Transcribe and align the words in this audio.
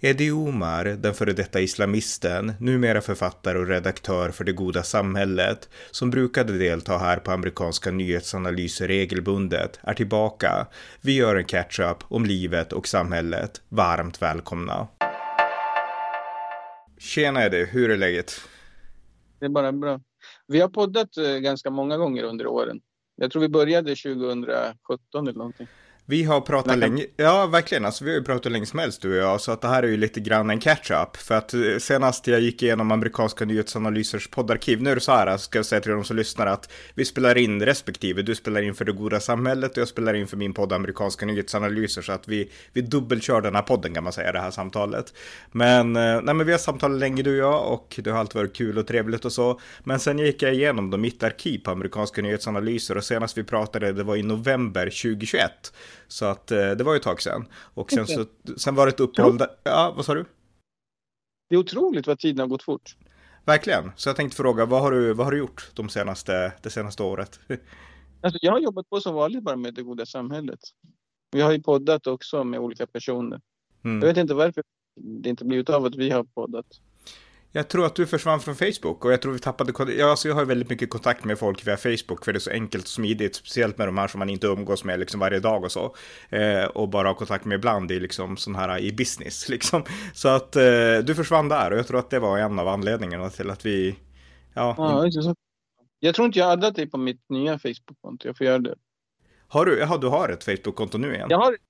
Eddie 0.00 0.30
Omar, 0.30 0.84
den 0.84 1.14
före 1.14 1.32
detta 1.32 1.60
islamisten, 1.60 2.52
numera 2.60 3.00
författare 3.00 3.58
och 3.58 3.66
redaktör 3.66 4.30
för 4.30 4.44
Det 4.44 4.52
goda 4.52 4.82
samhället, 4.82 5.68
som 5.90 6.10
brukade 6.10 6.58
delta 6.58 6.98
här 6.98 7.16
på 7.16 7.30
amerikanska 7.30 7.90
nyhetsanalyser 7.90 8.88
regelbundet, 8.88 9.80
är 9.82 9.94
tillbaka. 9.94 10.66
Vi 11.00 11.16
gör 11.16 11.36
en 11.36 11.44
catch-up 11.44 11.96
om 12.08 12.24
livet 12.26 12.72
och 12.72 12.88
samhället. 12.88 13.62
Varmt 13.68 14.22
välkomna! 14.22 14.88
Tjena 16.98 17.44
Eddie, 17.44 17.64
hur 17.64 17.90
är 17.90 17.96
läget? 17.96 18.32
Det 19.38 19.44
är 19.44 19.50
bara 19.50 19.72
bra. 19.72 20.00
Vi 20.46 20.60
har 20.60 20.68
poddat 20.68 21.16
eh, 21.16 21.36
ganska 21.36 21.70
många 21.70 21.96
gånger 21.96 22.22
under 22.22 22.46
åren. 22.46 22.80
Jag 23.16 23.30
tror 23.30 23.42
vi 23.42 23.48
började 23.48 23.96
2017 23.96 25.28
eller 25.28 25.38
någonting. 25.38 25.66
Vi 26.08 26.24
har 26.24 26.40
pratat 26.40 26.72
kan... 26.72 26.80
länge, 26.80 27.06
ja 27.16 27.46
verkligen, 27.46 27.84
alltså 27.84 28.04
vi 28.04 28.10
har 28.10 28.18
ju 28.18 28.24
pratat 28.24 28.52
länge 28.52 28.66
som 28.66 28.78
helst 28.78 29.02
du 29.02 29.10
och 29.10 29.16
jag, 29.16 29.40
så 29.40 29.52
att 29.52 29.60
det 29.60 29.68
här 29.68 29.82
är 29.82 29.88
ju 29.88 29.96
lite 29.96 30.20
grann 30.20 30.50
en 30.50 30.60
catch-up. 30.60 31.16
För 31.16 31.34
att 31.34 31.54
eh, 31.54 31.60
senast 31.78 32.26
jag 32.26 32.40
gick 32.40 32.62
igenom 32.62 32.90
amerikanska 32.90 33.44
nyhetsanalysers 33.44 34.28
poddarkiv, 34.28 34.82
nu 34.82 34.90
är 34.90 34.94
det 34.94 35.00
så 35.00 35.12
här, 35.12 35.36
ska 35.36 35.58
jag 35.58 35.66
säga 35.66 35.80
till 35.80 35.90
de 35.90 36.04
som 36.04 36.16
lyssnar 36.16 36.46
att 36.46 36.72
vi 36.94 37.04
spelar 37.04 37.38
in 37.38 37.62
respektive, 37.62 38.22
du 38.22 38.34
spelar 38.34 38.62
in 38.62 38.74
för 38.74 38.84
det 38.84 38.92
goda 38.92 39.20
samhället 39.20 39.70
och 39.72 39.78
jag 39.78 39.88
spelar 39.88 40.14
in 40.14 40.26
för 40.26 40.36
min 40.36 40.54
podd 40.54 40.72
amerikanska 40.72 41.26
nyhetsanalyser, 41.26 42.02
så 42.02 42.12
att 42.12 42.28
vi, 42.28 42.50
vi 42.72 42.80
dubbelkör 42.80 43.40
den 43.40 43.54
här 43.54 43.62
podden 43.62 43.94
kan 43.94 44.04
man 44.04 44.12
säga, 44.12 44.32
det 44.32 44.40
här 44.40 44.50
samtalet. 44.50 45.14
Men, 45.52 45.96
eh, 45.96 46.20
nej 46.22 46.34
men 46.34 46.46
vi 46.46 46.52
har 46.52 46.58
samtalat 46.58 46.98
länge 46.98 47.22
du 47.22 47.30
och 47.30 47.52
jag 47.52 47.72
och 47.72 48.00
det 48.04 48.10
har 48.10 48.18
alltid 48.18 48.36
varit 48.36 48.56
kul 48.56 48.78
och 48.78 48.86
trevligt 48.86 49.24
och 49.24 49.32
så. 49.32 49.60
Men 49.84 50.00
sen 50.00 50.18
gick 50.18 50.42
jag 50.42 50.54
igenom 50.54 50.90
då 50.90 50.96
mitt 50.96 51.22
arkiv 51.22 51.58
på 51.58 51.70
amerikanska 51.70 52.22
nyhetsanalyser 52.22 52.96
och 52.96 53.04
senast 53.04 53.38
vi 53.38 53.44
pratade, 53.44 53.92
det 53.92 54.02
var 54.02 54.16
i 54.16 54.22
november 54.22 54.84
2021. 54.84 55.72
Så 56.08 56.24
att 56.24 56.50
eh, 56.50 56.70
det 56.70 56.84
var 56.84 56.92
ju 56.92 56.96
ett 56.96 57.02
tag 57.02 57.22
sedan. 57.22 57.46
Och 57.74 57.90
sen, 57.90 58.06
så, 58.06 58.24
sen 58.56 58.74
var 58.74 58.86
det 58.86 58.92
ett 58.92 59.00
uppehåll 59.00 59.38
där, 59.38 59.48
ja 59.62 59.92
vad 59.96 60.04
sa 60.04 60.14
du? 60.14 60.24
Det 61.48 61.54
är 61.54 61.58
otroligt 61.58 62.06
vad 62.06 62.18
tiden 62.18 62.40
har 62.40 62.46
gått 62.46 62.62
fort. 62.62 62.96
Verkligen, 63.44 63.92
så 63.96 64.08
jag 64.08 64.16
tänkte 64.16 64.36
fråga, 64.36 64.66
vad 64.66 64.82
har 64.82 64.90
du, 64.90 65.12
vad 65.12 65.26
har 65.26 65.32
du 65.32 65.38
gjort 65.38 65.70
de 65.74 65.88
senaste, 65.88 66.52
det 66.62 66.70
senaste 66.70 67.02
året? 67.02 67.40
Alltså, 68.20 68.38
jag 68.42 68.52
har 68.52 68.58
jobbat 68.58 68.88
på 68.90 69.00
som 69.00 69.14
vanligt 69.14 69.42
bara 69.42 69.56
med 69.56 69.74
det 69.74 69.82
goda 69.82 70.06
samhället. 70.06 70.60
Vi 71.30 71.40
har 71.40 71.52
ju 71.52 71.62
poddat 71.62 72.06
också 72.06 72.44
med 72.44 72.60
olika 72.60 72.86
personer. 72.86 73.40
Mm. 73.84 74.00
Jag 74.00 74.08
vet 74.08 74.16
inte 74.16 74.34
varför 74.34 74.62
det 75.00 75.28
inte 75.28 75.44
blivit 75.44 75.70
av 75.70 75.84
att 75.84 75.94
vi 75.94 76.10
har 76.10 76.24
poddat. 76.24 76.66
Jag 77.56 77.68
tror 77.68 77.86
att 77.86 77.94
du 77.94 78.06
försvann 78.06 78.40
från 78.40 78.54
Facebook 78.54 79.04
och 79.04 79.12
jag 79.12 79.22
tror 79.22 79.32
vi 79.32 79.38
tappade 79.38 79.92
ja, 79.92 80.10
alltså 80.10 80.28
jag 80.28 80.34
har 80.34 80.44
väldigt 80.44 80.70
mycket 80.70 80.90
kontakt 80.90 81.24
med 81.24 81.38
folk 81.38 81.66
via 81.66 81.76
Facebook 81.76 82.24
för 82.24 82.32
det 82.32 82.36
är 82.36 82.40
så 82.40 82.50
enkelt 82.50 82.84
och 82.84 82.88
smidigt, 82.88 83.34
speciellt 83.34 83.78
med 83.78 83.88
de 83.88 83.98
här 83.98 84.08
som 84.08 84.18
man 84.18 84.30
inte 84.30 84.46
umgås 84.46 84.84
med 84.84 85.00
liksom 85.00 85.20
varje 85.20 85.40
dag 85.40 85.64
och 85.64 85.72
så. 85.72 85.94
Eh, 86.28 86.64
och 86.64 86.88
bara 86.88 87.08
har 87.08 87.14
kontakt 87.14 87.44
med 87.44 87.56
ibland 87.56 87.92
i 87.92 88.00
liksom 88.00 88.36
sån 88.36 88.54
här 88.54 88.78
i 88.78 88.92
business 88.92 89.48
liksom. 89.54 89.84
Så 90.14 90.28
att 90.28 90.56
eh, 90.56 90.98
du 91.04 91.14
försvann 91.14 91.48
där 91.48 91.70
och 91.70 91.78
jag 91.78 91.86
tror 91.86 91.98
att 91.98 92.10
det 92.10 92.18
var 92.18 92.38
en 92.38 92.58
av 92.58 92.68
anledningarna 92.68 93.30
till 93.30 93.50
att 93.50 93.66
vi, 93.66 93.96
ja. 94.54 94.74
ja 94.78 95.06
in... 95.06 95.34
Jag 95.98 96.14
tror 96.14 96.26
inte 96.26 96.38
jag 96.38 96.50
addat 96.50 96.74
dig 96.74 96.90
på 96.90 96.98
mitt 96.98 97.28
nya 97.28 97.58
Facebook-konto, 97.58 98.28
jag 98.28 98.36
får 98.36 98.46
göra 98.46 98.58
det. 98.58 98.74
Har 99.48 99.66
du, 99.66 99.78
jaha, 99.78 99.98
du 99.98 100.06
har 100.06 100.28
ett 100.28 100.44
Facebook-konto 100.44 100.98
nu 100.98 101.14
igen? 101.14 101.26
Jag 101.30 101.38
har 101.38 101.52
ett 101.52 101.60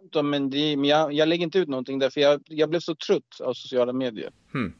konto 0.00 0.22
men, 0.22 0.50
det, 0.50 0.76
men 0.76 0.90
jag, 0.90 1.12
jag 1.12 1.28
lägger 1.28 1.44
inte 1.44 1.58
ut 1.58 1.68
någonting 1.68 1.98
därför 1.98 2.20
jag, 2.20 2.42
jag 2.46 2.70
blev 2.70 2.80
så 2.80 2.94
trött 2.94 3.40
av 3.40 3.54
sociala 3.54 3.92
medier. 3.92 4.30
Hmm. 4.52 4.74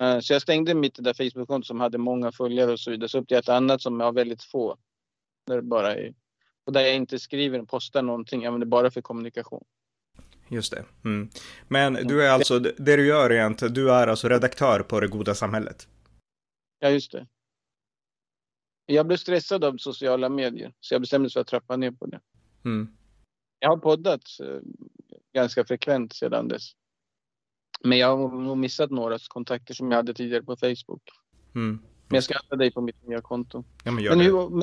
Eh, 0.00 0.20
så 0.20 0.32
jag 0.32 0.42
stängde 0.42 0.74
mitt 0.74 1.04
där 1.04 1.14
Facebook-konto 1.14 1.66
som 1.66 1.80
hade 1.80 1.98
många 1.98 2.32
följare 2.32 2.72
och 2.72 2.80
så 2.80 2.90
vidare. 2.90 3.08
Så 3.08 3.18
upp 3.18 3.28
till 3.28 3.36
ett 3.36 3.48
annat 3.48 3.82
som 3.82 4.00
har 4.00 4.12
väldigt 4.12 4.42
få. 4.42 4.76
Där 5.46 5.60
bara 5.60 5.94
är, 5.94 6.14
och 6.64 6.72
där 6.72 6.80
jag 6.80 6.94
inte 6.94 7.18
skriver 7.18 7.60
och 7.60 7.68
postar 7.68 8.02
någonting. 8.02 8.42
Jag 8.42 8.48
använder 8.48 8.66
bara 8.66 8.90
för 8.90 9.00
kommunikation. 9.00 9.64
Just 10.48 10.72
det. 10.72 10.84
Mm. 11.04 11.30
Men 11.68 11.94
du 11.94 12.26
är 12.26 12.30
alltså, 12.30 12.58
det 12.58 12.96
du 12.96 13.06
gör 13.06 13.32
egentligen, 13.32 13.74
du 13.74 13.92
är 13.92 14.06
alltså 14.06 14.28
redaktör 14.28 14.80
på 14.80 15.00
Det 15.00 15.08
Goda 15.08 15.34
Samhället? 15.34 15.88
Ja, 16.78 16.90
just 16.90 17.12
det. 17.12 17.26
Jag 18.86 19.06
blev 19.06 19.16
stressad 19.16 19.64
av 19.64 19.76
sociala 19.76 20.28
medier, 20.28 20.72
så 20.80 20.94
jag 20.94 21.00
bestämde 21.00 21.22
mig 21.22 21.32
för 21.32 21.40
att 21.40 21.46
trappa 21.46 21.76
ner 21.76 21.90
på 21.90 22.06
det. 22.06 22.20
Mm. 22.64 22.88
Jag 23.58 23.68
har 23.68 23.76
poddat 23.76 24.22
eh, 24.42 24.60
ganska 25.34 25.64
frekvent 25.64 26.12
sedan 26.12 26.48
dess. 26.48 26.72
Men 27.84 27.98
jag 27.98 28.16
har 28.16 28.28
nog 28.28 28.58
missat 28.58 28.90
några 28.90 29.18
kontakter 29.28 29.74
som 29.74 29.90
jag 29.90 29.96
hade 29.96 30.14
tidigare 30.14 30.42
på 30.42 30.56
Facebook. 30.56 31.02
Mm. 31.54 31.78
Men 32.08 32.14
jag 32.14 32.24
ska 32.24 32.34
adda 32.34 32.56
dig 32.56 32.72
på 32.72 32.80
mitt 32.80 33.06
nya 33.08 33.20
konto. 33.20 33.64
Ja, 33.84 33.90
men, 33.90 34.04
men, 34.04 34.20
hur, 34.20 34.62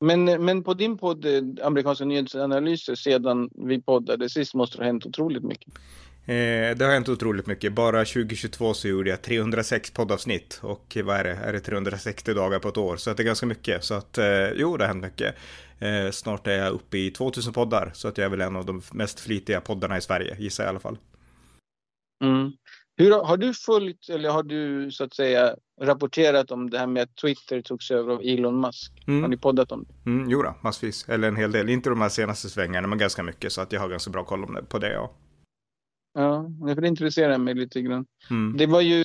men, 0.00 0.44
men, 0.44 0.64
på 0.64 0.74
din 0.74 0.98
podd, 0.98 1.24
eh, 1.24 1.66
amerikanska 1.66 2.04
nyhetsanalyser, 2.04 2.94
sedan 2.94 3.50
vi 3.54 3.82
poddade 3.82 4.30
sist 4.30 4.54
måste 4.54 4.76
det 4.76 4.82
ha 4.82 4.86
hänt 4.86 5.06
otroligt 5.06 5.42
mycket. 5.42 5.72
Eh, 6.26 6.76
det 6.76 6.80
har 6.80 6.92
hänt 6.92 7.08
otroligt 7.08 7.46
mycket. 7.46 7.72
Bara 7.72 8.04
2022 8.04 8.74
så 8.74 8.88
gjorde 8.88 9.10
jag 9.10 9.22
306 9.22 9.90
poddavsnitt 9.90 10.60
och 10.62 10.96
vad 11.04 11.16
är 11.16 11.24
det? 11.24 11.30
Är 11.30 11.52
det 11.52 11.60
360 11.60 12.34
dagar 12.34 12.58
på 12.58 12.68
ett 12.68 12.76
år? 12.76 12.96
Så 12.96 13.14
det 13.14 13.22
är 13.22 13.24
ganska 13.24 13.46
mycket. 13.46 13.84
Så 13.84 13.94
att 13.94 14.18
eh, 14.18 14.50
jo, 14.56 14.76
det 14.76 14.84
har 14.84 14.88
hänt 14.88 15.04
mycket. 15.04 15.34
Eh, 15.78 16.10
snart 16.10 16.46
är 16.46 16.58
jag 16.58 16.72
uppe 16.72 16.98
i 16.98 17.10
2000 17.10 17.52
poddar 17.52 17.90
så 17.94 18.08
att 18.08 18.18
jag 18.18 18.24
är 18.24 18.28
väl 18.28 18.40
en 18.40 18.56
av 18.56 18.64
de 18.64 18.82
mest 18.92 19.20
flitiga 19.20 19.60
poddarna 19.60 19.96
i 19.98 20.00
Sverige, 20.00 20.36
gissar 20.38 20.64
jag 20.64 20.68
i 20.68 20.70
alla 20.70 20.80
fall. 20.80 20.98
Mm. 22.26 22.52
Hur, 22.96 23.10
har 23.10 23.36
du 23.36 23.54
följt 23.54 24.08
eller 24.08 24.30
har 24.30 24.42
du 24.42 24.90
så 24.90 25.04
att 25.04 25.14
säga 25.14 25.56
rapporterat 25.80 26.50
om 26.50 26.70
det 26.70 26.78
här 26.78 26.86
med 26.86 27.02
att 27.02 27.16
Twitter 27.16 27.62
togs 27.62 27.90
över 27.90 28.12
av 28.12 28.20
Elon 28.22 28.60
Musk? 28.60 28.92
Mm. 29.06 29.22
Har 29.22 29.28
ni 29.28 29.36
poddat 29.36 29.72
om 29.72 29.84
det? 29.84 30.10
Mm, 30.10 30.30
jo 30.30 30.42
då, 30.42 30.54
massvis. 30.62 31.08
Eller 31.08 31.28
en 31.28 31.36
hel 31.36 31.52
del. 31.52 31.68
Inte 31.68 31.90
de 31.90 32.00
här 32.00 32.08
senaste 32.08 32.48
svängarna, 32.48 32.88
men 32.88 32.98
ganska 32.98 33.22
mycket. 33.22 33.52
Så 33.52 33.60
att 33.60 33.72
jag 33.72 33.80
har 33.80 33.88
ganska 33.88 34.10
bra 34.10 34.24
koll 34.24 34.64
på 34.68 34.78
det, 34.78 34.92
ja. 34.92 35.12
Ja, 36.14 36.50
det 36.74 36.88
intresserar 36.88 37.38
mig 37.38 37.54
lite 37.54 37.82
grann. 37.82 38.06
Mm. 38.30 38.56
Det 38.56 38.66
var 38.66 38.80
ju 38.80 39.04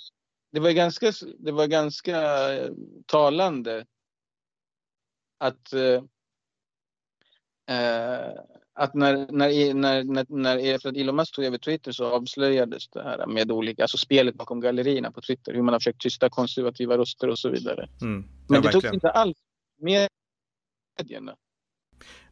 det 0.52 0.59
var 0.59 0.72
ganska, 0.72 1.12
det 1.40 1.52
var 1.52 1.68
ganska 1.68 2.22
talande 3.06 3.85
att 5.38 5.74
eh, 5.74 6.03
eh 7.75 8.34
att 8.79 8.94
när, 8.94 9.28
när, 9.31 9.73
när, 9.73 10.03
när, 10.03 10.25
när 10.29 10.57
efter 10.57 10.90
att 10.90 10.97
Elon 10.97 11.16
Musk 11.16 11.35
tog 11.35 11.45
över 11.45 11.57
Twitter 11.57 11.91
så 11.91 12.06
avslöjades 12.06 12.90
det 12.90 13.03
här 13.03 13.28
med 13.28 13.51
olika, 13.51 13.84
alltså 13.84 13.97
spelet 13.97 14.35
bakom 14.35 14.62
gallerierna 14.62 15.12
på 15.12 15.22
Twitter, 15.22 15.53
hur 15.53 15.62
man 15.62 15.73
har 15.73 15.79
försökt 15.79 16.01
tysta 16.01 16.29
konservativa 16.29 16.97
röster 16.97 17.28
och 17.28 17.40
så 17.40 17.50
vidare. 17.50 17.90
Mm. 18.01 18.23
Ja, 18.28 18.45
Men 18.47 18.62
det 18.62 18.72
tog 18.72 18.94
inte 18.94 19.09
alls 19.09 19.38
med 19.81 20.07
medierna 20.97 21.35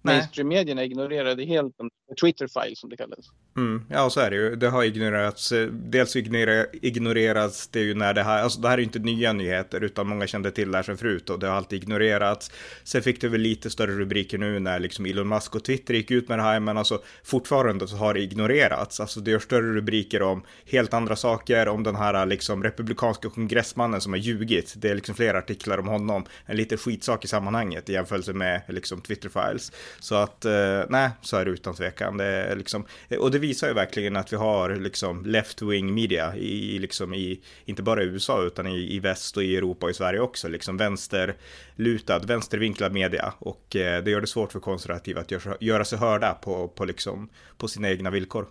mainstream-medierna 0.08 0.84
ignorerade 0.84 1.46
helt 1.46 1.76
Twitter-file 2.22 2.76
som 2.76 2.90
det 2.90 2.98
kallas. 2.98 3.20
Mm, 3.58 3.84
ja, 3.90 4.10
så 4.10 4.20
är 4.20 4.30
det 4.30 4.36
ju. 4.36 4.56
Det 4.56 4.70
har 4.70 4.84
ignorerats. 4.84 5.52
Eh, 5.52 5.68
dels 5.68 6.16
ignorerats 6.16 7.68
det 7.68 7.80
ju 7.80 7.94
när 7.94 8.14
det 8.14 8.24
här, 8.24 8.44
alltså 8.44 8.62
det 8.62 8.68
här 8.68 8.74
är 8.74 8.78
ju 8.78 8.84
inte 8.84 9.00
nya 9.00 9.34
nyheter 9.34 9.84
utan 9.84 10.08
många 10.08 10.28
kände 10.28 10.52
till 10.52 10.72
det 10.72 10.78
här 10.78 10.84
sedan 10.84 10.98
förut 10.98 11.30
och 11.30 11.40
det 11.40 11.48
har 11.48 11.56
alltid 11.56 11.84
ignorerats. 11.84 12.52
Sen 12.84 13.02
fick 13.02 13.22
det 13.22 13.28
väl 13.28 13.42
lite 13.42 13.70
större 13.70 13.92
rubriker 13.92 14.38
nu 14.38 14.60
när 14.60 14.80
liksom 14.80 15.06
Elon 15.06 15.28
Musk 15.28 15.56
och 15.56 15.64
Twitter 15.64 15.94
gick 15.94 16.12
ut 16.12 16.30
med 16.30 16.40
det 16.40 16.44
här, 16.44 16.60
men 16.60 16.78
alltså 16.78 17.02
fortfarande 17.24 17.88
så 17.88 17.96
har 17.96 18.14
det 18.14 18.22
ignorerats. 18.22 19.00
Alltså 19.00 19.20
det 19.20 19.32
gör 19.32 19.40
större 19.40 19.74
rubriker 19.74 20.22
om 20.22 20.44
helt 20.66 20.94
andra 20.94 21.16
saker, 21.16 21.68
om 21.68 21.84
den 21.84 21.96
här 21.96 22.26
liksom 22.26 22.64
republikanska 22.64 23.30
kongressmannen 23.30 24.02
som 24.02 24.14
har 24.14 24.20
ljugit. 24.20 24.74
Det 24.78 24.90
är 24.90 24.96
liksom 24.96 25.16
flera 25.16 25.38
artiklar 25.38 25.78
om 25.78 25.88
honom, 25.88 26.26
en 26.46 26.58
liten 26.58 26.78
skitsak 26.78 27.26
i 27.26 27.28
sammanhanget 27.28 27.90
i 27.90 27.94
jämförelse 27.94 28.34
med 28.34 28.62
liksom 28.68 29.02
Twitter-files. 29.02 29.72
Så 30.00 30.16
att, 30.16 30.46
eh, 30.46 30.82
nej, 30.90 31.10
så 31.22 31.38
är 31.38 31.46
det 31.46 31.52
utan 31.52 31.76
tvekan. 31.76 32.18
Det 32.18 32.26
är 32.26 32.56
liksom, 32.56 32.86
och 33.20 33.32
det 33.32 33.40
visar 33.40 33.68
ju 33.68 33.74
verkligen 33.74 34.16
att 34.16 34.34
vi 34.34 34.38
har 34.38 34.76
liksom 34.76 35.26
left-wing 35.26 35.92
media 35.92 36.36
i, 36.36 36.80
liksom 36.80 37.14
i, 37.14 37.42
inte 37.66 37.84
bara 37.84 38.04
i 38.04 38.06
USA 38.06 38.44
utan 38.44 38.68
i, 38.68 38.96
i 38.96 39.00
väst 39.00 39.38
och 39.38 39.44
i 39.44 39.58
Europa 39.58 39.86
och 39.86 39.90
i 39.90 39.94
Sverige 39.94 40.20
också, 40.20 40.48
liksom 40.48 40.78
vänsterlutad, 40.78 42.20
vänstervinklad 42.20 42.94
media. 42.94 43.34
Och 43.40 43.76
eh, 43.76 44.04
det 44.04 44.12
gör 44.12 44.22
det 44.22 44.28
svårt 44.28 44.52
för 44.52 44.60
konservativa 44.60 45.22
att 45.22 45.32
göra, 45.32 45.58
göra 45.60 45.86
sig 45.86 46.00
hörda 46.00 46.34
på, 46.34 46.68
på, 46.68 46.86
liksom, 46.86 47.30
på 47.58 47.68
sina 47.68 47.90
egna 47.90 48.10
villkor. 48.10 48.48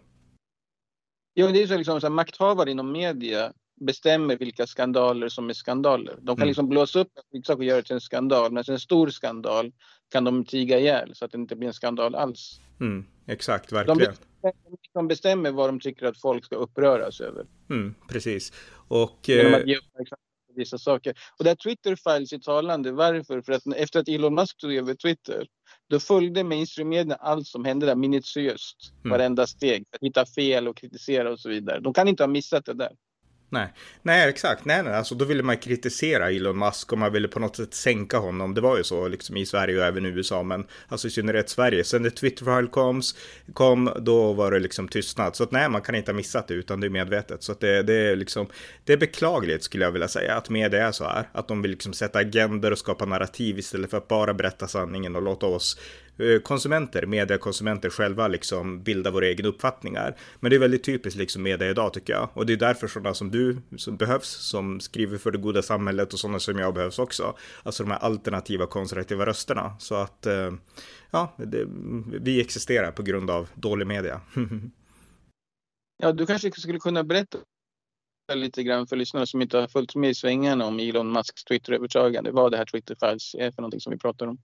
Ja, 1.34 1.46
det 1.46 1.62
är 1.62 1.66
så 1.66 1.76
liksom 1.76 2.00
så 2.00 2.10
makthavare 2.10 2.70
inom 2.70 2.92
media 2.92 3.52
bestämmer 3.80 4.36
vilka 4.36 4.66
skandaler 4.66 5.28
som 5.28 5.50
är 5.50 5.54
skandaler. 5.54 6.16
De 6.20 6.26
kan 6.26 6.36
mm. 6.36 6.48
liksom 6.48 6.68
blåsa 6.68 7.00
upp 7.00 7.12
en 7.32 7.42
sak 7.42 7.58
och 7.58 7.64
göra 7.64 7.76
det 7.76 7.82
till 7.82 7.94
en 7.94 8.00
skandal, 8.00 8.52
men 8.52 8.64
en 8.68 8.80
stor 8.80 9.08
skandal 9.08 9.72
kan 10.08 10.24
de 10.24 10.44
tiga 10.44 10.78
ihjäl 10.78 11.14
så 11.14 11.24
att 11.24 11.32
det 11.32 11.38
inte 11.38 11.56
blir 11.56 11.68
en 11.68 11.74
skandal 11.74 12.14
alls. 12.14 12.60
Mm, 12.80 13.06
exakt, 13.26 13.72
verkligen. 13.72 14.14
De 14.94 15.08
bestämmer, 15.08 15.50
vad 15.50 15.68
de 15.68 15.80
tycker 15.80 16.06
att 16.06 16.20
folk 16.20 16.44
ska 16.44 16.56
uppröras 16.56 17.20
över. 17.20 17.46
Mm, 17.70 17.94
precis. 18.08 18.52
Och, 18.88 19.30
eh, 19.30 19.62
vissa 20.56 20.78
saker. 20.78 21.14
Och 21.38 21.44
det 21.44 21.50
här 21.50 21.56
Twitter-files 21.56 22.32
är 22.32 22.38
talande. 22.38 22.92
Varför? 22.92 23.42
För 23.42 23.52
att 23.52 23.62
efter 23.76 24.00
att 24.00 24.08
Elon 24.08 24.34
Musk 24.34 24.56
tog 24.56 24.74
över 24.74 24.94
Twitter 24.94 25.46
då 25.88 26.00
följde 26.00 26.44
mainstream-medierna 26.44 27.14
allt 27.14 27.46
som 27.46 27.64
hände 27.64 27.86
där 27.86 27.94
minutiöst. 27.94 28.92
Mm. 29.04 29.10
Varenda 29.10 29.46
steg. 29.46 29.84
Att 29.92 30.02
hitta 30.02 30.26
fel 30.26 30.68
och 30.68 30.76
kritisera 30.76 31.32
och 31.32 31.40
så 31.40 31.48
vidare. 31.48 31.80
De 31.80 31.92
kan 31.92 32.08
inte 32.08 32.22
ha 32.22 32.28
missat 32.28 32.64
det 32.64 32.74
där. 32.74 32.92
Nej, 33.48 33.72
nej 34.02 34.28
exakt. 34.28 34.64
Nej, 34.64 34.82
nej, 34.82 34.92
alltså 34.92 35.14
då 35.14 35.24
ville 35.24 35.42
man 35.42 35.56
kritisera 35.56 36.30
Elon 36.30 36.58
Musk 36.58 36.92
och 36.92 36.98
man 36.98 37.12
ville 37.12 37.28
på 37.28 37.40
något 37.40 37.56
sätt 37.56 37.74
sänka 37.74 38.18
honom. 38.18 38.54
Det 38.54 38.60
var 38.60 38.76
ju 38.76 38.84
så 38.84 39.08
liksom 39.08 39.36
i 39.36 39.46
Sverige 39.46 39.78
och 39.78 39.84
även 39.84 40.06
i 40.06 40.08
USA, 40.08 40.42
men 40.42 40.66
alltså 40.88 41.08
i 41.08 41.10
synnerhet 41.10 41.48
Sverige. 41.48 41.84
Sen 41.84 42.02
när 42.02 42.10
Twitterfile 42.10 42.68
kom, 42.68 43.02
kom, 43.52 43.90
då 44.00 44.32
var 44.32 44.50
det 44.50 44.58
liksom 44.58 44.88
tystnad. 44.88 45.36
Så 45.36 45.42
att 45.42 45.50
nej, 45.50 45.68
man 45.68 45.82
kan 45.82 45.94
inte 45.94 46.10
ha 46.10 46.16
missat 46.16 46.48
det 46.48 46.54
utan 46.54 46.80
det 46.80 46.86
är 46.86 46.90
medvetet. 46.90 47.42
Så 47.42 47.52
att 47.52 47.60
det, 47.60 47.82
det 47.82 47.94
är 47.94 48.16
liksom, 48.16 48.46
det 48.84 48.92
är 48.92 48.96
beklagligt 48.96 49.62
skulle 49.62 49.84
jag 49.84 49.92
vilja 49.92 50.08
säga 50.08 50.34
att 50.34 50.50
media 50.50 50.88
är 50.88 50.92
så 50.92 51.04
här. 51.04 51.28
Att 51.32 51.48
de 51.48 51.62
vill 51.62 51.70
liksom 51.70 51.92
sätta 51.92 52.18
agender 52.18 52.70
och 52.70 52.78
skapa 52.78 53.04
narrativ 53.04 53.58
istället 53.58 53.90
för 53.90 53.96
att 53.96 54.08
bara 54.08 54.34
berätta 54.34 54.68
sanningen 54.68 55.16
och 55.16 55.22
låta 55.22 55.46
oss 55.46 55.78
Eh, 56.18 56.40
konsumenter, 56.40 57.06
mediekonsumenter 57.06 57.90
själva 57.90 58.28
liksom 58.28 58.82
bilda 58.82 59.10
våra 59.10 59.28
egna 59.28 59.48
uppfattningar. 59.48 60.16
Men 60.40 60.50
det 60.50 60.56
är 60.56 60.60
väldigt 60.60 60.84
typiskt 60.84 61.18
liksom 61.18 61.42
media 61.42 61.70
idag 61.70 61.92
tycker 61.92 62.12
jag. 62.12 62.28
Och 62.32 62.46
det 62.46 62.52
är 62.52 62.56
därför 62.56 62.88
sådana 62.88 63.14
som 63.14 63.30
du 63.30 63.56
som 63.76 63.96
behövs, 63.96 64.28
som 64.28 64.80
skriver 64.80 65.18
för 65.18 65.30
det 65.30 65.38
goda 65.38 65.62
samhället 65.62 66.12
och 66.12 66.18
sådana 66.18 66.38
som 66.38 66.58
jag 66.58 66.74
behövs 66.74 66.98
också. 66.98 67.36
Alltså 67.62 67.82
de 67.82 67.90
här 67.90 67.98
alternativa 67.98 68.66
konservativa 68.66 69.26
rösterna. 69.26 69.76
Så 69.78 69.94
att, 69.94 70.26
eh, 70.26 70.52
ja, 71.10 71.34
det, 71.36 71.66
vi 72.20 72.40
existerar 72.40 72.92
på 72.92 73.02
grund 73.02 73.30
av 73.30 73.48
dålig 73.54 73.86
media. 73.86 74.20
ja, 76.02 76.12
du 76.12 76.26
kanske 76.26 76.50
skulle 76.50 76.78
kunna 76.78 77.04
berätta 77.04 77.38
lite 78.34 78.62
grann 78.62 78.86
för 78.86 78.96
lyssnare 78.96 79.26
som 79.26 79.42
inte 79.42 79.58
har 79.58 79.68
följt 79.68 79.94
med 79.94 80.10
i 80.10 80.14
svängarna 80.14 80.66
om 80.66 80.78
Elon 80.78 81.12
Musks 81.12 81.44
Twitter-övertagande. 81.44 82.30
Vad 82.30 82.50
det 82.50 82.56
här 82.56 82.64
Twitter 82.64 82.96
Files 83.00 83.34
är 83.34 83.50
för 83.50 83.62
någonting 83.62 83.80
som 83.80 83.92
vi 83.92 83.98
pratar 83.98 84.26
om. 84.26 84.38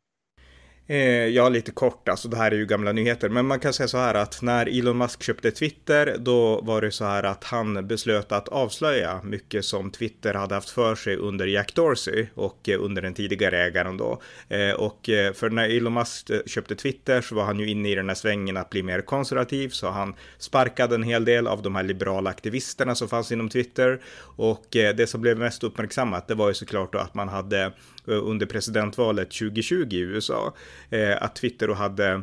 Eh, 0.93 1.27
ja, 1.27 1.49
lite 1.49 1.71
kort, 1.71 2.09
alltså 2.09 2.29
det 2.29 2.37
här 2.37 2.51
är 2.51 2.57
ju 2.57 2.67
gamla 2.67 2.93
nyheter, 2.93 3.29
men 3.29 3.47
man 3.47 3.61
kan 3.61 3.73
säga 3.73 3.89
så 3.89 3.99
här 3.99 4.15
att 4.15 4.43
när 4.43 4.79
Elon 4.79 4.99
Musk 4.99 5.23
köpte 5.23 5.51
Twitter, 5.51 6.17
då 6.19 6.61
var 6.61 6.81
det 6.81 6.91
så 6.91 7.05
här 7.05 7.23
att 7.23 7.45
han 7.45 7.87
beslöt 7.87 8.33
att 8.33 8.49
avslöja 8.49 9.21
mycket 9.25 9.65
som 9.65 9.91
Twitter 9.91 10.35
hade 10.35 10.55
haft 10.55 10.71
för 10.71 10.95
sig 10.95 11.17
under 11.17 11.47
Jack 11.47 11.75
Dorsey 11.75 12.27
och 12.35 12.69
eh, 12.69 12.85
under 12.85 13.03
den 13.03 13.15
tidigare 13.15 13.59
ägaren 13.59 13.97
då. 13.97 14.23
Eh, 14.49 14.71
och 14.71 15.09
eh, 15.09 15.33
för 15.33 15.51
när 15.51 15.77
Elon 15.77 15.95
Musk 15.95 16.31
eh, 16.31 16.41
köpte 16.47 16.75
Twitter 16.75 17.21
så 17.21 17.35
var 17.35 17.45
han 17.45 17.61
ju 17.61 17.71
inne 17.71 17.89
i 17.89 17.95
den 17.95 18.09
här 18.09 18.15
svängen 18.15 18.57
att 18.57 18.71
bli 18.71 18.83
mer 18.83 19.01
konservativ, 19.01 19.69
så 19.69 19.91
han 19.91 20.15
sparkade 20.39 20.95
en 20.95 21.03
hel 21.03 21.25
del 21.25 21.47
av 21.47 21.63
de 21.63 21.75
här 21.75 21.83
liberala 21.83 22.31
aktivisterna 22.31 22.95
som 22.95 23.09
fanns 23.09 23.33
inom 23.33 23.49
Twitter. 23.49 24.01
Och 24.37 24.77
eh, 24.77 24.95
det 24.95 25.07
som 25.07 25.21
blev 25.21 25.39
mest 25.39 25.65
uppmärksammat, 25.65 26.29
det 26.29 26.35
var 26.35 26.49
ju 26.49 26.55
såklart 26.55 26.93
då 26.93 26.99
att 26.99 27.15
man 27.15 27.29
hade 27.29 27.63
eh, 27.63 27.73
under 28.05 28.47
presidentvalet 28.47 29.31
2020 29.31 29.87
i 29.91 29.99
USA 29.99 30.55
Eh, 30.91 31.23
att 31.23 31.37
Twitter 31.37 31.69
då 31.69 31.75
hade 31.75 32.23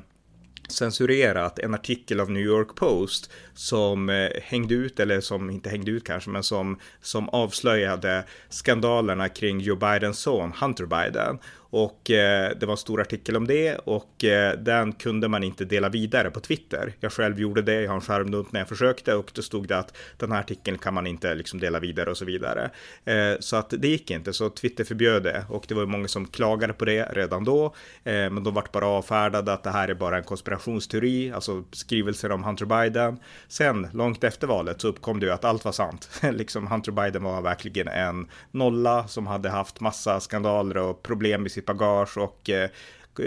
censurerat 0.72 1.60
en 1.60 1.74
artikel 1.74 2.20
av 2.20 2.32
New 2.32 2.44
York 2.44 2.76
Post 2.76 3.32
som 3.54 4.10
eh, 4.10 4.30
hängde 4.44 4.76
ut, 4.76 5.00
eller 5.00 5.22
som 5.22 5.50
inte 5.50 5.70
hängde 5.70 5.92
ut 5.92 6.04
kanske, 6.04 6.30
men 6.30 6.44
som, 6.44 6.80
som 7.02 7.30
avslöjade 7.30 8.24
skandalerna 8.50 9.30
kring 9.30 9.60
Joe 9.60 9.76
Bidens 9.76 10.20
son 10.20 10.54
Hunter 10.62 10.86
Biden. 10.86 11.40
Och 11.70 12.12
eh, 12.12 12.52
det 12.60 12.66
var 12.66 12.74
en 12.74 12.78
stor 12.78 13.02
artikel 13.02 13.36
om 13.36 13.48
det 13.48 13.76
och 13.76 14.24
eh, 14.24 14.58
den 14.58 14.94
kunde 14.94 15.28
man 15.28 15.44
inte 15.44 15.66
dela 15.66 15.90
vidare 15.90 16.32
på 16.32 16.40
Twitter. 16.40 16.94
Jag 17.00 17.14
själv 17.14 17.40
gjorde 17.40 17.62
det, 17.62 17.82
jag 17.82 17.90
har 17.90 17.96
en 17.96 18.02
skärmdump 18.02 18.52
när 18.52 18.60
jag 18.60 18.70
försökte 18.70 19.16
och 19.16 19.32
då 19.34 19.42
stod 19.42 19.68
det 19.68 19.78
att 19.78 19.98
den 20.18 20.32
här 20.32 20.40
artikeln 20.40 20.78
kan 20.78 20.94
man 20.94 21.08
inte 21.08 21.36
liksom 21.36 21.60
dela 21.60 21.80
vidare 21.80 22.10
och 22.10 22.18
så 22.18 22.26
vidare. 22.26 22.70
Eh, 23.06 23.34
så 23.40 23.56
att 23.56 23.70
det 23.70 23.88
gick 23.88 24.12
inte, 24.12 24.34
så 24.34 24.50
Twitter 24.50 24.84
förbjöd 24.84 25.24
det 25.24 25.46
och 25.50 25.66
det 25.68 25.74
var 25.74 25.86
många 25.86 26.08
som 26.08 26.28
klagade 26.28 26.74
på 26.74 26.86
det 26.86 27.10
redan 27.14 27.44
då. 27.44 27.66
Eh, 28.04 28.14
men 28.14 28.44
de 28.44 28.54
vart 28.54 28.72
bara 28.72 28.88
avfärdade 28.88 29.54
att 29.54 29.64
det 29.64 29.72
här 29.72 29.88
är 29.88 29.94
bara 29.94 30.18
en 30.18 30.24
konspirationsteori, 30.24 31.32
alltså 31.32 31.64
skrivelser 31.72 32.32
om 32.32 32.44
Hunter 32.44 32.66
Biden. 32.66 33.20
Sen, 33.48 33.88
långt 33.94 34.24
efter 34.24 34.48
valet, 34.48 34.82
så 34.82 34.88
uppkom 34.88 35.20
det 35.20 35.26
ju 35.26 35.32
att 35.32 35.46
allt 35.46 35.66
var 35.66 35.72
sant. 35.72 36.10
liksom 36.32 36.68
Hunter 36.68 36.92
Biden 36.92 37.24
var 37.24 37.42
verkligen 37.42 37.88
en 37.88 38.28
nolla 38.52 39.08
som 39.08 39.28
hade 39.28 39.50
haft 39.50 39.80
massa 39.80 40.20
skandaler 40.20 40.78
och 40.78 41.04
problem 41.04 41.44
med 41.44 41.52
sitt 41.60 41.66
bagage 41.66 42.18
och 42.18 42.50
eh, 42.50 42.70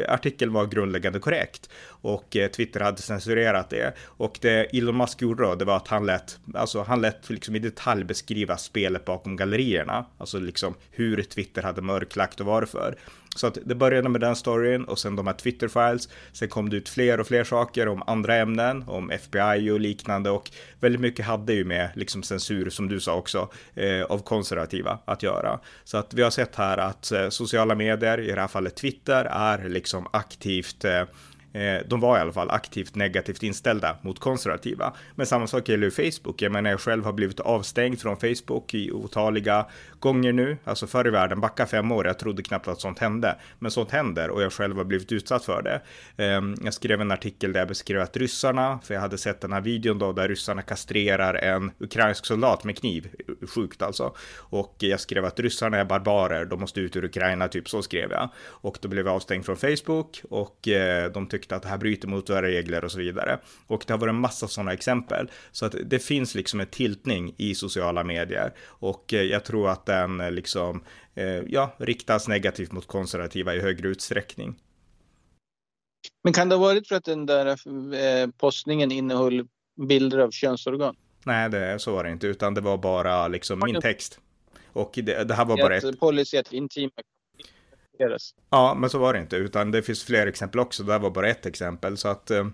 artikeln 0.08 0.52
var 0.52 0.66
grundläggande 0.66 1.18
korrekt 1.18 1.70
och 2.02 2.36
eh, 2.36 2.50
Twitter 2.50 2.80
hade 2.80 3.02
censurerat 3.02 3.70
det. 3.70 3.94
Och 4.00 4.38
det 4.40 4.76
Elon 4.78 4.96
Musk 4.96 5.22
gjorde 5.22 5.44
då, 5.44 5.54
det 5.54 5.64
var 5.64 5.76
att 5.76 5.88
han 5.88 6.06
lät, 6.06 6.38
alltså 6.54 6.82
han 6.82 7.00
lät 7.00 7.30
liksom 7.30 7.56
i 7.56 7.58
detalj 7.58 8.04
beskriva 8.04 8.56
spelet 8.56 9.04
bakom 9.04 9.36
gallerierna, 9.36 10.06
alltså 10.18 10.38
liksom 10.38 10.74
hur 10.90 11.22
Twitter 11.22 11.62
hade 11.62 11.82
mörklagt 11.82 12.40
och 12.40 12.46
varför. 12.46 12.96
Så 13.36 13.46
att 13.46 13.58
det 13.64 13.74
började 13.74 14.08
med 14.08 14.20
den 14.20 14.36
storyn 14.36 14.84
och 14.84 14.98
sen 14.98 15.16
de 15.16 15.26
här 15.26 15.34
Twitter-files. 15.34 16.08
Sen 16.32 16.48
kom 16.48 16.70
det 16.70 16.76
ut 16.76 16.88
fler 16.88 17.20
och 17.20 17.26
fler 17.26 17.44
saker 17.44 17.88
om 17.88 18.02
andra 18.06 18.36
ämnen, 18.36 18.84
om 18.86 19.10
FBI 19.10 19.70
och 19.70 19.80
liknande 19.80 20.30
och 20.30 20.50
väldigt 20.80 21.00
mycket 21.00 21.26
hade 21.26 21.52
ju 21.52 21.64
med 21.64 21.90
liksom 21.94 22.22
censur, 22.22 22.70
som 22.70 22.88
du 22.88 23.00
sa 23.00 23.14
också, 23.14 23.48
eh, 23.74 24.02
av 24.02 24.18
konservativa 24.18 24.98
att 25.04 25.22
göra. 25.22 25.60
Så 25.84 25.96
att 25.96 26.14
vi 26.14 26.22
har 26.22 26.30
sett 26.30 26.56
här 26.56 26.78
att 26.78 27.12
eh, 27.12 27.28
sociala 27.28 27.74
medier, 27.74 28.20
i 28.20 28.32
det 28.32 28.40
här 28.40 28.48
fallet 28.48 28.76
Twitter, 28.76 29.24
är 29.24 29.68
liksom 29.68 30.06
aktivt 30.12 30.84
Eh, 30.84 31.04
Eh, 31.52 31.86
de 31.86 32.00
var 32.00 32.18
i 32.18 32.20
alla 32.20 32.32
fall 32.32 32.50
aktivt 32.50 32.94
negativt 32.94 33.42
inställda 33.42 33.96
mot 34.02 34.18
konservativa. 34.18 34.92
Men 35.14 35.26
samma 35.26 35.46
sak 35.46 35.68
gäller 35.68 35.84
ju 35.84 35.90
Facebook. 35.90 36.42
Jag 36.42 36.52
menar, 36.52 36.70
jag 36.70 36.80
själv 36.80 37.04
har 37.04 37.12
blivit 37.12 37.40
avstängd 37.40 38.00
från 38.00 38.16
Facebook 38.16 38.74
i 38.74 38.90
otaliga 38.90 39.66
gånger 40.00 40.32
nu. 40.32 40.56
Alltså 40.64 40.86
förr 40.86 41.06
i 41.06 41.10
världen, 41.10 41.40
backa 41.40 41.66
fem 41.66 41.92
år, 41.92 42.06
jag 42.06 42.18
trodde 42.18 42.42
knappt 42.42 42.68
att 42.68 42.80
sånt 42.80 42.98
hände. 42.98 43.36
Men 43.58 43.70
sånt 43.70 43.90
händer 43.90 44.30
och 44.30 44.42
jag 44.42 44.52
själv 44.52 44.76
har 44.76 44.84
blivit 44.84 45.12
utsatt 45.12 45.44
för 45.44 45.62
det. 45.62 45.82
Ehm, 46.24 46.54
jag 46.64 46.74
skrev 46.74 47.00
en 47.00 47.10
artikel 47.10 47.52
där 47.52 47.60
jag 47.60 47.68
beskrev 47.68 48.00
att 48.00 48.16
ryssarna, 48.16 48.78
för 48.84 48.94
jag 48.94 49.00
hade 49.00 49.18
sett 49.18 49.40
den 49.40 49.52
här 49.52 49.60
videon 49.60 49.98
då 49.98 50.12
där 50.12 50.28
ryssarna 50.28 50.62
kastrerar 50.62 51.34
en 51.34 51.70
ukrainsk 51.78 52.26
soldat 52.26 52.64
med 52.64 52.78
kniv. 52.78 53.08
Sjukt 53.54 53.82
alltså. 53.82 54.14
Och 54.36 54.76
jag 54.78 55.00
skrev 55.00 55.24
att 55.24 55.40
ryssarna 55.40 55.78
är 55.78 55.84
barbarer, 55.84 56.44
de 56.44 56.60
måste 56.60 56.80
ut 56.80 56.96
ur 56.96 57.04
Ukraina, 57.04 57.48
typ 57.48 57.68
så 57.68 57.82
skrev 57.82 58.10
jag. 58.10 58.28
Och 58.46 58.78
då 58.80 58.88
blev 58.88 59.06
jag 59.06 59.14
avstängd 59.14 59.46
från 59.46 59.56
Facebook 59.56 60.22
och 60.30 60.68
eh, 60.68 61.12
de 61.12 61.26
tyckte 61.26 61.41
tyckte 61.42 61.56
att 61.56 61.62
det 61.62 61.68
här 61.68 61.78
bryter 61.78 62.08
mot 62.08 62.30
våra 62.30 62.42
regler 62.42 62.84
och 62.84 62.92
så 62.92 62.98
vidare. 62.98 63.38
Och 63.66 63.84
det 63.86 63.92
har 63.92 63.98
varit 63.98 64.12
en 64.12 64.20
massa 64.20 64.48
sådana 64.48 64.72
exempel. 64.72 65.30
Så 65.52 65.66
att 65.66 65.74
det 65.84 65.98
finns 65.98 66.34
liksom 66.34 66.60
en 66.60 66.66
tiltning 66.66 67.34
i 67.38 67.54
sociala 67.54 68.04
medier 68.04 68.52
och 68.80 69.14
eh, 69.14 69.22
jag 69.22 69.44
tror 69.44 69.68
att 69.68 69.86
den 69.86 70.20
eh, 70.20 70.30
liksom, 70.30 70.84
eh, 71.14 71.24
ja, 71.26 71.76
riktas 71.78 72.28
negativt 72.28 72.72
mot 72.72 72.86
konservativa 72.86 73.54
i 73.54 73.60
högre 73.60 73.88
utsträckning. 73.88 74.54
Men 76.24 76.32
kan 76.32 76.48
det 76.48 76.54
ha 76.54 76.62
varit 76.62 76.88
för 76.88 76.96
att 76.96 77.04
den 77.04 77.26
där 77.26 77.56
postningen 78.38 78.92
innehöll 78.92 79.46
bilder 79.88 80.18
av 80.18 80.30
könsorgan? 80.30 80.96
Nej, 81.24 81.50
det, 81.50 81.78
så 81.78 81.92
var 81.92 82.04
det 82.04 82.10
inte, 82.10 82.26
utan 82.26 82.54
det 82.54 82.60
var 82.60 82.78
bara 82.78 83.28
liksom 83.28 83.60
min 83.64 83.80
text. 83.80 84.20
Och 84.72 84.92
det, 84.94 85.24
det 85.24 85.34
här 85.34 85.44
var 85.44 85.56
bara 85.56 85.76
ett... 85.76 86.00
Policy 86.00 86.36
att 86.36 86.52
intima. 86.52 86.90
Ja, 88.50 88.74
men 88.74 88.90
så 88.90 88.98
var 88.98 89.12
det 89.12 89.20
inte, 89.20 89.36
utan 89.36 89.70
det 89.70 89.82
finns 89.82 90.04
fler 90.04 90.26
exempel 90.26 90.60
också. 90.60 90.82
Det 90.82 90.92
här 90.92 90.98
var 90.98 91.10
bara 91.10 91.28
ett 91.28 91.46
exempel, 91.46 91.96
så 91.96 92.08
att 92.08 92.30
eh, 92.30 92.46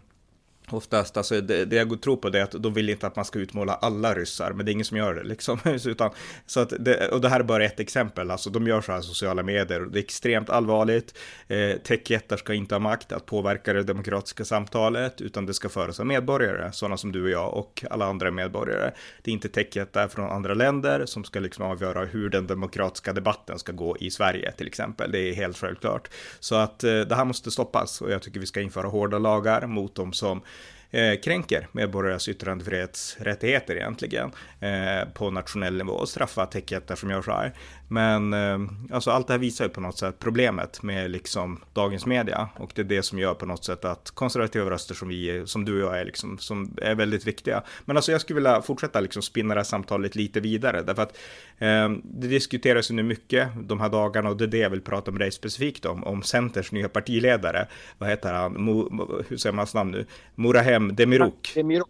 Oftast, 0.71 1.17
alltså 1.17 1.41
det, 1.41 1.65
det 1.65 1.77
jag 1.77 2.01
tror 2.01 2.17
på 2.17 2.31
det 2.31 2.39
är 2.39 2.43
att 2.43 2.63
de 2.63 2.75
vill 2.75 2.91
inte 2.91 3.07
att 3.07 3.17
man 3.17 3.25
ska 3.25 3.39
utmåla 3.39 3.75
alla 3.75 4.15
ryssar, 4.15 4.53
men 4.53 4.67
det 4.67 4.71
är 4.71 4.73
ingen 4.73 4.85
som 4.85 4.97
gör 4.97 5.15
det 5.15 5.23
liksom. 5.23 5.59
Utan, 5.87 6.11
så 6.47 6.61
att 6.61 6.73
det, 6.79 7.09
och 7.09 7.21
det 7.21 7.29
här 7.29 7.41
är 7.41 7.45
bara 7.45 7.65
ett 7.65 7.81
exempel, 7.81 8.31
alltså 8.31 8.51
de 8.51 8.67
gör 8.67 8.81
så 8.81 8.93
här 8.93 9.01
sociala 9.01 9.43
medier 9.43 9.85
och 9.85 9.93
det 9.93 9.99
är 9.99 10.03
extremt 10.03 10.51
allvarligt. 10.51 11.19
Eh, 11.49 11.77
Techjättar 11.77 12.37
ska 12.37 12.55
inte 12.55 12.75
ha 12.75 12.81
makt 12.81 13.13
att 13.13 13.27
påverka 13.27 13.73
det 13.73 13.83
demokratiska 13.83 14.45
samtalet, 14.45 15.21
utan 15.21 15.47
det 15.47 15.55
ska 15.55 15.69
föras 15.69 16.01
av 16.01 16.07
medborgare, 16.07 16.73
sådana 16.73 16.97
som 16.97 17.13
du 17.13 17.23
och 17.23 17.31
jag 17.31 17.55
och 17.55 17.85
alla 17.91 18.07
andra 18.07 18.31
medborgare. 18.31 18.93
Det 19.23 19.31
är 19.31 19.33
inte 19.33 19.49
techjättar 19.49 20.09
från 20.09 20.31
andra 20.31 20.55
länder 20.55 21.07
som 21.07 21.25
ska 21.25 21.41
liksom 21.41 21.65
avgöra 21.65 22.05
hur 22.05 22.29
den 22.29 22.47
demokratiska 22.47 23.13
debatten 23.13 23.59
ska 23.59 23.73
gå 23.73 23.97
i 24.01 24.11
Sverige 24.11 24.53
till 24.53 24.67
exempel. 24.67 25.13
Det 25.13 25.19
är 25.19 25.35
helt 25.35 25.59
självklart. 25.59 26.11
Så 26.41 26.55
att 26.55 26.85
eh, 26.85 27.01
det 27.01 27.15
här 27.15 27.25
måste 27.25 27.51
stoppas 27.51 28.01
och 28.01 28.11
jag 28.11 28.23
tycker 28.23 28.41
vi 28.41 28.47
ska 28.47 28.61
införa 28.61 28.89
hårda 28.89 29.19
lagar 29.19 29.67
mot 29.67 29.95
dem 29.95 30.13
som 30.13 30.43
eh, 30.90 31.21
kränker 31.21 31.68
medborgares 31.73 32.28
yttrandefrihetsrättigheter 32.28 33.75
egentligen 33.75 34.33
eh, 34.61 35.09
på 35.14 35.30
nationell 35.30 35.76
nivå 35.76 35.92
och 35.92 36.09
straffa 36.09 36.47
techjättar 36.47 36.97
som 36.97 37.11
gör 37.11 37.23
så 37.23 37.33
här. 37.33 37.52
Men 37.88 38.33
eh, 38.33 38.59
alltså 38.90 39.11
allt 39.11 39.26
det 39.26 39.33
här 39.33 39.38
visar 39.38 39.64
ju 39.64 39.68
på 39.68 39.80
något 39.80 39.99
sätt 39.99 40.18
problemet 40.18 40.83
med 40.83 41.11
liksom 41.11 41.61
dagens 41.73 42.07
media 42.07 42.49
och 42.57 42.73
det 42.75 42.83
är 42.83 42.85
det 42.85 43.02
som 43.02 43.18
gör 43.18 43.35
på 43.35 43.47
något 43.47 43.64
sätt 43.64 43.85
att 43.85 44.11
konservativa 44.11 44.71
röster 44.71 44.95
som 44.95 45.09
vi, 45.09 45.42
som 45.47 45.64
du 45.64 45.83
och 45.85 45.92
jag 45.92 46.00
är 46.00 46.04
liksom, 46.04 46.38
som 46.38 46.76
är 46.83 46.95
väldigt 46.95 47.26
viktiga. 47.26 47.62
Men 47.85 47.97
alltså 47.97 48.12
jag 48.12 48.21
skulle 48.21 48.35
vilja 48.35 48.62
fortsätta 48.62 49.00
liksom 49.00 49.23
spinna 49.23 49.54
det 49.54 49.61
här 49.61 49.64
samtalet 49.64 50.14
lite 50.14 50.40
vidare 50.40 50.83
därför 50.83 51.02
att 51.02 51.18
eh, 51.59 51.90
det 52.04 52.26
diskuteras 52.28 52.90
ju 52.90 52.95
nu 52.95 53.02
mycket 53.02 53.49
de 53.62 53.80
här 53.80 53.88
dagarna 53.88 54.30
och 54.30 54.37
det 54.37 54.45
är 54.45 54.49
det 54.49 54.59
jag 54.59 54.71
vill 54.71 54.83
prata 54.83 55.11
med 55.11 55.21
dig 55.21 55.30
specifikt 55.30 55.87
om, 55.87 56.04
om 56.04 56.23
Centers 56.23 56.73
nya 56.73 56.88
partiledare. 56.88 57.68
Vad 57.99 58.11
heter 58.11 58.35
han? 58.35 58.62
Mo, 58.62 58.88
hur 59.28 59.37
säger 59.37 59.52
man 59.52 59.59
hans 59.59 59.75
namn 59.75 59.90
nu? 59.90 60.07
Murahem 60.35 60.97
Demirok. 60.97 61.52
Demirok. 61.54 61.88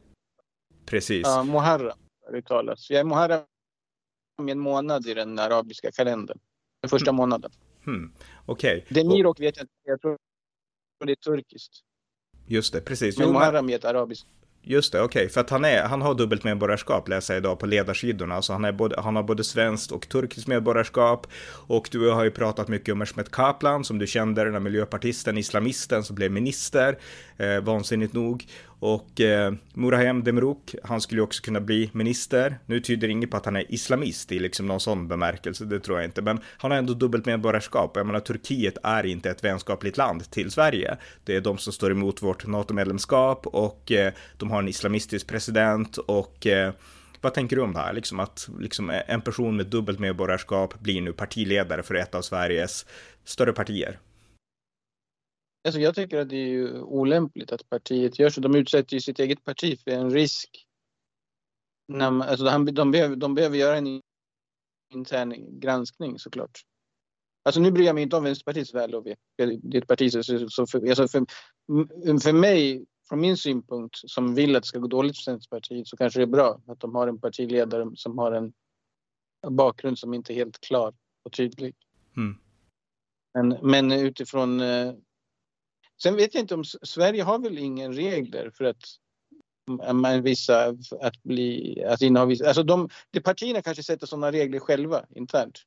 Precis. 0.87 1.27
Ja, 1.27 1.45
Muharrem 1.45 1.93
uttalas. 2.33 2.91
Jag 2.91 3.01
är 3.01 3.05
Muharrem 4.39 4.49
en 4.49 4.59
månad 4.59 5.07
i 5.07 5.15
den 5.15 5.39
arabiska 5.39 5.93
kalendern. 5.93 6.39
Den 6.81 6.89
första 6.89 7.11
mm. 7.11 7.17
månaden. 7.17 7.51
Hmm. 7.85 8.13
Okej. 8.47 8.87
Okay. 8.91 9.03
Demirok 9.03 9.41
vet 9.41 9.57
jag 9.57 9.65
inte. 9.65 9.73
Jag 9.85 10.01
tror 10.01 10.19
det 11.05 11.13
är 11.13 11.17
turkiskt. 11.17 11.73
Just 12.47 12.73
det, 12.73 12.81
precis. 12.81 13.19
Men 13.19 13.33
Muharrem 13.33 13.71
är 13.71 13.75
ett 13.75 13.85
arabiskt. 13.85 14.27
Just 14.63 14.93
det, 14.93 15.03
okej, 15.03 15.21
okay. 15.21 15.29
för 15.29 15.41
att 15.41 15.51
han, 15.51 15.65
är, 15.65 15.83
han 15.83 16.03
har 16.03 16.15
dubbelt 16.15 16.45
medborgarskap 16.45 17.09
läser 17.09 17.35
jag 17.35 17.41
idag 17.41 17.59
på 17.59 17.67
ledarsidorna. 17.67 18.35
Alltså 18.35 18.53
han, 18.53 18.65
är 18.65 18.73
både, 18.73 19.01
han 19.01 19.17
har 19.17 19.23
både 19.23 19.45
svenskt 19.45 19.93
och 19.93 20.09
turkiskt 20.09 20.49
medborgarskap. 20.49 21.27
Och 21.67 21.89
du 21.93 22.11
har 22.11 22.25
ju 22.25 22.31
pratat 22.31 22.69
mycket 22.69 22.93
om 22.93 22.99
Mehmet 22.99 23.31
Kaplan 23.31 23.85
som 23.85 23.99
du 23.99 24.07
kände, 24.07 24.45
den 24.45 24.53
här 24.53 24.61
miljöpartisten, 24.61 25.39
islamisten 25.39 26.05
som 26.05 26.17
blev 26.17 26.33
minister, 26.33 26.99
eh, 27.37 27.61
vansinnigt 27.61 28.13
nog. 28.13 28.47
Och 28.81 29.21
eh, 29.21 29.53
Murahem 29.75 30.25
Demirok, 30.25 30.75
han 30.83 31.01
skulle 31.01 31.19
ju 31.19 31.23
också 31.23 31.43
kunna 31.43 31.61
bli 31.61 31.91
minister. 31.93 32.59
Nu 32.67 32.81
tyder 32.81 33.09
inget 33.09 33.31
på 33.31 33.37
att 33.37 33.45
han 33.45 33.57
är 33.57 33.73
islamist 33.73 34.33
i 34.33 34.39
liksom 34.39 34.67
någon 34.67 34.81
sån 34.81 35.09
bemärkelse, 35.09 35.65
det 35.65 35.81
tror 35.81 35.99
jag 35.99 36.05
inte. 36.05 36.23
Men 36.23 36.41
han 36.47 36.71
har 36.71 36.79
ändå 36.79 36.95
dubbelt 36.95 37.27
medborgarskap. 37.27 37.97
Jag 37.97 38.07
menar, 38.07 38.21
Turkiet 38.21 38.79
är 38.83 39.07
inte 39.07 39.31
ett 39.31 39.45
vänskapligt 39.45 39.97
land 39.97 40.31
till 40.31 40.51
Sverige. 40.51 40.97
Det 41.25 41.37
är 41.37 41.41
de 41.41 41.59
som 41.59 41.73
står 41.73 41.91
emot 41.91 42.23
vårt 42.23 42.47
NATO-medlemskap 42.47 43.47
och 43.47 43.93
eh, 43.93 44.13
de 44.37 44.51
har 44.51 44.59
en 44.59 44.69
islamistisk 44.69 45.27
president 45.27 45.97
och 45.97 46.47
eh, 46.47 46.73
vad 47.21 47.35
tänker 47.35 47.57
du 47.57 47.63
om 47.63 47.73
det 47.73 47.79
här? 47.79 47.93
Liksom 47.93 48.21
att 48.21 48.49
liksom 48.61 48.93
en 49.07 49.21
person 49.21 49.57
med 49.57 49.67
dubbelt 49.67 49.99
medborgarskap 49.99 50.81
blir 50.81 51.01
nu 51.01 51.13
partiledare 51.13 51.83
för 51.83 51.95
ett 51.95 52.15
av 52.15 52.23
Sveriges 52.23 52.87
större 53.25 53.53
partier. 53.53 53.99
Alltså 55.69 55.81
jag 55.81 55.95
tycker 55.95 56.21
att 56.21 56.29
det 56.29 56.37
är 56.37 56.83
olämpligt 56.83 57.53
att 57.53 57.69
partiet 57.69 58.19
gör 58.19 58.31
så. 58.31 58.41
De 58.41 58.55
utsätter 58.55 58.95
ju 58.95 59.01
sitt 59.01 59.19
eget 59.19 59.45
parti 59.45 59.81
för 59.81 59.91
en 59.91 60.11
risk. 60.11 60.67
När 61.89 62.11
man, 62.11 62.29
alltså 62.29 62.45
de, 62.45 62.75
de, 62.75 62.91
behöver, 62.91 63.17
de 63.17 63.35
behöver 63.35 63.57
göra 63.57 63.77
en 63.77 64.03
intern 64.95 65.61
granskning 65.61 66.19
såklart. 66.19 66.61
Alltså 67.45 67.61
nu 67.61 67.71
bryr 67.71 67.85
jag 67.85 67.95
mig 67.95 68.03
inte 68.03 68.17
om 68.17 68.25
Vänsterpartiets 68.25 68.75
väl 68.75 68.95
och 68.95 69.05
Det 69.05 69.43
är 69.43 69.77
ett 69.77 69.87
parti 69.87 70.13
så, 70.13 70.49
så 70.49 70.67
för, 70.67 70.89
alltså 70.89 71.09
för, 71.09 71.27
för 72.21 72.33
mig, 72.33 72.87
från 73.09 73.21
min 73.21 73.37
synpunkt, 73.37 73.97
som 73.97 74.35
vill 74.35 74.57
att 74.57 74.63
det 74.63 74.67
ska 74.67 74.79
gå 74.79 74.87
dåligt 74.87 75.17
för 75.17 75.23
Centerpartiet 75.23 75.89
så 75.89 75.97
kanske 75.97 76.19
det 76.19 76.25
är 76.25 76.27
bra 76.27 76.63
att 76.67 76.81
de 76.81 76.95
har 76.95 77.09
en 77.09 77.21
partiledare 77.21 77.91
som 77.95 78.19
har 78.19 78.33
en 78.33 78.53
bakgrund 79.57 79.99
som 79.99 80.15
inte 80.15 80.33
är 80.33 80.35
helt 80.35 80.61
klar 80.61 80.95
och 81.23 81.33
tydlig. 81.33 81.75
Mm. 82.17 82.39
Men, 83.35 83.71
men 83.71 83.93
utifrån 83.93 84.61
eh, 84.61 84.95
Sen 86.03 86.17
vet 86.17 86.35
jag 86.35 86.43
inte 86.43 86.55
om 86.55 86.65
Sverige 86.65 87.23
har 87.23 87.39
väl 87.39 87.59
ingen 87.59 87.93
regler 87.93 88.51
för 88.55 88.65
att 88.65 88.83
man 89.93 90.23
vissa 90.23 90.69
att 91.01 91.23
bli 91.23 91.85
att 91.85 92.03
inneha 92.03 92.27
vissa, 92.27 92.47
alltså 92.47 92.63
de, 92.63 92.89
de 93.11 93.21
partierna 93.21 93.63
kanske 93.63 93.83
sätter 93.83 94.07
sådana 94.07 94.33
regler 94.33 94.59
själva 94.59 95.07
internt. 95.15 95.59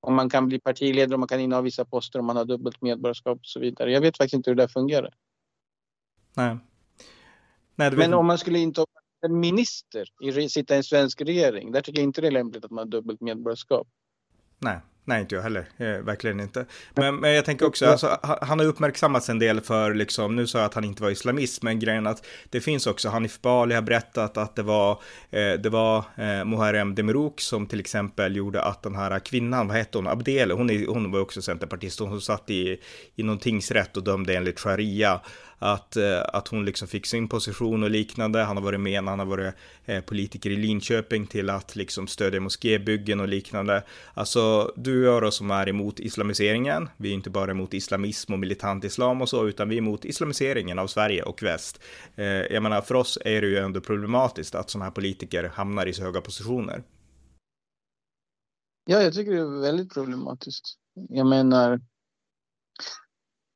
Om 0.00 0.14
man 0.14 0.30
kan 0.30 0.48
bli 0.48 0.60
partiledare, 0.60 1.14
om 1.14 1.20
man 1.20 1.28
kan 1.28 1.40
inneha 1.40 1.62
vissa 1.62 1.84
poster, 1.84 2.18
om 2.18 2.26
man 2.26 2.36
har 2.36 2.44
dubbelt 2.44 2.82
medborgarskap 2.82 3.38
och 3.38 3.46
så 3.46 3.60
vidare. 3.60 3.92
Jag 3.92 4.00
vet 4.00 4.16
faktiskt 4.16 4.34
inte 4.34 4.50
hur 4.50 4.54
det 4.54 4.62
där 4.62 4.68
fungerar. 4.68 5.14
Nej. 6.34 6.56
Nej 7.74 7.90
Men 7.90 8.14
om 8.14 8.26
man 8.26 8.38
skulle 8.38 8.58
inte 8.58 8.84
en 9.26 9.40
minister 9.40 10.08
i, 10.22 10.48
sitta 10.48 10.74
i 10.74 10.76
en 10.76 10.84
svensk 10.84 11.20
regering, 11.20 11.72
där 11.72 11.80
tycker 11.80 11.98
jag 11.98 12.04
inte 12.04 12.20
det 12.20 12.26
är 12.26 12.32
lämpligt 12.32 12.64
att 12.64 12.70
man 12.70 12.78
har 12.78 12.90
dubbelt 12.90 13.20
medborgarskap. 13.20 13.88
Nej. 14.58 14.80
Nej, 15.04 15.20
inte 15.20 15.34
jag 15.34 15.42
heller. 15.42 15.66
Eh, 15.76 15.86
verkligen 15.86 16.40
inte. 16.40 16.66
Men, 16.94 17.16
men 17.16 17.32
jag 17.32 17.44
tänker 17.44 17.66
också, 17.66 17.86
alltså, 17.86 18.18
han 18.22 18.58
har 18.58 18.66
uppmärksammats 18.66 19.28
en 19.28 19.38
del 19.38 19.60
för, 19.60 19.94
liksom, 19.94 20.36
nu 20.36 20.46
sa 20.46 20.58
jag 20.58 20.66
att 20.66 20.74
han 20.74 20.84
inte 20.84 21.02
var 21.02 21.10
islamist, 21.10 21.62
men 21.62 21.78
grejen 21.78 22.06
att 22.06 22.26
det 22.50 22.60
finns 22.60 22.86
också, 22.86 23.08
Hanif 23.08 23.40
Bali 23.40 23.74
har 23.74 23.82
berättat 23.82 24.36
att 24.36 24.56
det 24.56 24.62
var, 24.62 24.90
eh, 25.30 25.52
det 25.52 25.68
var 25.68 25.98
eh, 25.98 26.44
Muharrem 26.44 26.94
Demirok 26.94 27.40
som 27.40 27.66
till 27.66 27.80
exempel 27.80 28.36
gjorde 28.36 28.62
att 28.62 28.82
den 28.82 28.94
här 28.94 29.18
kvinnan, 29.18 29.68
vad 29.68 29.76
hette 29.76 29.98
hon, 29.98 30.06
Abdele, 30.06 30.54
hon, 30.54 30.70
är, 30.70 30.86
hon 30.86 31.12
var 31.12 31.20
också 31.20 31.42
centerpartist, 31.42 32.00
hon 32.00 32.20
satt 32.20 32.50
i, 32.50 32.80
i 33.16 33.22
någon 33.22 33.38
tingsrätt 33.38 33.96
och 33.96 34.04
dömde 34.04 34.36
enligt 34.36 34.60
sharia 34.60 35.20
att, 35.62 35.96
eh, 35.96 36.22
att 36.32 36.48
hon 36.48 36.64
liksom 36.64 36.88
fick 36.88 37.06
sin 37.06 37.28
position 37.28 37.82
och 37.82 37.90
liknande. 37.90 38.42
Han 38.42 38.56
har 38.56 38.64
varit 38.64 38.80
med 38.80 39.04
när 39.04 39.10
han 39.12 39.18
har 39.18 39.26
varit 39.26 39.54
eh, 39.84 40.00
politiker 40.00 40.50
i 40.50 40.56
Linköping 40.56 41.26
till 41.26 41.50
att 41.50 41.76
liksom 41.76 42.06
stödja 42.06 42.40
moskébyggen 42.40 43.20
och 43.20 43.28
liknande. 43.28 43.82
Alltså, 44.14 44.72
du 44.76 45.08
och 45.08 45.14
jag 45.14 45.22
då 45.22 45.30
som 45.30 45.50
är 45.50 45.68
emot 45.68 46.00
islamiseringen, 46.00 46.88
vi 46.96 47.10
är 47.10 47.14
inte 47.14 47.30
bara 47.30 47.50
emot 47.50 47.74
islamism 47.74 48.32
och 48.32 48.38
militant 48.38 48.84
islam 48.84 49.22
och 49.22 49.28
så, 49.28 49.48
utan 49.48 49.68
vi 49.68 49.74
är 49.74 49.78
emot 49.78 50.04
islamiseringen 50.04 50.78
av 50.78 50.86
Sverige 50.86 51.22
och 51.22 51.42
väst. 51.42 51.80
Eh, 52.16 52.24
jag 52.26 52.62
menar, 52.62 52.80
för 52.80 52.94
oss 52.94 53.18
är 53.24 53.40
det 53.40 53.46
ju 53.46 53.58
ändå 53.58 53.80
problematiskt 53.80 54.54
att 54.54 54.70
sådana 54.70 54.84
här 54.84 54.92
politiker 54.92 55.44
hamnar 55.54 55.86
i 55.86 55.92
så 55.92 56.02
höga 56.02 56.20
positioner. 56.20 56.82
Ja, 58.84 59.02
jag 59.02 59.14
tycker 59.14 59.32
det 59.32 59.40
är 59.40 59.60
väldigt 59.60 59.94
problematiskt. 59.94 60.78
Jag 61.08 61.26
menar, 61.26 61.80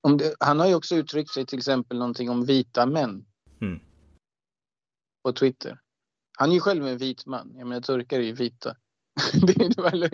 det, 0.08 0.34
han 0.40 0.60
har 0.60 0.66
ju 0.66 0.74
också 0.74 0.96
uttryckt 0.96 1.30
sig 1.30 1.46
till 1.46 1.58
exempel 1.58 1.98
någonting 1.98 2.30
om 2.30 2.44
vita 2.44 2.86
män. 2.86 3.24
Mm. 3.60 3.80
På 5.24 5.32
Twitter. 5.32 5.80
Han 6.38 6.50
är 6.50 6.54
ju 6.54 6.60
själv 6.60 6.86
en 6.86 6.98
vit 6.98 7.26
man. 7.26 7.54
Jag 7.56 7.66
menar 7.66 7.80
turkar 7.80 8.18
är 8.18 8.22
ju 8.22 8.32
vita. 8.32 8.76
det 9.32 9.52
är 9.52 10.10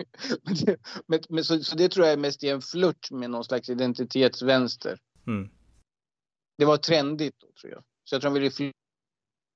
men, 1.07 1.19
men, 1.29 1.43
så, 1.43 1.63
så, 1.63 1.75
det 1.75 1.89
tror 1.89 2.05
jag 2.05 2.13
är 2.13 2.17
mest 2.17 2.43
i 2.43 2.49
en 2.49 2.61
flört 2.61 3.11
med 3.11 3.29
någon 3.29 3.43
slags 3.43 3.69
identitetsvänster. 3.69 4.99
Mm. 5.27 5.49
Det 6.57 6.65
var 6.65 6.77
trendigt 6.77 7.35
då 7.39 7.47
tror 7.61 7.71
jag. 7.71 7.83
Så 8.03 8.15
jag 8.15 8.21
tror 8.21 8.31
han 8.31 8.41
ville 8.41 8.71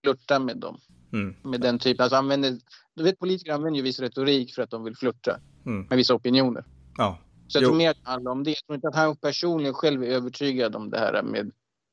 flörta 0.04 0.40
med 0.40 0.58
dem. 0.58 0.80
Mm. 1.14 1.36
Med 1.44 1.62
den 1.62 1.80
typen. 1.80 2.04
Alltså 2.04 2.16
använder, 2.16 2.58
du 2.96 3.04
vet 3.04 3.20
politiker 3.20 3.54
använder 3.54 3.78
ju 3.78 3.84
viss 3.84 4.00
retorik 4.00 4.56
för 4.56 4.62
att 4.62 4.70
de 4.70 4.84
vill 4.84 4.96
flörta 4.96 5.40
mm. 5.66 5.88
med 5.90 5.98
vissa 5.98 6.16
opinioner. 6.16 6.66
Ja. 6.98 7.20
Så 7.48 7.58
jag 7.58 7.64
jo. 7.64 7.70
tror 7.70 7.78
mer 7.78 7.94
det 7.94 8.10
handlar 8.10 8.32
om 8.32 8.44
det. 8.44 8.50
Jag 8.50 8.66
tror 8.66 8.76
inte 8.76 8.88
att 8.88 8.96
han 8.96 9.16
personligen 9.16 9.74
själv 9.74 10.04
är 10.04 10.08
övertygad 10.08 10.76
om 10.76 10.90
det 10.90 11.00
här 11.00 11.24
med 11.24 11.52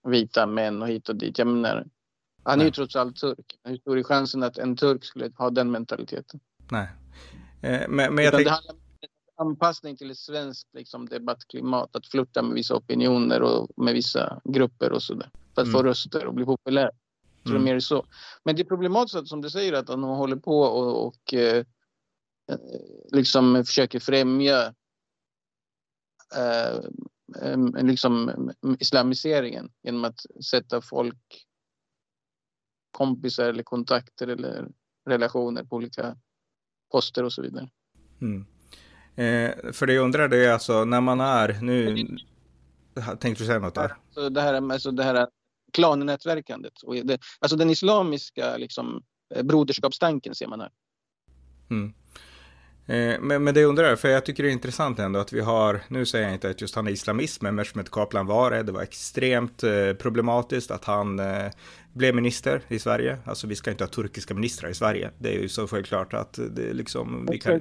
vita 0.08 0.46
män 0.46 0.82
och 0.82 0.88
hit 0.88 1.08
och 1.08 1.16
dit. 1.16 1.38
Jag 1.38 1.46
menar, 1.46 1.86
han 2.42 2.60
är 2.60 2.64
ju 2.64 2.70
trots 2.70 2.96
allt 2.96 3.16
turk. 3.16 3.58
Hur 3.64 3.76
stor 3.76 3.98
är 3.98 4.02
chansen 4.02 4.42
att 4.42 4.58
en 4.58 4.76
turk 4.76 5.04
skulle 5.04 5.30
ha 5.38 5.50
den 5.50 5.70
mentaliteten? 5.70 6.40
Nej. 6.70 6.88
Eh, 7.62 7.88
men, 7.88 8.14
men 8.14 8.24
jag 8.24 8.34
tänk... 8.34 8.44
Det 8.44 8.50
handlar 8.50 8.72
om 8.72 8.80
anpassning 9.36 9.96
till 9.96 10.10
ett 10.10 10.18
svenskt 10.18 10.68
liksom, 10.74 11.08
debattklimat. 11.08 11.96
Att 11.96 12.06
flirta 12.06 12.42
med 12.42 12.54
vissa 12.54 12.74
opinioner 12.74 13.42
och 13.42 13.70
med 13.76 13.94
vissa 13.94 14.40
grupper 14.44 14.92
och 14.92 15.02
sådär. 15.02 15.30
För 15.54 15.62
att 15.62 15.68
mm. 15.68 15.72
få 15.72 15.82
röster 15.82 16.26
och 16.26 16.34
bli 16.34 16.44
populär. 16.44 16.90
Jag 17.36 17.44
tror 17.44 17.56
mm. 17.56 17.64
mer 17.64 17.80
så. 17.80 18.06
Men 18.44 18.56
det 18.56 18.62
är 18.62 18.64
problematiskt 18.64 19.28
som 19.28 19.40
du 19.40 19.50
säger 19.50 19.72
att 19.72 19.86
de 19.86 20.02
håller 20.02 20.36
på 20.36 20.60
och, 20.60 21.06
och 21.06 21.34
eh, 21.34 21.56
eh 22.50 22.58
liksom 23.12 23.64
försöker 23.66 24.00
främja 24.00 24.74
eh, 26.36 27.84
liksom 27.84 28.50
islamiseringen 28.78 29.72
genom 29.82 30.04
att 30.04 30.20
sätta 30.50 30.80
folk, 30.80 31.44
kompisar 32.90 33.48
eller 33.48 33.62
kontakter 33.62 34.26
eller 34.26 34.68
relationer 35.08 35.64
på 35.64 35.76
olika 35.76 36.16
poster 36.92 37.22
och 37.24 37.32
så 37.32 37.42
vidare. 37.42 37.68
Mm. 38.20 38.46
Eh, 39.16 39.72
för 39.72 39.86
det 39.86 39.94
jag 39.94 40.04
undrar 40.04 40.28
det 40.28 40.46
är 40.46 40.52
alltså 40.52 40.84
när 40.84 41.00
man 41.00 41.20
är 41.20 41.58
nu. 41.62 42.06
Tänkte 42.94 43.42
du 43.42 43.46
säga 43.46 43.58
något 43.58 43.74
där? 43.74 43.96
Så 44.10 44.28
det 44.28 44.40
här, 44.40 44.72
alltså 44.72 44.90
det 44.90 45.04
här 45.04 45.28
klannätverkandet. 45.72 46.82
Och 46.82 46.94
det, 46.94 47.20
alltså 47.40 47.56
den 47.56 47.70
islamiska 47.70 48.56
liksom, 48.56 49.02
eh, 49.34 49.42
broderskapstanken 49.42 50.34
ser 50.34 50.46
man 50.46 50.60
här. 50.60 50.70
Mm. 51.70 51.94
Eh, 52.86 53.20
men, 53.20 53.44
men 53.44 53.54
det 53.54 53.64
undrar 53.64 53.96
för 53.96 54.08
jag 54.08 54.26
tycker 54.26 54.42
det 54.42 54.48
är 54.48 54.52
intressant 54.52 54.98
ändå 54.98 55.20
att 55.20 55.32
vi 55.32 55.40
har, 55.40 55.80
nu 55.88 56.06
säger 56.06 56.24
jag 56.24 56.34
inte 56.34 56.50
att 56.50 56.60
just 56.60 56.74
han 56.74 56.86
är 56.86 56.90
islamist, 56.90 57.42
men 57.42 57.54
Mehmet 57.54 57.90
Kaplan 57.90 58.26
var 58.26 58.50
det. 58.50 58.62
Det 58.62 58.72
var 58.72 58.82
extremt 58.82 59.62
eh, 59.62 59.92
problematiskt 59.92 60.70
att 60.70 60.84
han 60.84 61.18
eh, 61.18 61.50
blev 61.92 62.14
minister 62.14 62.62
i 62.68 62.78
Sverige. 62.78 63.18
Alltså 63.24 63.46
vi 63.46 63.56
ska 63.56 63.70
inte 63.70 63.84
ha 63.84 63.88
turkiska 63.88 64.34
ministrar 64.34 64.70
i 64.70 64.74
Sverige. 64.74 65.10
Det 65.18 65.36
är 65.36 65.40
ju 65.40 65.48
så 65.48 65.66
självklart 65.66 66.14
att 66.14 66.38
det 66.50 66.72
liksom, 66.72 67.28
vi 67.30 67.38
kan, 67.38 67.60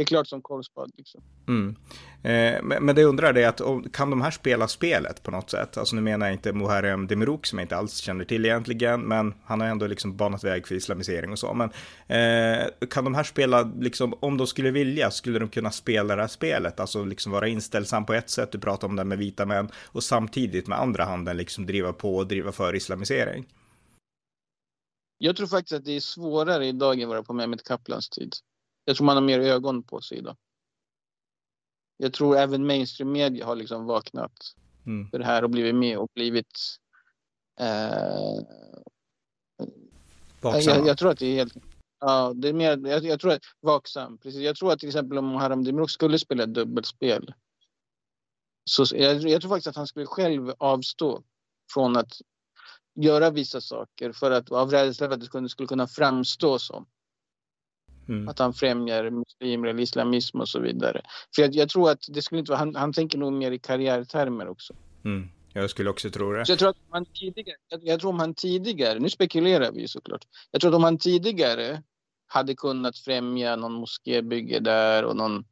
det 0.00 0.04
är 0.04 0.06
klart 0.06 0.26
som 0.26 0.42
korvspad. 0.42 0.90
Liksom. 0.96 1.22
Mm. 1.48 1.76
Eh, 2.22 2.62
men, 2.62 2.84
men 2.84 2.94
det 2.94 3.00
jag 3.00 3.08
undrar 3.08 3.34
är 3.34 3.48
att 3.48 3.60
kan 3.92 4.10
de 4.10 4.20
här 4.20 4.30
spela 4.30 4.68
spelet 4.68 5.22
på 5.22 5.30
något 5.30 5.50
sätt? 5.50 5.76
Alltså 5.76 5.96
nu 5.96 6.02
menar 6.02 6.26
jag 6.26 6.34
inte 6.34 6.52
Muharrem 6.52 7.06
Demirok 7.06 7.46
som 7.46 7.58
jag 7.58 7.64
inte 7.64 7.76
alls 7.76 7.96
känner 7.96 8.24
till 8.24 8.44
egentligen, 8.44 9.00
men 9.00 9.34
han 9.44 9.60
har 9.60 9.68
ändå 9.68 9.86
liksom 9.86 10.16
banat 10.16 10.44
väg 10.44 10.66
för 10.66 10.74
islamisering 10.74 11.32
och 11.32 11.38
så. 11.38 11.54
Men 11.54 11.70
eh, 12.06 12.66
kan 12.90 13.04
de 13.04 13.14
här 13.14 13.24
spela, 13.24 13.62
liksom, 13.62 14.14
om 14.20 14.36
de 14.36 14.46
skulle 14.46 14.70
vilja, 14.70 15.10
skulle 15.10 15.38
de 15.38 15.48
kunna 15.48 15.70
spela 15.70 16.16
det 16.16 16.22
här 16.22 16.28
spelet? 16.28 16.80
Alltså 16.80 17.04
liksom 17.04 17.32
vara 17.32 17.48
inställsam 17.48 18.06
på 18.06 18.14
ett 18.14 18.30
sätt, 18.30 18.52
du 18.52 18.58
pratar 18.58 18.88
om 18.88 18.96
det 18.96 19.04
med 19.04 19.18
vita 19.18 19.46
män, 19.46 19.68
och 19.86 20.02
samtidigt 20.02 20.66
med 20.66 20.80
andra 20.80 21.04
handen 21.04 21.36
liksom 21.36 21.66
driva 21.66 21.92
på 21.92 22.16
och 22.16 22.26
driva 22.26 22.52
för 22.52 22.76
islamisering? 22.76 23.46
Jag 25.18 25.36
tror 25.36 25.46
faktiskt 25.46 25.72
att 25.72 25.84
det 25.84 25.96
är 25.96 26.00
svårare 26.00 26.66
idag 26.66 27.00
än 27.00 27.08
vad 27.08 27.16
det 27.16 27.20
var 27.20 27.24
på 27.24 27.32
Mehmet 27.32 27.64
Kaplans 27.64 28.08
tid. 28.08 28.32
Jag 28.90 28.96
tror 28.96 29.06
man 29.06 29.16
har 29.16 29.22
mer 29.22 29.40
ögon 29.40 29.82
på 29.82 30.00
sig 30.00 30.18
idag. 30.18 30.36
Jag 31.96 32.12
tror 32.12 32.36
även 32.36 32.66
mainstream 32.66 33.12
media 33.12 33.46
har 33.46 33.56
liksom 33.56 33.86
vaknat 33.86 34.32
mm. 34.86 35.10
för 35.10 35.18
det 35.18 35.24
här 35.24 35.44
och 35.44 35.50
blivit 35.50 35.74
med 35.74 35.98
och 35.98 36.10
blivit 36.14 36.76
eh, 37.60 38.40
jag, 40.42 40.86
jag, 40.86 40.98
tror 40.98 41.10
att 41.10 41.18
det 41.18 41.26
är 41.26 41.34
helt 41.34 41.54
Ja, 42.00 42.32
det 42.34 42.48
är 42.48 42.52
mer, 42.52 42.86
jag, 42.86 43.04
jag 43.04 43.20
tror 43.20 43.32
att 43.32 43.42
vaksam. 43.60 44.18
Precis. 44.18 44.40
Jag 44.40 44.56
tror 44.56 44.72
att 44.72 44.78
till 44.78 44.88
exempel 44.88 45.18
om 45.18 45.34
Haram 45.34 45.64
Demirok 45.64 45.90
skulle 45.90 46.18
spela 46.18 46.42
ett 46.42 46.54
dubbelspel 46.54 47.34
så 48.64 48.84
jag, 48.96 49.22
jag, 49.22 49.40
tror 49.40 49.48
faktiskt 49.48 49.66
att 49.66 49.76
han 49.76 49.86
skulle 49.86 50.06
själv 50.06 50.52
avstå 50.58 51.22
från 51.72 51.96
att 51.96 52.12
göra 52.94 53.30
vissa 53.30 53.60
saker 53.60 54.12
för 54.12 54.30
att 54.30 54.52
av 54.52 54.70
rädsla 54.70 55.06
för 55.06 55.14
att 55.14 55.20
det 55.20 55.26
skulle, 55.26 55.48
skulle 55.48 55.66
kunna 55.66 55.86
framstå 55.86 56.58
som 56.58 56.86
mm. 58.10 58.28
att 58.28 58.38
han 58.38 58.52
främjar 58.52 59.10
muslimer 59.10 59.68
eller 59.68 59.82
islamism 59.82 60.40
och 60.40 60.48
så 60.48 60.60
vidare. 60.60 61.02
För 61.34 61.42
jag, 61.42 61.54
jag 61.54 61.68
tror 61.68 61.90
att 61.90 62.04
det 62.08 62.22
skulle 62.22 62.38
inte 62.38 62.52
vara, 62.52 62.58
han, 62.58 62.74
han 62.74 62.92
tänker 62.92 63.18
nog 63.18 63.32
mer 63.32 63.52
i 63.52 63.58
karriärtermer 63.58 64.48
också. 64.48 64.74
Mm. 65.04 65.28
Jag 65.52 65.70
skulle 65.70 65.90
också 65.90 66.10
tro 66.10 66.32
det. 66.32 66.46
Så 66.46 66.52
jag 66.52 66.58
tror 66.58 66.70
att 66.70 66.90
man 66.90 67.04
tidigare, 67.04 67.56
jag, 67.68 67.80
jag 67.84 68.00
tror 68.00 68.10
om 68.10 68.18
han 68.18 68.34
tidigare, 68.34 68.98
nu 68.98 69.10
spekulerar 69.10 69.72
vi 69.72 69.88
såklart, 69.88 70.24
jag 70.50 70.60
tror 70.60 70.70
att 70.70 70.76
om 70.76 70.84
han 70.84 70.98
tidigare 70.98 71.82
hade 72.26 72.54
kunnat 72.54 72.98
främja 72.98 73.56
någon 73.56 73.72
moskébygge 73.72 74.60
där 74.60 75.04
och 75.04 75.16
någon 75.16 75.44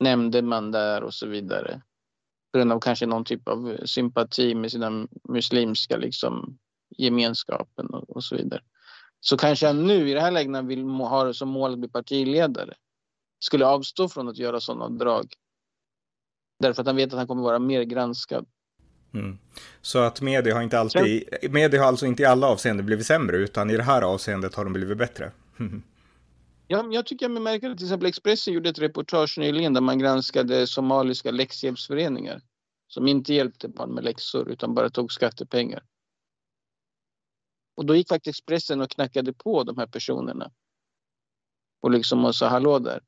nämndeman 0.00 0.70
där 0.70 1.02
och 1.02 1.14
så 1.14 1.26
vidare. 1.26 1.82
På 2.52 2.58
grund 2.58 2.72
av 2.72 2.80
kanske 2.80 3.06
någon 3.06 3.24
typ 3.24 3.48
av 3.48 3.76
sympati 3.84 4.54
med 4.54 4.70
sina 4.70 5.06
muslimska 5.28 5.96
liksom, 5.96 6.58
gemenskapen 6.96 7.86
och, 7.86 8.10
och 8.10 8.24
så 8.24 8.36
vidare. 8.36 8.62
Så 9.20 9.36
kanske 9.36 9.66
han 9.66 9.86
nu 9.86 10.10
i 10.10 10.14
det 10.14 10.20
här 10.20 10.30
läget 10.30 10.50
när 10.50 10.62
vill 10.62 10.84
ha 10.84 11.32
som 11.32 11.48
mål 11.48 11.72
att 11.72 11.78
bli 11.78 11.88
partiledare 11.88 12.74
skulle 13.38 13.66
avstå 13.66 14.08
från 14.08 14.28
att 14.28 14.38
göra 14.38 14.60
sådana 14.60 14.88
drag. 14.88 15.32
Därför 16.58 16.82
att 16.82 16.86
han 16.86 16.96
vet 16.96 17.12
att 17.12 17.18
han 17.18 17.26
kommer 17.26 17.42
vara 17.42 17.58
mer 17.58 17.82
granskad. 17.82 18.46
Mm. 19.14 19.38
Så 19.82 19.98
att 19.98 20.20
media 20.20 20.54
har 20.54 20.62
inte 20.62 20.78
alltid, 20.78 21.24
media 21.50 21.80
har 21.80 21.88
alltså 21.88 22.06
inte 22.06 22.22
i 22.22 22.26
alla 22.26 22.46
avseenden 22.46 22.86
blivit 22.86 23.06
sämre, 23.06 23.36
utan 23.36 23.70
i 23.70 23.76
det 23.76 23.82
här 23.82 24.02
avseendet 24.02 24.54
har 24.54 24.64
de 24.64 24.72
blivit 24.72 24.98
bättre. 24.98 25.32
ja, 26.66 26.84
jag 26.90 27.06
tycker 27.06 27.28
jag 27.28 27.42
märker 27.42 27.70
att 27.70 27.78
till 27.78 27.86
exempel 27.86 28.08
Expressen 28.08 28.54
gjorde 28.54 28.68
ett 28.68 28.78
reportage 28.78 29.38
nyligen 29.38 29.74
där 29.74 29.80
man 29.80 29.98
granskade 29.98 30.66
somaliska 30.66 31.30
läxhjälpsföreningar 31.30 32.42
som 32.88 33.08
inte 33.08 33.34
hjälpte 33.34 33.68
barn 33.68 33.90
med 33.90 34.04
läxor 34.04 34.48
utan 34.48 34.74
bara 34.74 34.90
tog 34.90 35.12
skattepengar. 35.12 35.82
Och 37.80 37.86
då 37.86 37.96
gick 37.96 38.08
faktiskt 38.08 38.38
Expressen 38.38 38.80
och 38.80 38.90
knackade 38.90 39.32
på 39.32 39.64
de 39.64 39.78
här 39.78 39.86
personerna. 39.86 40.50
Och 41.82 41.90
liksom 41.90 42.24
och 42.24 42.34
sa 42.34 42.48
hallå 42.48 42.78
där. 42.78 43.00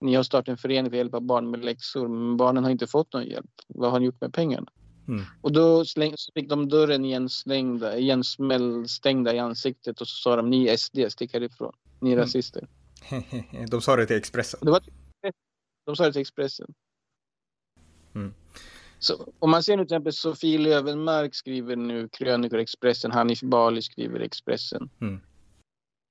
Ni 0.00 0.14
har 0.14 0.22
startat 0.22 0.48
en 0.48 0.56
förening 0.56 0.90
för 0.90 0.96
att 0.96 0.98
hjälpa 0.98 1.20
barn 1.20 1.50
med 1.50 1.64
läxor 1.64 2.08
men 2.08 2.36
barnen 2.36 2.64
har 2.64 2.70
inte 2.70 2.86
fått 2.86 3.12
någon 3.12 3.24
hjälp. 3.24 3.50
Vad 3.66 3.90
har 3.90 4.00
ni 4.00 4.06
gjort 4.06 4.20
med 4.20 4.34
pengarna? 4.34 4.66
Mm. 5.08 5.24
Och 5.40 5.52
då 5.52 5.84
släng, 5.84 6.14
fick 6.34 6.48
de 6.48 6.68
dörren 6.68 7.04
igenslängda, 7.04 7.98
igensmällstängda 7.98 9.34
i 9.34 9.38
ansiktet 9.38 10.00
och 10.00 10.08
så 10.08 10.14
sa 10.16 10.36
de 10.36 10.50
ni 10.50 10.66
är 10.66 10.76
SD, 10.76 10.98
stick 11.08 11.32
härifrån. 11.32 11.74
Ni 12.00 12.10
är 12.10 12.14
mm. 12.14 12.24
rasister. 12.24 12.68
de 13.70 13.80
sa 13.80 13.96
det 13.96 14.06
till 14.06 14.16
Expressen? 14.16 14.60
Det 14.62 14.70
var, 14.70 14.82
de 15.86 15.96
sa 15.96 16.04
det 16.04 16.12
till 16.12 16.20
Expressen. 16.20 16.74
Mm. 18.14 18.34
Så, 19.02 19.32
om 19.38 19.50
man 19.50 19.62
ser 19.62 19.76
nu 19.76 19.84
till 19.84 19.94
exempel 19.94 20.12
Sofie 20.12 20.58
Lövenmark 20.58 21.34
skriver 21.34 21.76
nu 21.76 22.08
krönikor 22.08 22.58
i 22.58 22.62
Expressen, 22.62 23.12
Hanif 23.12 23.40
Bali 23.40 23.82
skriver 23.82 24.20
Expressen. 24.20 24.90
Mm. 25.00 25.20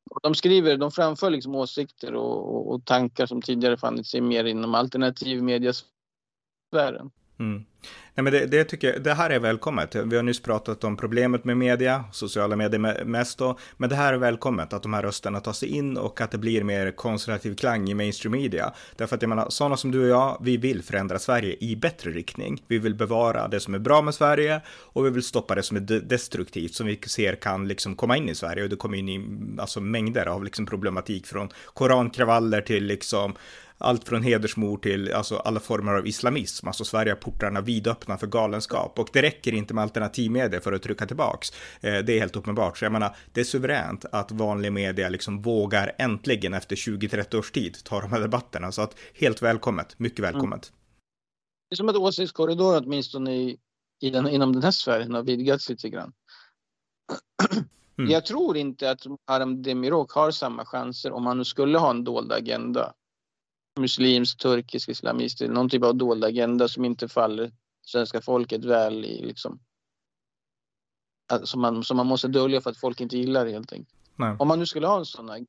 Och 0.10 0.19
de 0.24 0.36
skriver, 0.36 0.77
de 0.77 0.91
framför 0.91 1.29
liksom 1.29 1.55
åsikter 1.55 2.15
och, 2.15 2.55
och, 2.55 2.74
och 2.74 2.86
tankar 2.86 3.25
som 3.25 3.41
tidigare 3.41 3.77
funnits 3.77 4.13
mer 4.13 4.45
inom 4.45 4.75
alternativ 4.75 5.43
mediasfären. 5.43 7.12
Mm. 7.41 7.63
Nej, 8.15 8.24
men 8.24 8.33
det, 8.33 8.45
det, 8.45 8.63
tycker 8.63 8.93
jag, 8.93 9.03
det 9.03 9.13
här 9.13 9.29
är 9.29 9.39
välkommet. 9.39 9.95
Vi 9.95 10.15
har 10.15 10.24
nyss 10.24 10.41
pratat 10.41 10.83
om 10.83 10.98
problemet 10.98 11.45
med 11.45 11.57
media, 11.57 12.03
sociala 12.12 12.55
medier 12.55 13.05
mest 13.05 13.38
då, 13.38 13.57
men 13.77 13.89
det 13.89 13.95
här 13.95 14.13
är 14.13 14.17
välkommet 14.17 14.74
att 14.74 14.83
de 14.83 14.93
här 14.93 15.01
rösterna 15.01 15.39
tar 15.39 15.53
sig 15.53 15.69
in 15.69 15.98
och 15.98 16.21
att 16.21 16.31
det 16.31 16.38
blir 16.38 16.63
mer 16.63 16.91
konservativ 16.91 17.55
klang 17.55 17.89
i 17.89 17.93
mainstream 17.93 18.31
media. 18.31 18.74
Därför 18.95 19.15
att 19.15 19.21
jag 19.21 19.29
menar, 19.29 19.50
sådana 19.50 19.77
som 19.77 19.91
du 19.91 20.01
och 20.01 20.07
jag, 20.07 20.38
vi 20.41 20.57
vill 20.57 20.83
förändra 20.83 21.19
Sverige 21.19 21.55
i 21.60 21.75
bättre 21.75 22.12
riktning. 22.12 22.63
Vi 22.67 22.77
vill 22.77 22.95
bevara 22.95 23.48
det 23.48 23.60
som 23.60 23.74
är 23.74 23.79
bra 23.79 24.01
med 24.01 24.15
Sverige 24.15 24.62
och 24.67 25.05
vi 25.05 25.09
vill 25.09 25.24
stoppa 25.24 25.55
det 25.55 25.63
som 25.63 25.77
är 25.77 25.81
destruktivt 25.81 26.75
som 26.75 26.87
vi 26.87 27.00
ser 27.07 27.35
kan 27.35 27.68
liksom 27.68 27.96
komma 27.96 28.18
in 28.18 28.29
i 28.29 28.35
Sverige 28.35 28.63
och 28.63 28.70
det 28.70 28.75
kommer 28.75 28.98
in 28.98 29.09
i 29.09 29.25
alltså 29.61 29.81
mängder 29.81 30.25
av 30.25 30.44
liksom 30.44 30.65
problematik 30.65 31.27
från 31.27 31.50
korankravaller 31.74 32.61
till 32.61 32.85
liksom 32.85 33.35
allt 33.81 34.07
från 34.07 34.24
hedersmord 34.24 34.83
till 34.83 35.13
alltså 35.13 35.35
alla 35.35 35.59
former 35.59 35.91
av 35.91 36.07
islamism. 36.07 36.67
Alltså 36.67 36.83
Sverige 36.83 37.11
har 37.11 37.17
portarna 37.17 37.61
vidöppna 37.61 38.17
för 38.17 38.27
galenskap 38.27 39.00
och 39.00 39.09
det 39.13 39.22
räcker 39.22 39.53
inte 39.53 39.74
med 39.74 39.81
alternativmedier 39.81 40.59
för 40.59 40.74
att 40.74 40.81
trycka 40.81 41.05
tillbaks. 41.07 41.51
Eh, 41.81 41.98
det 41.98 42.13
är 42.13 42.20
helt 42.20 42.35
uppenbart. 42.35 42.77
Så 42.77 42.85
jag 42.85 42.91
menar, 42.91 43.15
det 43.33 43.39
är 43.39 43.46
suveränt 43.46 44.05
att 44.11 44.31
vanlig 44.31 44.74
media 44.74 45.09
liksom 45.09 45.41
vågar 45.41 45.91
äntligen 45.98 46.53
efter 46.53 46.75
20-30 46.75 47.35
års 47.39 47.51
tid 47.51 47.77
ta 47.83 48.01
de 48.01 48.11
här 48.11 48.20
debatterna. 48.20 48.72
Så 48.72 48.81
att 48.81 48.96
helt 49.13 49.41
välkommet, 49.41 50.00
mycket 50.00 50.20
mm. 50.20 50.33
välkommet. 50.33 50.67
Mm. 50.70 50.77
Det 51.70 51.74
är 51.74 51.77
som 51.77 51.89
att 51.89 51.96
åsiktskorridoren 51.96 52.83
åtminstone 52.85 53.35
i, 53.35 53.57
i 54.01 54.09
den, 54.09 54.27
inom 54.27 54.53
den 54.53 54.63
här 54.63 54.72
sfären 54.72 55.13
har 55.13 55.24
vidgats 55.24 55.70
lite 55.70 55.89
grann. 55.89 56.13
Mm. 57.98 58.11
Jag 58.11 58.25
tror 58.25 58.57
inte 58.57 58.91
att 58.91 59.05
Aram 59.25 59.63
Demirok 59.63 60.11
har 60.11 60.31
samma 60.31 60.65
chanser 60.65 61.11
om 61.11 61.25
han 61.25 61.37
nu 61.37 61.46
skulle 61.46 61.77
ha 61.77 61.89
en 61.89 62.03
dold 62.03 62.31
agenda 62.31 62.94
muslimsk, 63.79 64.38
turkisk, 64.38 64.90
islamistisk, 64.90 65.51
någon 65.51 65.70
typ 65.70 65.84
av 65.84 65.96
dold 65.96 66.24
agenda 66.24 66.68
som 66.68 66.86
inte 66.86 67.07
faller 67.07 67.51
svenska 67.81 68.22
folket 68.22 68.66
väl 68.66 69.05
i 69.05 69.22
liksom. 69.22 69.60
Som 71.44 71.62
man, 71.62 71.84
som 71.84 71.98
man 71.98 72.07
måste 72.07 72.27
dölja 72.27 72.62
för 72.62 72.70
att 72.70 72.77
folk 72.77 73.01
inte 73.01 73.18
gillar 73.18 73.46
det 73.46 73.51
helt 73.51 73.74
enkelt. 73.74 73.98
Nej. 74.16 74.36
Om 74.40 74.48
man 74.48 74.60
nu 74.60 74.66
skulle 74.66 74.88
ha 74.88 75.00
en 75.00 75.05
sån 75.05 75.29
agenda. 75.29 75.48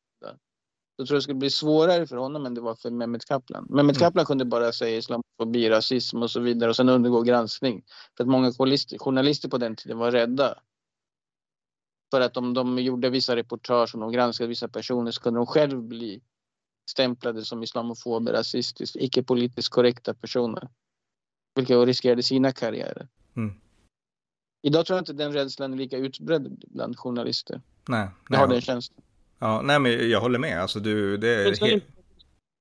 Så 0.96 1.06
tror 1.06 1.14
jag 1.14 1.18
det 1.18 1.22
skulle 1.22 1.38
bli 1.38 1.50
svårare 1.50 2.06
för 2.06 2.16
honom 2.16 2.46
än 2.46 2.54
det 2.54 2.60
var 2.60 2.74
för 2.74 2.90
Mehmet 2.90 3.24
Kaplan. 3.24 3.66
Mehmet 3.70 3.96
mm. 3.96 4.00
Kaplan 4.00 4.26
kunde 4.26 4.44
bara 4.44 4.72
säga 4.72 4.96
islamofobi, 4.96 5.70
rasism 5.70 6.22
och 6.22 6.30
så 6.30 6.40
vidare 6.40 6.70
och 6.70 6.76
sen 6.76 6.88
undergå 6.88 7.22
granskning. 7.22 7.84
För 8.16 8.24
att 8.24 8.30
många 8.30 8.52
journalister 8.98 9.48
på 9.48 9.58
den 9.58 9.76
tiden 9.76 9.98
var 9.98 10.10
rädda. 10.10 10.58
För 12.10 12.20
att 12.20 12.36
om 12.36 12.54
de 12.54 12.78
gjorde 12.78 13.10
vissa 13.10 13.36
reportage 13.36 13.94
och 13.94 14.00
de 14.00 14.12
granskade 14.12 14.48
vissa 14.48 14.68
personer 14.68 15.10
så 15.10 15.20
kunde 15.20 15.40
de 15.40 15.46
själv 15.46 15.82
bli 15.82 16.22
stämplade 16.90 17.44
som 17.44 17.62
islamofober, 17.62 18.32
rasistiskt, 18.32 18.96
icke 18.96 19.22
politiskt 19.22 19.68
korrekta 19.68 20.14
personer. 20.14 20.68
Vilka 21.54 21.76
riskerade 21.76 22.22
sina 22.22 22.52
karriärer. 22.52 23.08
Mm. 23.36 23.54
Idag 24.62 24.86
tror 24.86 24.96
jag 24.96 25.02
inte 25.02 25.12
den 25.12 25.32
rädslan 25.32 25.72
är 25.72 25.76
lika 25.76 25.96
utbredd 25.96 26.64
bland 26.68 26.98
journalister. 26.98 27.60
Nej. 27.88 28.08
Jag 28.28 28.38
har 28.38 28.48
den 28.48 28.60
känslan. 28.60 29.02
Ja, 29.38 29.62
nej 29.62 29.78
men 29.78 30.10
jag 30.10 30.20
håller 30.20 30.38
med. 30.38 30.62
Alltså 30.62 30.80
du, 30.80 31.16
det 31.16 31.28
är 31.28 31.66
helt... 31.66 31.84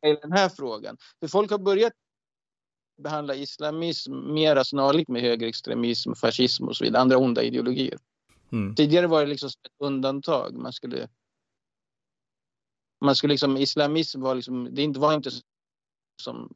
I 0.05 0.15
den 0.21 0.31
här 0.31 0.49
frågan. 0.49 0.97
För 1.19 1.27
folk 1.27 1.51
har 1.51 1.57
börjat 1.57 1.93
behandla 3.03 3.35
islamism 3.35 4.33
mera 4.33 4.63
snarlikt 4.63 5.09
med 5.09 5.21
högerextremism, 5.21 6.13
fascism 6.13 6.67
och 6.67 6.77
så 6.77 6.83
vidare, 6.83 7.01
andra 7.01 7.17
onda 7.17 7.43
ideologier. 7.43 7.97
Mm. 8.51 8.75
Tidigare 8.75 9.07
var 9.07 9.21
det 9.21 9.27
liksom 9.27 9.47
ett 9.47 9.71
undantag. 9.83 10.53
Man 10.55 10.73
skulle 10.73 11.07
man 13.01 13.15
skulle 13.15 13.33
liksom, 13.33 13.57
islamism 13.57 14.21
var 14.21 14.35
liksom, 14.35 14.69
det 14.71 14.97
var 14.97 15.13
inte 15.13 15.31
som, 16.21 16.53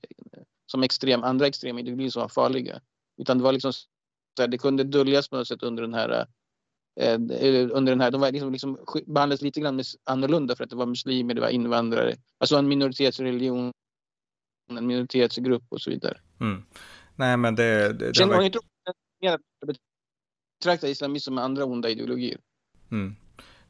som 0.71 0.83
extrem, 0.83 1.23
andra 1.23 1.47
extrema 1.47 1.79
ideologier 1.79 2.09
som 2.09 2.21
var 2.21 2.29
farliga. 2.29 2.81
Utan 3.17 3.37
det 3.37 3.43
var 3.43 3.51
liksom, 3.51 3.71
det 4.49 4.57
kunde 4.57 4.83
döljas 4.83 5.29
på 5.29 5.35
något 5.35 5.47
sätt 5.47 5.63
under 5.63 5.83
den 5.83 5.93
här 5.93 6.27
eh, 6.99 7.19
under 7.71 7.91
den 7.91 8.01
här, 8.01 8.11
de 8.11 8.21
var 8.21 8.31
liksom, 8.31 8.51
liksom 8.51 8.77
behandlades 9.05 9.41
lite 9.41 9.59
grann 9.59 9.81
annorlunda 10.03 10.55
för 10.55 10.63
att 10.63 10.69
det 10.69 10.75
var 10.75 10.85
muslimer, 10.85 11.33
det 11.33 11.41
var 11.41 11.49
invandrare, 11.49 12.15
alltså 12.37 12.57
en 12.57 12.67
minoritetsreligion, 12.67 13.71
en 14.71 14.87
minoritetsgrupp 14.87 15.63
och 15.69 15.81
så 15.81 15.89
vidare. 15.89 16.17
Mm. 16.39 16.63
Nej 17.15 17.37
men 17.37 17.55
det... 17.55 17.93
det, 17.93 18.07
det 18.07 18.15
Sen 18.15 18.29
var... 18.29 18.41
inte 18.41 18.59
betrakta 20.59 20.87
islamism 20.87 21.23
som 21.23 21.37
andra 21.37 21.65
onda 21.65 21.89
ideologier. 21.89 22.39
Mm. 22.91 23.15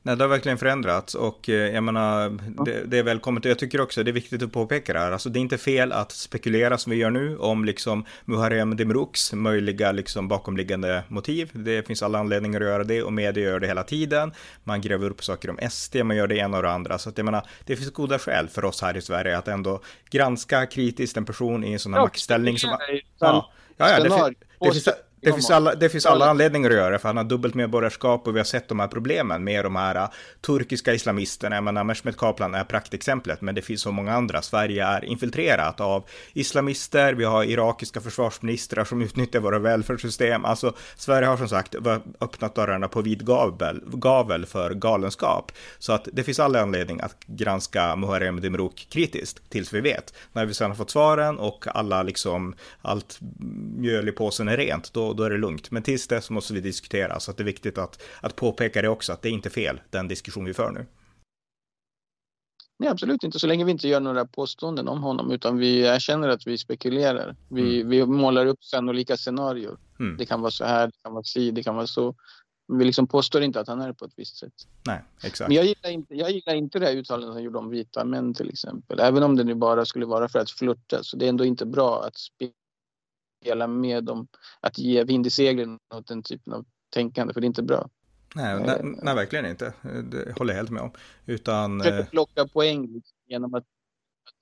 Nej, 0.06 0.16
det 0.16 0.24
har 0.24 0.30
verkligen 0.30 0.58
förändrats 0.58 1.16
och 1.16 1.50
eh, 1.50 1.56
jag 1.56 1.84
menar, 1.84 2.30
det, 2.66 2.84
det 2.86 2.98
är 2.98 3.04
välkommet. 3.04 3.46
Jag 3.46 3.60
tycker 3.60 3.82
också 3.82 4.04
det 4.04 4.12
är 4.12 4.14
viktigt 4.14 4.44
att 4.44 4.52
påpeka 4.52 4.94
det 4.94 5.00
här. 5.00 5.12
Alltså 5.12 5.30
det 5.30 5.40
är 5.40 5.42
inte 5.42 5.58
fel 5.58 5.92
att 5.92 6.12
spekulera 6.12 6.78
som 6.78 6.92
vi 6.92 6.98
gör 6.98 7.10
nu 7.10 7.38
om 7.38 7.66
liksom 7.66 8.06
Muharrem 8.26 8.76
Demirous 8.76 9.34
möjliga 9.34 9.92
liksom 9.92 10.28
bakomliggande 10.28 11.04
motiv. 11.08 11.50
Det 11.54 11.88
finns 11.88 12.04
alla 12.04 12.20
anledningar 12.20 12.62
att 12.62 12.68
göra 12.68 12.84
det 12.84 13.04
och 13.04 13.14
media 13.14 13.44
gör 13.44 13.60
det 13.60 13.68
hela 13.68 13.84
tiden. 13.84 14.34
Man 14.64 14.82
gräver 14.82 15.10
upp 15.10 15.24
saker 15.24 15.50
om 15.50 15.70
SD, 15.70 15.96
man 15.96 16.18
gör 16.18 16.28
det 16.28 16.38
ena 16.38 16.58
och 16.58 16.64
det 16.64 16.72
andra. 16.72 16.98
Så 16.98 17.10
att 17.10 17.18
jag 17.18 17.26
menar, 17.26 17.48
det 17.66 17.76
finns 17.76 17.92
goda 17.92 18.20
skäl 18.20 18.48
för 18.48 18.66
oss 18.66 18.82
här 18.82 18.98
i 18.98 19.02
Sverige 19.02 19.38
att 19.38 19.48
ändå 19.48 19.82
granska 20.10 20.66
kritiskt 20.66 21.18
en 21.18 21.26
person 21.26 21.64
i 21.64 21.74
en 21.74 21.80
sån 21.80 21.94
här 21.94 22.00
ja, 22.00 22.06
maktställning 22.06 22.58
som... 22.58 22.70
Ja, 23.20 23.50
ja 23.78 24.00
det, 24.00 24.10
det, 24.60 24.72
finns, 24.72 24.90
det, 25.26 25.34
finns 25.34 25.50
alla, 25.50 25.76
det 25.76 25.90
finns 25.90 26.06
alla 26.06 26.30
anledningar 26.30 26.70
att 26.70 26.76
göra 26.76 26.90
det, 26.90 27.00
för 27.00 27.10
han 27.10 27.18
har 27.18 27.24
dubbelt 27.24 27.56
medborgarskap 27.56 28.28
och 28.28 28.36
vi 28.36 28.40
har 28.40 28.46
sett 28.46 28.68
de 28.68 28.80
här 28.80 28.88
problemen 28.88 29.44
med 29.44 29.66
de 29.66 29.76
här 29.76 29.96
uh, 29.96 30.08
turkiska 30.42 30.94
islamisterna. 30.94 31.56
Jag 31.56 31.64
menar, 31.64 31.84
Mehmet 31.84 32.18
Kaplan 32.18 32.56
är 32.56 32.64
praktexemplet, 32.64 33.42
men 33.42 33.56
det 33.56 33.62
finns 33.62 33.82
så 33.82 33.92
många 33.92 34.14
andra. 34.14 34.42
Sverige 34.42 34.86
är 34.86 35.06
infiltrerat 35.06 35.82
av 35.82 36.04
islamister, 36.34 37.14
vi 37.14 37.24
har 37.24 37.44
irakiska 37.44 38.02
försvarsministrar 38.02 38.86
som 38.86 39.02
utnyttjar 39.02 39.40
våra 39.40 39.60
välfärdssystem. 39.60 40.46
Alltså, 40.46 40.74
Sverige 40.96 41.28
har 41.28 41.38
som 41.38 41.48
sagt 41.48 41.76
öppnat 42.22 42.56
dörrarna 42.56 42.88
på 42.88 43.02
vid 43.02 43.26
gavel, 43.26 43.82
gavel 43.86 44.46
för 44.46 44.74
galenskap. 44.74 45.52
Så 45.80 45.94
att 45.94 46.08
det 46.14 46.24
finns 46.24 46.40
alla 46.40 46.62
anledning 46.62 47.02
att 47.02 47.16
granska 47.28 47.96
Muharrem 47.96 48.42
Demirok 48.42 48.88
kritiskt, 48.90 49.50
tills 49.50 49.74
vi 49.74 49.82
vet. 49.82 50.14
När 50.34 50.46
vi 50.46 50.54
sedan 50.54 50.72
har 50.72 50.76
fått 50.76 50.92
svaren 50.92 51.40
och 51.40 51.66
alla 51.68 52.04
liksom, 52.04 52.56
allt 52.82 53.20
mjöl 53.78 54.10
i 54.10 54.12
påsen 54.12 54.48
är 54.48 54.58
rent, 54.58 54.94
då, 54.94 55.14
då 55.16 55.24
är 55.24 55.30
det 55.30 55.38
lugnt. 55.38 55.72
Men 55.72 55.84
tills 55.84 56.08
dess 56.08 56.30
måste 56.30 56.54
vi 56.54 56.62
diskutera, 56.62 57.20
så 57.20 57.32
att 57.32 57.38
det 57.38 57.44
är 57.44 57.46
viktigt 57.46 57.78
att, 57.78 58.02
att 58.22 58.36
påpeka 58.36 58.82
det 58.82 58.90
också, 58.90 59.14
att 59.14 59.22
det 59.22 59.30
är 59.30 59.34
inte 59.34 59.50
fel, 59.50 59.82
den 59.90 60.08
diskussion 60.08 60.46
vi 60.46 60.54
för 60.54 60.72
nu. 60.72 60.86
Nej, 62.78 62.90
absolut 62.90 63.24
inte. 63.24 63.40
Så 63.40 63.48
länge 63.48 63.66
vi 63.66 63.72
inte 63.72 63.88
gör 63.88 64.00
några 64.00 64.26
påståenden 64.26 64.88
om 64.88 65.04
honom 65.04 65.32
utan 65.32 65.58
vi 65.58 65.80
erkänner 65.80 66.30
att 66.30 66.48
vi 66.48 66.58
spekulerar. 66.58 67.36
Vi, 67.50 67.82
mm. 67.82 67.90
vi 67.90 68.06
målar 68.06 68.46
upp 68.46 68.64
sannolika 68.64 69.18
scenarier. 69.18 69.78
Mm. 70.00 70.18
Det 70.18 70.26
kan 70.26 70.42
vara 70.42 70.52
så 70.52 70.66
här, 70.66 70.88
det 70.88 70.94
kan 71.04 71.14
vara 71.14 71.24
si, 71.24 71.52
det 71.52 71.64
kan 71.64 71.76
vara 71.76 71.88
så. 71.88 72.16
Vi 72.68 72.86
liksom 72.86 73.08
påstår 73.08 73.44
inte 73.44 73.60
att 73.60 73.68
han 73.68 73.82
är 73.82 73.94
på 73.94 74.06
ett 74.06 74.14
visst 74.16 74.38
sätt. 74.38 74.54
Nej, 74.88 75.02
exakt. 75.24 75.48
Men 75.48 75.56
jag 75.56 75.66
gillar 75.66 75.90
inte, 75.90 76.16
jag 76.16 76.32
gillar 76.32 76.56
inte 76.56 76.80
det 76.80 76.86
här 76.86 76.94
uttalandet 76.94 77.34
han 77.34 77.44
gjorde 77.44 77.58
om 77.58 77.70
vita 77.70 78.06
män 78.06 78.34
till 78.34 78.50
exempel. 78.50 79.00
Även 79.00 79.24
om 79.24 79.36
det 79.36 79.44
nu 79.44 79.56
bara 79.56 79.86
skulle 79.86 80.06
vara 80.06 80.28
för 80.28 80.40
att 80.40 80.52
flirta. 80.52 81.04
Så 81.04 81.18
det 81.18 81.26
är 81.26 81.30
ändå 81.30 81.46
inte 81.46 81.66
bra 81.66 82.04
att 82.04 82.18
spela 82.18 82.52
med 83.54 84.04
dem. 84.04 84.28
Att 84.60 84.78
ge 84.78 85.04
vind 85.04 85.28
i 85.28 85.30
seglen 85.30 85.80
åt 85.94 86.08
den 86.08 86.24
typen 86.24 86.54
av 86.54 86.66
tänkande. 86.90 87.34
För 87.34 87.42
det 87.42 87.46
är 87.46 87.48
inte 87.48 87.64
bra. 87.64 87.90
Nej, 88.36 88.64
nej, 88.66 88.80
nej, 88.82 89.16
verkligen 89.16 89.46
inte. 89.46 89.74
Det 90.12 90.38
håller 90.38 90.54
jag 90.54 90.58
helt 90.58 90.70
med 90.70 90.82
om. 90.82 90.92
Utan... 91.26 91.82
Eh, 91.82 92.06
plocka 92.06 92.48
poäng 92.48 93.02
genom 93.28 93.54
att, 93.54 93.64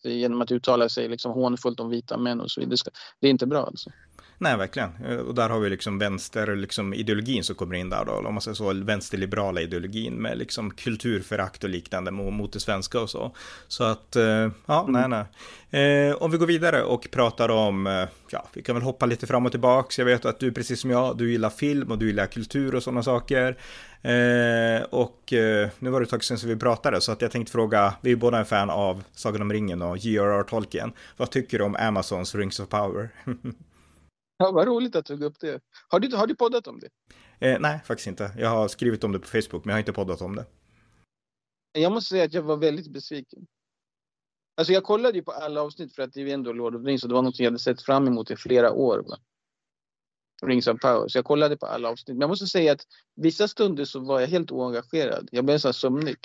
genom 0.04 0.42
att 0.42 0.52
uttala 0.52 0.90
sig 0.90 1.10
liksom 1.10 1.32
hånfullt 1.32 1.80
om 1.80 1.90
vita 1.90 2.18
män 2.18 2.42
och 2.42 2.52
så 2.52 2.62
vidare. 2.62 2.78
Det 3.20 3.28
är 3.28 3.32
inte 3.32 3.48
bra 3.48 3.66
alltså. 3.66 3.90
Nej, 4.38 4.58
verkligen. 4.58 4.90
Eh, 5.06 5.18
och 5.18 5.36
där 5.36 5.50
har 5.50 5.60
vi 5.60 5.70
liksom 5.70 6.00
vänster, 6.00 6.56
liksom 6.56 6.94
ideologin 6.94 7.44
som 7.44 7.56
kommer 7.56 7.76
in 7.76 7.90
där 7.90 8.06
då, 8.06 8.12
om 8.12 8.34
man 8.34 8.42
säger 8.42 8.56
så, 8.56 8.74
vänsterliberala 8.74 9.62
ideologin 9.62 10.14
med 10.14 10.38
liksom 10.38 10.72
kulturförakt 10.72 11.64
och 11.64 11.70
liknande 11.70 12.12
mot 12.12 12.54
det 12.54 12.60
svenska 12.60 13.00
och 13.00 13.10
så. 13.10 13.36
Så 13.68 13.84
att, 13.84 14.16
eh, 14.16 14.52
ja, 14.66 14.88
mm. 14.88 15.10
nej, 15.10 15.10
nej. 15.10 16.10
Eh, 16.10 16.16
om 16.16 16.32
vi 16.32 16.38
går 16.38 16.48
vidare 16.48 16.84
och 16.84 17.08
pratar 17.12 17.50
om, 17.50 18.08
ja, 18.30 18.46
vi 18.54 18.62
kan 18.62 18.76
väl 18.76 18.84
hoppa 18.84 19.06
lite 19.06 19.28
fram 19.28 19.46
och 19.46 19.52
tillbaks. 19.52 20.00
Jag 20.00 20.06
vet 20.06 20.26
att 20.26 20.40
du 20.40 20.52
precis 20.52 20.80
som 20.80 20.90
jag, 20.90 21.18
du 21.18 21.32
gillar 21.32 21.50
film 21.50 21.92
och 21.92 21.98
du 21.98 22.08
gillar 22.08 22.26
kultur 22.26 22.76
och 22.76 22.84
sådana 22.84 23.04
saker. 23.04 23.58
Eh, 24.04 24.84
och 24.90 25.34
eh, 25.34 25.70
nu 25.80 25.90
var 25.90 26.00
det 26.00 26.04
ett 26.04 26.10
tag 26.10 26.24
sedan 26.24 26.38
vi 26.46 26.56
pratade, 26.56 27.02
så 27.02 27.12
att 27.12 27.22
jag 27.22 27.32
tänkte 27.32 27.52
fråga, 27.52 27.94
vi 28.02 28.12
är 28.12 28.16
båda 28.16 28.40
en 28.40 28.46
fan 28.46 28.70
av 28.70 29.04
Sagan 29.12 29.42
om 29.42 29.54
ringen 29.54 29.82
och 29.82 29.98
J.R.R. 29.98 30.44
Tolkien. 30.44 30.94
Vad 31.18 31.32
tycker 31.32 31.60
du 31.60 31.66
om 31.66 31.76
Amazons 31.76 32.36
Rings 32.36 32.60
of 32.60 32.70
Power? 32.70 33.10
Ja, 34.44 34.52
vad 34.52 34.68
roligt 34.68 34.96
att 34.96 35.06
du 35.06 35.14
tog 35.14 35.24
upp 35.24 35.40
det. 35.40 35.62
Har 35.88 36.00
du, 36.00 36.16
har 36.16 36.28
du 36.28 36.36
poddat 36.36 36.68
om 36.68 36.80
det? 36.80 36.90
Eh, 37.40 37.60
nej, 37.60 37.80
faktiskt 37.86 38.08
inte. 38.08 38.32
Jag 38.38 38.50
har 38.50 38.68
skrivit 38.68 39.04
om 39.04 39.12
det 39.12 39.20
på 39.20 39.28
Facebook, 39.28 39.66
men 39.66 39.70
jag 39.70 39.74
har 39.74 39.80
inte 39.80 39.94
poddat 39.94 40.22
om 40.22 40.36
det. 40.36 40.46
Jag 41.72 41.92
måste 41.92 42.10
säga 42.10 42.24
att 42.24 42.34
jag 42.34 42.42
var 42.42 42.58
väldigt 42.58 42.94
besviken. 42.94 43.48
Alltså 44.58 44.74
jag 44.74 44.84
kollade 44.84 45.18
ju 45.18 45.24
på 45.24 45.32
alla 45.32 45.62
avsnitt 45.62 45.96
för 45.96 46.04
att 46.04 46.14
det 46.14 46.22
är 46.22 46.34
ändå 46.34 46.54
Lord 46.54 46.76
of 46.76 46.84
the 46.84 46.88
Rings 46.88 47.04
och 47.04 47.10
det 47.10 47.16
var 47.16 47.22
något 47.22 47.40
jag 47.40 47.46
hade 47.46 47.60
sett 47.60 47.82
fram 47.82 48.08
emot 48.08 48.32
i 48.32 48.36
flera 48.36 48.72
år. 48.72 49.06
Va? 49.08 49.18
Rings 50.46 50.68
of 50.68 50.80
Power. 50.80 51.08
Så 51.08 51.18
jag 51.18 51.26
kollade 51.26 51.58
på 51.58 51.66
alla 51.66 51.90
avsnitt. 51.90 52.16
Men 52.16 52.22
jag 52.22 52.30
måste 52.30 52.48
säga 52.48 52.72
att 52.72 52.82
vissa 53.16 53.48
stunder 53.48 53.86
så 53.86 54.00
var 54.00 54.20
jag 54.20 54.28
helt 54.28 54.52
oengagerad. 54.52 55.30
Jag 55.32 55.46
blev 55.46 55.58
så 55.58 55.74
sömnig. 55.74 56.18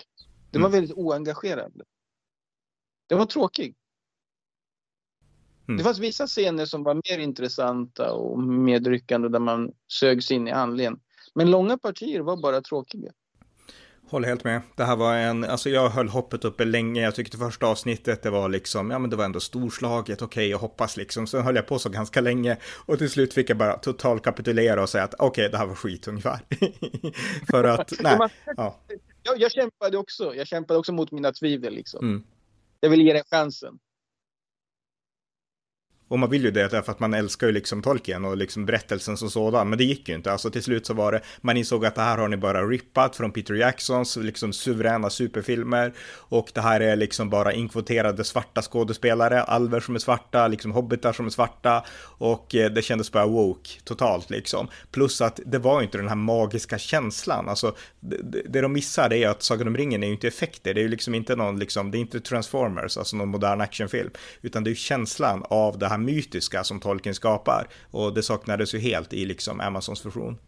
Det 0.50 0.58
var 0.58 0.68
mm. 0.68 0.72
väldigt 0.72 0.96
oengagerande. 0.96 1.84
Det 3.08 3.14
var 3.14 3.26
tråkigt. 3.26 3.77
Mm. 5.68 5.78
Det 5.78 5.84
fanns 5.84 5.98
vissa 5.98 6.26
scener 6.26 6.66
som 6.66 6.82
var 6.82 6.94
mer 6.94 7.18
intressanta 7.18 8.12
och 8.12 8.38
medryckande 8.42 9.28
där 9.28 9.38
man 9.38 9.72
sögs 9.88 10.30
in 10.30 10.48
i 10.48 10.50
handlingen. 10.50 11.00
Men 11.34 11.50
långa 11.50 11.78
partier 11.78 12.20
var 12.20 12.36
bara 12.36 12.60
tråkiga. 12.60 13.12
Håller 14.10 14.28
helt 14.28 14.44
med. 14.44 14.62
Det 14.76 14.84
här 14.84 14.96
var 14.96 15.16
en, 15.16 15.44
alltså 15.44 15.70
jag 15.70 15.88
höll 15.88 16.08
hoppet 16.08 16.44
uppe 16.44 16.64
länge. 16.64 17.02
Jag 17.02 17.14
tyckte 17.14 17.36
första 17.38 17.66
avsnittet 17.66 18.22
det 18.22 18.30
var 18.30 18.48
liksom, 18.48 18.90
ja 18.90 18.98
men 18.98 19.10
det 19.10 19.16
var 19.16 19.24
ändå 19.24 19.40
storslaget, 19.40 20.22
okej 20.22 20.26
okay, 20.26 20.48
jag 20.48 20.58
hoppas 20.58 20.96
liksom. 20.96 21.26
Sen 21.26 21.42
höll 21.42 21.56
jag 21.56 21.66
på 21.66 21.78
så 21.78 21.88
ganska 21.88 22.20
länge 22.20 22.56
och 22.86 22.98
till 22.98 23.10
slut 23.10 23.34
fick 23.34 23.50
jag 23.50 23.56
bara 23.56 23.78
totalt 23.78 24.22
kapitulera 24.22 24.82
och 24.82 24.88
säga 24.88 25.04
att 25.04 25.14
okej 25.14 25.28
okay, 25.28 25.48
det 25.48 25.58
här 25.58 25.66
var 25.66 25.74
skit 25.74 26.08
ungefär. 26.08 26.38
För 27.50 27.64
att, 27.64 27.92
nej. 28.00 28.18
Ja. 28.56 28.80
Jag, 29.22 29.40
jag 29.40 29.52
kämpade 29.52 29.98
också, 29.98 30.34
jag 30.34 30.46
kämpade 30.46 30.78
också 30.78 30.92
mot 30.92 31.12
mina 31.12 31.32
tvivel 31.32 31.74
liksom. 31.74 32.04
Mm. 32.04 32.24
Jag 32.80 32.90
ville 32.90 33.02
ge 33.02 33.12
den 33.12 33.24
chansen. 33.30 33.78
Och 36.08 36.18
man 36.18 36.30
vill 36.30 36.44
ju 36.44 36.50
det 36.50 36.68
därför 36.68 36.92
att 36.92 37.00
man 37.00 37.14
älskar 37.14 37.46
ju 37.46 37.52
liksom 37.52 37.82
Tolkien 37.82 38.24
och 38.24 38.36
liksom 38.36 38.66
berättelsen 38.66 39.16
som 39.16 39.30
sådan. 39.30 39.68
Men 39.68 39.78
det 39.78 39.84
gick 39.84 40.08
ju 40.08 40.14
inte. 40.14 40.32
Alltså 40.32 40.50
till 40.50 40.62
slut 40.62 40.86
så 40.86 40.94
var 40.94 41.12
det, 41.12 41.20
man 41.40 41.56
insåg 41.56 41.86
att 41.86 41.94
det 41.94 42.02
här 42.02 42.18
har 42.18 42.28
ni 42.28 42.36
bara 42.36 42.62
rippat 42.62 43.16
från 43.16 43.32
Peter 43.32 43.54
Jacksons 43.54 44.16
liksom 44.16 44.52
suveräna 44.52 45.10
superfilmer. 45.10 45.92
Och 46.14 46.50
det 46.54 46.60
här 46.60 46.80
är 46.80 46.96
liksom 46.96 47.30
bara 47.30 47.52
inkvoterade 47.52 48.24
svarta 48.24 48.62
skådespelare, 48.62 49.42
alver 49.42 49.80
som 49.80 49.94
är 49.94 49.98
svarta, 49.98 50.48
liksom 50.48 50.72
hobbitar 50.72 51.12
som 51.12 51.26
är 51.26 51.30
svarta. 51.30 51.84
Och 52.00 52.54
eh, 52.54 52.70
det 52.70 52.82
kändes 52.82 53.12
bara 53.12 53.26
woke 53.26 53.70
totalt 53.84 54.30
liksom. 54.30 54.68
Plus 54.90 55.20
att 55.20 55.40
det 55.46 55.58
var 55.58 55.80
ju 55.80 55.84
inte 55.84 55.98
den 55.98 56.08
här 56.08 56.16
magiska 56.16 56.78
känslan. 56.78 57.48
Alltså 57.48 57.76
det, 58.00 58.42
det 58.48 58.60
de 58.60 58.72
missar 58.72 59.12
är 59.12 59.28
att 59.28 59.42
Sagan 59.42 59.68
om 59.68 59.76
ringen 59.76 60.02
är 60.02 60.06
ju 60.06 60.12
inte 60.12 60.28
effekter. 60.28 60.74
Det 60.74 60.80
är 60.80 60.82
ju 60.82 60.88
liksom 60.88 61.14
inte 61.14 61.36
någon 61.36 61.58
liksom, 61.58 61.90
det 61.90 61.98
är 61.98 62.00
inte 62.00 62.20
Transformers, 62.20 62.96
alltså 62.96 63.16
någon 63.16 63.28
modern 63.28 63.60
actionfilm. 63.60 64.10
Utan 64.42 64.64
det 64.64 64.68
är 64.68 64.72
ju 64.72 64.76
känslan 64.76 65.44
av 65.48 65.78
det 65.78 65.88
här 65.88 65.97
här 65.98 66.04
mytiska 66.04 66.64
som 66.64 66.80
Tolkien 66.80 67.14
skapar. 67.14 67.68
Och 67.90 68.14
det 68.14 68.22
saknades 68.22 68.74
ju 68.74 68.78
helt 68.78 69.12
i 69.12 69.24
liksom 69.26 69.60
Amazons 69.60 70.06
version. 70.06 70.38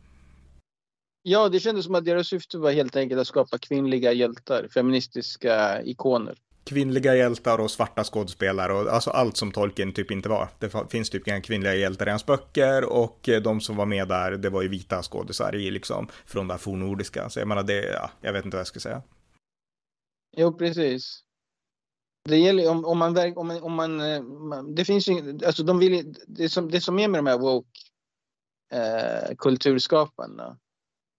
Ja, 1.22 1.48
det 1.48 1.60
kändes 1.60 1.84
som 1.84 1.94
att 1.94 2.04
deras 2.04 2.28
syfte 2.28 2.58
var 2.58 2.72
helt 2.72 2.96
enkelt 2.96 3.20
att 3.20 3.26
skapa 3.26 3.58
kvinnliga 3.58 4.12
hjältar, 4.12 4.68
feministiska 4.74 5.82
ikoner. 5.82 6.38
Kvinnliga 6.64 7.16
hjältar 7.16 7.58
och 7.58 7.70
svarta 7.70 8.04
skådespelare 8.04 8.72
och 8.72 8.92
alltså 8.92 9.10
allt 9.10 9.36
som 9.36 9.52
Tolkien 9.52 9.92
typ 9.92 10.10
inte 10.10 10.28
var. 10.28 10.48
Det 10.58 10.90
finns 10.90 11.10
typ 11.10 11.28
inga 11.28 11.40
kvinnliga 11.40 11.74
hjältar 11.74 12.06
i 12.06 12.10
hans 12.10 12.26
böcker 12.26 12.84
och 12.84 13.28
de 13.42 13.60
som 13.60 13.76
var 13.76 13.86
med 13.86 14.08
där, 14.08 14.32
det 14.32 14.50
var 14.50 14.62
ju 14.62 14.68
vita 14.68 15.02
skådisar 15.02 15.54
i 15.54 15.70
liksom 15.70 16.08
från 16.26 16.48
det 16.48 16.54
här 16.54 16.58
fornnordiska. 16.58 17.30
Så 17.30 17.38
jag 17.40 17.48
menar 17.48 17.62
det, 17.62 17.84
ja, 17.84 18.10
jag 18.20 18.32
vet 18.32 18.44
inte 18.44 18.56
vad 18.56 18.60
jag 18.60 18.66
ska 18.66 18.80
säga. 18.80 19.02
Jo, 20.36 20.52
precis. 20.58 21.24
Det 22.24 22.38
gäller 22.38 22.70
om, 22.70 22.84
om 22.84 22.98
man, 22.98 23.16
om 23.36 23.46
man, 23.46 23.62
om 23.62 23.74
man, 23.74 24.00
eh, 24.00 24.22
det 24.76 24.84
finns 24.84 25.08
ju, 25.08 25.38
alltså 25.46 25.62
de 25.62 25.78
vill, 25.78 26.14
det 26.26 26.48
som, 26.48 26.70
det 26.70 26.80
som 26.80 26.98
är 26.98 27.08
med 27.08 27.18
de 27.18 27.26
här 27.26 27.38
woke 27.38 27.80
eh, 28.72 29.36
kulturskaparna, 29.38 30.58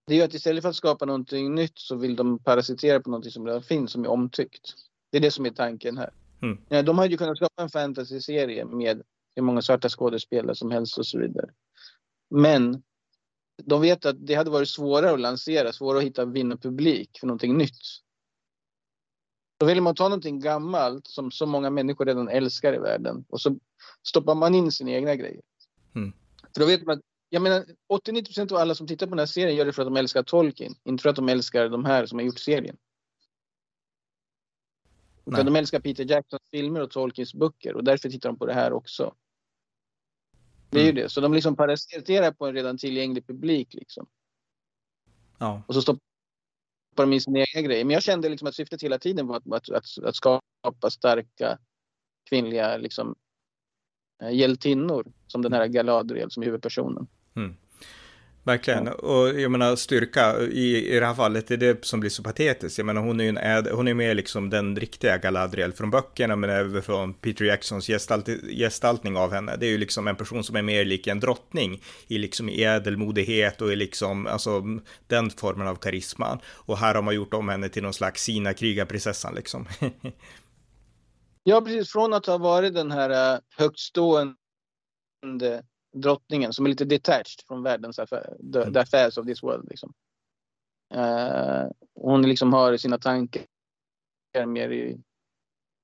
det 0.07 0.13
är 0.13 0.17
ju 0.17 0.23
att 0.23 0.33
istället 0.33 0.61
för 0.61 0.69
att 0.69 0.75
skapa 0.75 1.05
någonting 1.05 1.55
nytt 1.55 1.79
så 1.79 1.95
vill 1.95 2.15
de 2.15 2.39
parasitera 2.39 2.99
på 2.99 3.09
någonting 3.09 3.31
som 3.31 3.47
redan 3.47 3.63
finns, 3.63 3.91
som 3.91 4.03
är 4.03 4.09
omtyckt. 4.09 4.73
Det 5.11 5.17
är 5.17 5.21
det 5.21 5.31
som 5.31 5.45
är 5.45 5.49
tanken 5.49 5.97
här. 5.97 6.13
Mm. 6.41 6.57
Ja, 6.69 6.81
de 6.81 6.97
hade 6.97 7.09
ju 7.09 7.17
kunnat 7.17 7.37
skapa 7.37 7.61
en 7.61 7.69
fantasy-serie 7.69 8.65
med 8.65 9.01
hur 9.35 9.43
många 9.43 9.61
svarta 9.61 9.89
skådespelare 9.89 10.55
som 10.55 10.71
helst 10.71 10.97
och 10.97 11.05
så 11.05 11.19
vidare. 11.19 11.49
Men 12.29 12.83
de 13.63 13.81
vet 13.81 14.05
att 14.05 14.27
det 14.27 14.33
hade 14.33 14.49
varit 14.49 14.69
svårare 14.69 15.11
att 15.11 15.19
lansera, 15.19 15.73
svårare 15.73 15.97
att 15.97 16.05
hitta 16.05 16.25
vinnarpublik 16.25 17.17
för 17.19 17.27
någonting 17.27 17.57
nytt. 17.57 17.79
Då 19.61 19.67
vill 19.67 19.81
man 19.81 19.95
ta 19.95 20.03
någonting 20.03 20.39
gammalt 20.39 21.07
som 21.07 21.31
så 21.31 21.45
många 21.45 21.69
människor 21.69 22.05
redan 22.05 22.29
älskar 22.29 22.73
i 22.73 22.77
världen 22.77 23.25
och 23.29 23.41
så 23.41 23.55
stoppar 24.07 24.35
man 24.35 24.55
in 24.55 24.71
sina 24.71 24.91
egna 24.91 25.15
grejer. 25.15 25.41
Mm. 25.95 26.13
För 26.53 26.59
då 26.59 26.65
vet 26.65 26.85
man 26.85 26.97
att, 26.97 27.03
jag 27.29 27.41
menar 27.41 27.65
89 27.87 28.23
av 28.51 28.57
alla 28.57 28.75
som 28.75 28.87
tittar 28.87 29.07
på 29.07 29.09
den 29.09 29.19
här 29.19 29.25
serien 29.25 29.55
gör 29.55 29.65
det 29.65 29.73
för 29.73 29.81
att 29.81 29.87
de 29.87 29.97
älskar 29.97 30.23
Tolkien, 30.23 30.75
inte 30.83 31.01
för 31.01 31.09
att 31.09 31.15
de 31.15 31.29
älskar 31.29 31.69
de 31.69 31.85
här 31.85 32.05
som 32.05 32.19
har 32.19 32.25
gjort 32.25 32.39
serien. 32.39 32.77
Utan 35.25 35.45
de 35.45 35.55
älskar 35.55 35.79
Peter 35.79 36.05
Jacksons 36.05 36.49
filmer 36.51 36.81
och 36.81 36.91
Tolkiens 36.91 37.33
böcker 37.33 37.75
och 37.75 37.83
därför 37.83 38.09
tittar 38.09 38.29
de 38.29 38.37
på 38.37 38.45
det 38.45 38.53
här 38.53 38.73
också. 38.73 39.13
Det 40.69 40.79
är 40.79 40.83
mm. 40.83 40.95
ju 40.95 41.01
det, 41.01 41.09
så 41.09 41.21
de 41.21 41.33
liksom 41.33 41.55
parasiterar 41.55 42.31
på 42.31 42.47
en 42.47 42.53
redan 42.53 42.77
tillgänglig 42.77 43.27
publik 43.27 43.73
liksom. 43.73 44.07
Ja. 45.37 45.61
Och 45.67 45.73
så 45.73 45.81
stoppar 45.81 46.10
stoppar 46.91 47.05
de 47.05 47.19
sina 47.19 47.39
egna 47.39 47.61
grejer. 47.61 47.85
Men 47.85 47.93
jag 47.93 48.03
kände 48.03 48.29
liksom 48.29 48.47
att 48.47 48.55
syftet 48.55 48.83
hela 48.83 48.99
tiden 48.99 49.27
var 49.27 49.37
att, 49.37 49.49
att, 49.49 49.69
att, 49.69 50.03
att 50.03 50.15
skapa 50.15 50.89
starka 50.89 51.57
kvinnliga 52.29 52.77
liksom, 52.77 53.15
eh, 54.23 54.31
hjältinnor 54.31 55.11
som 55.27 55.41
den 55.41 55.53
här 55.53 55.67
Galadriel 55.67 56.31
som 56.31 56.43
huvudpersonen. 56.43 57.07
Mm. 57.35 57.55
Verkligen, 58.43 58.87
och 58.87 59.39
jag 59.39 59.51
menar 59.51 59.75
styrka 59.75 60.39
i, 60.39 60.95
i 60.95 60.99
det 60.99 61.05
här 61.05 61.13
fallet 61.13 61.51
är 61.51 61.57
det 61.57 61.85
som 61.85 61.99
blir 61.99 62.09
så 62.09 62.23
patetiskt. 62.23 62.77
Jag 62.77 62.85
menar 62.85 63.01
hon 63.01 63.19
är 63.19 63.23
ju 63.23 63.29
en, 63.29 63.67
hon 63.75 63.87
är 63.87 63.93
med 63.93 64.15
liksom 64.15 64.49
den 64.49 64.75
riktiga 64.75 65.17
Galadriel 65.17 65.73
från 65.73 65.91
böckerna 65.91 66.35
men 66.35 66.49
även 66.49 66.81
från 66.81 67.13
Peter 67.13 67.45
Jacksons 67.45 67.87
gestalt, 67.87 68.29
gestaltning 68.57 69.17
av 69.17 69.33
henne. 69.33 69.55
Det 69.55 69.65
är 69.65 69.69
ju 69.69 69.77
liksom 69.77 70.07
en 70.07 70.15
person 70.15 70.43
som 70.43 70.55
är 70.55 70.61
mer 70.61 70.85
lik 70.85 71.07
en 71.07 71.19
drottning 71.19 71.81
i 72.07 72.17
liksom 72.17 72.49
ädelmodighet 72.49 73.61
och 73.61 73.71
i 73.71 73.75
liksom, 73.75 74.27
alltså 74.27 74.63
den 75.07 75.29
formen 75.29 75.67
av 75.67 75.75
karisma. 75.75 76.39
Och 76.45 76.77
här 76.77 76.95
har 76.95 77.01
man 77.01 77.15
gjort 77.15 77.33
om 77.33 77.49
henne 77.49 77.69
till 77.69 77.83
någon 77.83 77.93
slags 77.93 78.23
sina 78.23 78.53
krigarprinsessan 78.53 79.35
liksom. 79.35 79.67
ja, 81.43 81.61
precis. 81.61 81.91
Från 81.91 82.13
att 82.13 82.25
ha 82.25 82.37
varit 82.37 82.73
den 82.73 82.91
här 82.91 83.33
äh, 83.33 83.39
högtstående 83.57 84.35
drottningen 85.93 86.53
som 86.53 86.65
är 86.65 86.69
lite 86.69 86.85
detached 86.85 87.47
från 87.47 87.63
världens 87.63 87.99
affär, 87.99 88.37
the, 88.53 88.61
mm. 88.61 88.73
the 88.73 88.79
affairs 88.79 89.17
of 89.17 89.25
this 89.25 89.43
world. 89.43 89.67
Liksom. 89.69 89.93
Uh, 90.95 91.71
hon 91.95 92.21
liksom 92.21 92.53
har 92.53 92.77
sina 92.77 92.97
tankar 92.97 93.45
mer 94.45 94.69
i, 94.69 95.01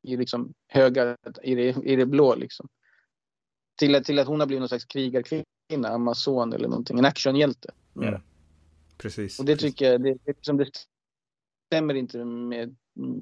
i 0.07 0.17
liksom 0.17 0.53
höga, 0.67 1.17
i 1.43 1.55
det, 1.55 1.77
i 1.83 1.95
det 1.95 2.05
blå 2.05 2.35
liksom. 2.35 2.67
Till, 3.79 4.03
till 4.03 4.19
att 4.19 4.27
hon 4.27 4.39
har 4.39 4.47
blivit 4.47 4.61
någon 4.61 4.69
slags 4.69 4.85
krigarkvinna, 4.85 5.87
amazon 5.89 6.53
eller 6.53 6.67
någonting, 6.67 6.99
en 6.99 7.05
actionhjälte. 7.05 7.73
Mm. 7.95 8.21
Precis. 8.97 9.39
Och 9.39 9.45
det 9.45 9.55
tycker 9.55 9.91
jag, 9.91 10.03
det, 10.03 10.13
det, 10.13 10.19
liksom, 10.25 10.57
det 10.57 10.69
stämmer 11.65 11.93
inte 11.93 12.25
med 12.25 12.75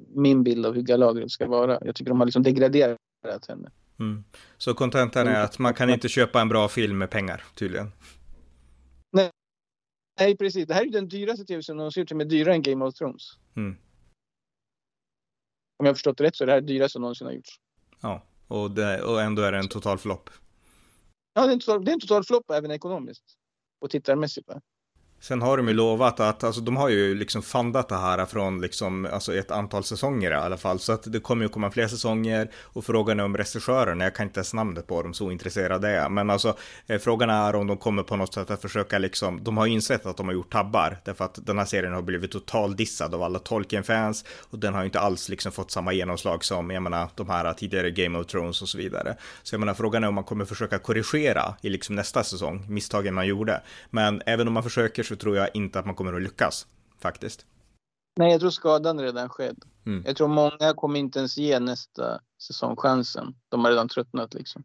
min 0.08 0.42
bild 0.42 0.66
av 0.66 0.74
hur 0.74 0.82
Galadriel 0.82 1.30
ska 1.30 1.46
vara. 1.46 1.78
Jag 1.84 1.94
tycker 1.94 2.10
de 2.10 2.20
har 2.20 2.26
liksom 2.26 2.42
degraderat 2.42 2.98
henne. 3.48 3.70
Mm. 3.98 4.24
Så 4.58 4.74
kontentan 4.74 5.28
är 5.28 5.40
att 5.40 5.58
man 5.58 5.74
kan 5.74 5.90
inte 5.90 6.08
köpa 6.08 6.40
en 6.40 6.48
bra 6.48 6.68
film 6.68 6.98
med 6.98 7.10
pengar 7.10 7.44
tydligen. 7.54 7.92
Nej, 9.12 9.30
Nej 10.20 10.36
precis. 10.36 10.66
Det 10.66 10.74
här 10.74 10.86
är 10.86 10.90
den 10.90 11.08
dyraste 11.08 11.44
tv-serien 11.44 11.76
någonsin, 11.76 12.06
till 12.06 12.14
och 12.14 12.18
med 12.18 12.28
dyrare 12.28 12.54
än 12.54 12.62
Game 12.62 12.84
of 12.84 12.94
Thrones. 12.94 13.22
Mm. 13.56 13.76
Om 15.78 15.86
jag 15.86 15.90
har 15.90 15.94
förstått 15.94 16.18
det 16.18 16.24
rätt 16.24 16.36
så 16.36 16.44
är 16.44 16.46
det 16.46 16.52
här 16.52 16.60
det 16.60 16.66
dyraste 16.66 16.92
som 16.92 17.02
någonsin 17.02 17.26
har 17.26 17.34
gjorts. 17.34 17.60
Ja, 18.00 18.22
och, 18.46 18.70
det, 18.70 19.02
och 19.02 19.22
ändå 19.22 19.42
är 19.42 19.52
det 19.52 19.58
en 19.58 19.68
total 19.68 19.98
flopp. 19.98 20.30
Ja, 21.34 21.42
det 21.42 21.48
är 21.48 21.52
en 21.52 21.60
total, 21.60 21.84
det 21.84 21.90
är 21.90 21.94
en 21.94 22.00
total 22.00 22.24
flopp 22.24 22.50
även 22.50 22.70
ekonomiskt. 22.70 23.24
Och 23.80 23.90
tittarmässigt. 23.90 24.48
Va? 24.48 24.60
Sen 25.20 25.42
har 25.42 25.56
de 25.56 25.68
ju 25.68 25.74
lovat 25.74 26.20
att, 26.20 26.44
alltså 26.44 26.60
de 26.60 26.76
har 26.76 26.88
ju 26.88 27.14
liksom 27.14 27.42
fundat 27.42 27.88
det 27.88 27.96
här 27.96 28.26
från 28.26 28.60
liksom, 28.60 29.08
alltså 29.12 29.34
ett 29.34 29.50
antal 29.50 29.84
säsonger 29.84 30.30
i 30.30 30.34
alla 30.34 30.56
fall. 30.56 30.78
Så 30.78 30.92
att 30.92 31.12
det 31.12 31.20
kommer 31.20 31.44
ju 31.44 31.48
komma 31.48 31.70
fler 31.70 31.88
säsonger 31.88 32.50
och 32.56 32.84
frågan 32.84 33.20
är 33.20 33.24
om 33.24 33.36
regissörerna, 33.36 34.04
jag 34.04 34.14
kan 34.14 34.26
inte 34.26 34.38
ens 34.38 34.54
namnet 34.54 34.86
på 34.86 35.02
dem, 35.02 35.14
så 35.14 35.30
intresserade 35.30 35.88
är 35.88 35.94
jag. 35.94 36.12
Men 36.12 36.30
alltså 36.30 36.56
eh, 36.86 36.98
frågan 36.98 37.30
är 37.30 37.54
om 37.54 37.66
de 37.66 37.76
kommer 37.76 38.02
på 38.02 38.16
något 38.16 38.34
sätt 38.34 38.50
att 38.50 38.62
försöka 38.62 38.98
liksom, 38.98 39.44
de 39.44 39.56
har 39.56 39.66
insett 39.66 40.06
att 40.06 40.16
de 40.16 40.26
har 40.26 40.34
gjort 40.34 40.52
tabbar. 40.52 40.98
Därför 41.04 41.24
att 41.24 41.38
den 41.46 41.58
här 41.58 41.64
serien 41.64 41.92
har 41.92 42.02
blivit 42.02 42.30
total 42.30 42.76
dissad 42.76 43.14
av 43.14 43.22
alla 43.22 43.38
Tolkien-fans 43.38 44.24
och 44.50 44.58
den 44.58 44.74
har 44.74 44.80
ju 44.80 44.86
inte 44.86 45.00
alls 45.00 45.28
liksom 45.28 45.52
fått 45.52 45.70
samma 45.70 45.92
genomslag 45.92 46.44
som, 46.44 46.70
jag 46.70 46.82
menar, 46.82 47.08
de 47.14 47.30
här 47.30 47.52
tidigare 47.52 47.90
Game 47.90 48.18
of 48.18 48.26
Thrones 48.26 48.62
och 48.62 48.68
så 48.68 48.78
vidare. 48.78 49.16
Så 49.42 49.54
jag 49.54 49.60
menar, 49.60 49.74
frågan 49.74 50.04
är 50.04 50.08
om 50.08 50.14
man 50.14 50.24
kommer 50.24 50.44
försöka 50.44 50.78
korrigera 50.78 51.54
i 51.60 51.68
liksom 51.68 51.94
nästa 51.94 52.24
säsong, 52.24 52.64
misstagen 52.68 53.14
man 53.14 53.26
gjorde. 53.26 53.62
Men 53.90 54.22
även 54.26 54.48
om 54.48 54.54
man 54.54 54.62
försöker 54.62 55.02
så 55.06 55.16
tror 55.16 55.36
jag 55.36 55.50
inte 55.54 55.78
att 55.78 55.86
man 55.86 55.94
kommer 55.94 56.12
att 56.12 56.22
lyckas 56.22 56.66
faktiskt. 56.98 57.46
Nej, 58.16 58.30
jag 58.30 58.40
tror 58.40 58.50
skadan 58.50 59.00
redan 59.00 59.28
skedd. 59.28 59.64
Mm. 59.86 60.02
Jag 60.06 60.16
tror 60.16 60.28
många 60.28 60.74
kommer 60.76 60.98
inte 61.00 61.18
ens 61.18 61.36
ge 61.36 61.60
nästa 61.60 62.20
säsong 62.42 62.76
chansen. 62.76 63.34
De 63.48 63.64
har 63.64 63.70
redan 63.70 63.88
tröttnat 63.88 64.34
liksom. 64.34 64.64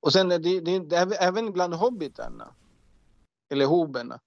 Och 0.00 0.12
sen 0.12 0.28
det, 0.28 0.38
det, 0.38 0.78
det, 0.78 0.96
även 0.96 1.52
bland 1.52 1.74
hobbitarna. 1.74 2.54
Eller 3.52 3.66
hoberna. 3.66 4.20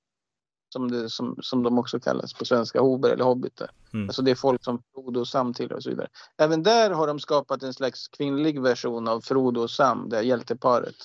Som, 0.73 0.91
det, 0.91 1.09
som, 1.09 1.37
som 1.41 1.63
de 1.63 1.79
också 1.79 1.99
kallas 1.99 2.33
på 2.33 2.45
svenska, 2.45 2.81
hober 2.81 3.09
eller 3.09 3.23
hobbitar. 3.23 3.71
Mm. 3.93 4.09
Alltså 4.09 4.21
det 4.21 4.31
är 4.31 4.35
folk 4.35 4.63
som 4.63 4.83
Frodo 4.93 5.19
och 5.19 5.27
Sam 5.27 5.53
tillhör 5.53 5.75
och 5.75 5.83
så 5.83 5.89
vidare. 5.89 6.07
Även 6.37 6.63
där 6.63 6.91
har 6.91 7.07
de 7.07 7.19
skapat 7.19 7.63
en 7.63 7.73
slags 7.73 8.07
kvinnlig 8.07 8.61
version 8.61 9.07
av 9.07 9.21
Frodo 9.21 9.61
och 9.61 9.71
Sam, 9.71 10.09
det 10.09 10.21
hjälteparet. 10.21 10.95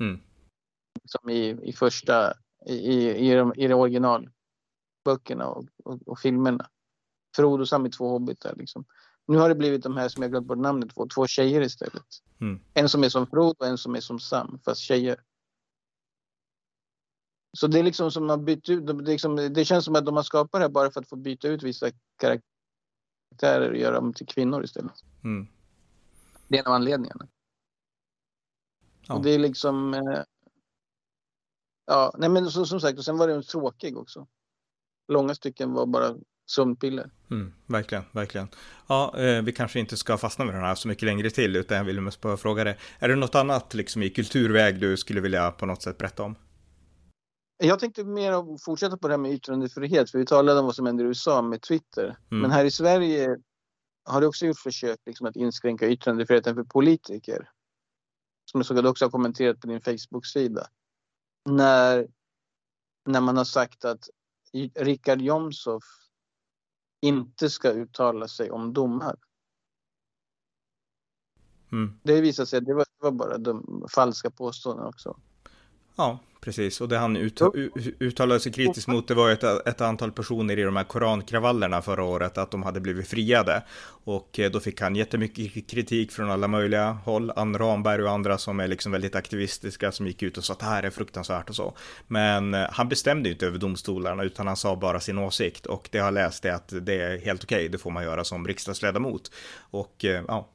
Mm. 0.00 0.20
Som 1.04 1.30
i, 1.30 1.68
i 1.68 1.72
första 1.72 2.34
i, 2.66 3.10
i, 3.10 3.34
de, 3.34 3.52
i 3.56 3.68
de 3.68 3.74
originalböckerna 3.74 5.46
och, 5.46 5.64
och, 5.84 6.08
och 6.08 6.18
filmerna. 6.18 6.68
Frodo 7.36 7.62
och 7.62 7.68
Sam 7.68 7.84
är 7.84 7.90
två 7.90 8.08
hobbitar. 8.08 8.54
Liksom. 8.56 8.84
Nu 9.26 9.38
har 9.38 9.48
det 9.48 9.54
blivit 9.54 9.82
de 9.82 9.96
här 9.96 10.08
som 10.08 10.22
jag 10.22 10.30
glömt 10.30 10.46
bort 10.46 10.58
namnet 10.58 10.94
på, 10.94 11.08
två 11.08 11.26
tjejer 11.26 11.60
istället. 11.60 12.06
Mm. 12.40 12.60
En 12.74 12.88
som 12.88 13.04
är 13.04 13.08
som 13.08 13.26
Frodo 13.26 13.56
och 13.58 13.66
en 13.66 13.78
som 13.78 13.94
är 13.94 14.00
som 14.00 14.20
Sam, 14.20 14.58
fast 14.64 14.80
tjejer. 14.80 15.20
Så 17.56 17.66
det 17.66 17.78
är 17.78 17.82
liksom 17.82 18.10
som 18.10 18.26
man 18.26 18.44
bytt 18.44 18.68
ut, 18.68 18.86
det, 18.86 18.92
liksom, 18.92 19.36
det 19.36 19.64
känns 19.64 19.84
som 19.84 19.94
att 19.94 20.06
de 20.06 20.16
har 20.16 20.22
skapat 20.22 20.52
det 20.52 20.64
här 20.64 20.68
bara 20.68 20.90
för 20.90 21.00
att 21.00 21.08
få 21.08 21.16
byta 21.16 21.48
ut 21.48 21.62
vissa 21.62 21.90
karaktärer 22.16 23.70
och 23.70 23.76
göra 23.76 23.94
dem 23.94 24.12
till 24.12 24.26
kvinnor 24.26 24.64
istället. 24.64 25.04
Mm. 25.24 25.46
Det 26.48 26.56
är 26.56 26.60
en 26.60 26.66
av 26.66 26.72
anledningarna. 26.72 27.28
Ja. 29.06 29.14
Och 29.14 29.22
det 29.22 29.30
är 29.30 29.38
liksom, 29.38 29.94
eh, 29.94 30.22
Ja, 31.86 32.14
nej 32.18 32.28
men 32.28 32.50
så, 32.50 32.66
som 32.66 32.80
sagt, 32.80 32.98
och 32.98 33.04
sen 33.04 33.16
var 33.16 33.28
den 33.28 33.42
tråkig 33.42 33.98
också. 33.98 34.26
Långa 35.08 35.34
stycken 35.34 35.72
var 35.72 35.86
bara 35.86 36.14
sömnpiller. 36.46 37.10
Mm, 37.30 37.52
verkligen, 37.66 38.04
verkligen. 38.12 38.48
Ja, 38.86 39.18
eh, 39.18 39.42
vi 39.42 39.52
kanske 39.52 39.80
inte 39.80 39.96
ska 39.96 40.18
fastna 40.18 40.44
med 40.44 40.54
den 40.54 40.62
här 40.62 40.74
så 40.74 40.88
mycket 40.88 41.02
längre 41.02 41.30
till, 41.30 41.56
utan 41.56 41.76
jag 41.76 41.84
vill 41.84 42.00
mest 42.00 42.20
bara 42.20 42.36
fråga 42.36 42.64
dig. 42.64 42.78
Är 42.98 43.08
det 43.08 43.16
något 43.16 43.34
annat 43.34 43.74
liksom 43.74 44.02
i 44.02 44.10
kulturväg 44.10 44.80
du 44.80 44.96
skulle 44.96 45.20
vilja 45.20 45.50
på 45.50 45.66
något 45.66 45.82
sätt 45.82 45.98
berätta 45.98 46.22
om? 46.22 46.36
Jag 47.56 47.78
tänkte 47.78 48.04
mer 48.04 48.58
fortsätta 48.64 48.96
på 48.96 49.08
det 49.08 49.14
här 49.14 49.18
med 49.18 49.32
yttrandefrihet, 49.32 50.10
för 50.10 50.18
vi 50.18 50.26
talade 50.26 50.60
om 50.60 50.66
vad 50.66 50.74
som 50.74 50.86
händer 50.86 51.04
i 51.04 51.08
USA 51.08 51.42
med 51.42 51.62
Twitter. 51.62 52.04
Mm. 52.04 52.42
Men 52.42 52.50
här 52.50 52.64
i 52.64 52.70
Sverige 52.70 53.36
har 54.04 54.20
det 54.20 54.26
också 54.26 54.46
gjort 54.46 54.58
försök 54.58 54.98
liksom, 55.06 55.26
att 55.26 55.36
inskränka 55.36 55.88
yttrandefriheten 55.88 56.54
för 56.54 56.64
politiker. 56.64 57.50
Som 58.50 58.58
jag 58.58 58.66
såg 58.66 58.78
att 58.78 58.84
du 58.84 58.90
också 58.90 59.04
har 59.04 59.10
kommenterat 59.10 59.60
på 59.60 59.66
din 59.66 59.80
Facebook-sida 59.80 60.66
när, 61.44 62.08
när 63.04 63.20
man 63.20 63.36
har 63.36 63.44
sagt 63.44 63.84
att 63.84 64.08
Richard 64.74 65.20
Jomshof 65.20 65.84
inte 67.00 67.50
ska 67.50 67.70
uttala 67.70 68.28
sig 68.28 68.50
om 68.50 68.72
domar. 68.72 69.16
Mm. 71.72 72.00
Det 72.02 72.20
visade 72.20 72.46
sig 72.46 72.58
att 72.58 72.64
det 72.64 72.74
var, 72.74 72.84
det 72.84 73.04
var 73.04 73.10
bara 73.10 73.38
de 73.38 73.86
falska 73.90 74.30
påståenden 74.30 74.86
också. 74.86 75.16
Ja, 75.96 76.18
Precis, 76.44 76.80
och 76.80 76.88
det 76.88 76.98
han 76.98 77.16
ut, 77.16 77.40
uttalade 78.00 78.40
sig 78.40 78.52
kritiskt 78.52 78.88
mot 78.88 79.08
det 79.08 79.14
var 79.14 79.30
ett, 79.30 79.44
ett 79.44 79.80
antal 79.80 80.12
personer 80.12 80.58
i 80.58 80.62
de 80.62 80.76
här 80.76 80.84
korankravallerna 80.84 81.82
förra 81.82 82.04
året, 82.04 82.38
att 82.38 82.50
de 82.50 82.62
hade 82.62 82.80
blivit 82.80 83.08
friade. 83.08 83.62
Och 84.04 84.38
eh, 84.38 84.50
då 84.50 84.60
fick 84.60 84.80
han 84.80 84.96
jättemycket 84.96 85.70
kritik 85.70 86.12
från 86.12 86.30
alla 86.30 86.48
möjliga 86.48 86.90
håll. 86.90 87.30
Ann 87.36 87.58
Ramberg 87.58 88.02
och 88.02 88.10
andra 88.10 88.38
som 88.38 88.60
är 88.60 88.68
liksom 88.68 88.92
väldigt 88.92 89.14
aktivistiska 89.14 89.92
som 89.92 90.06
gick 90.06 90.22
ut 90.22 90.38
och 90.38 90.44
sa 90.44 90.52
att 90.52 90.58
det 90.58 90.64
här 90.64 90.82
är 90.82 90.90
fruktansvärt 90.90 91.48
och 91.48 91.56
så. 91.56 91.76
Men 92.06 92.54
eh, 92.54 92.66
han 92.70 92.88
bestämde 92.88 93.30
inte 93.30 93.46
över 93.46 93.58
domstolarna 93.58 94.22
utan 94.22 94.46
han 94.46 94.56
sa 94.56 94.76
bara 94.76 95.00
sin 95.00 95.18
åsikt 95.18 95.66
och 95.66 95.88
det 95.92 95.98
har 95.98 96.10
läst 96.10 96.44
är 96.44 96.52
att 96.52 96.72
det 96.82 97.00
är 97.00 97.18
helt 97.18 97.44
okej, 97.44 97.56
okay, 97.56 97.68
det 97.68 97.78
får 97.78 97.90
man 97.90 98.04
göra 98.04 98.24
som 98.24 98.46
riksdagsledamot. 98.46 99.30
Och 99.70 100.04
eh, 100.04 100.24
ja. 100.28 100.50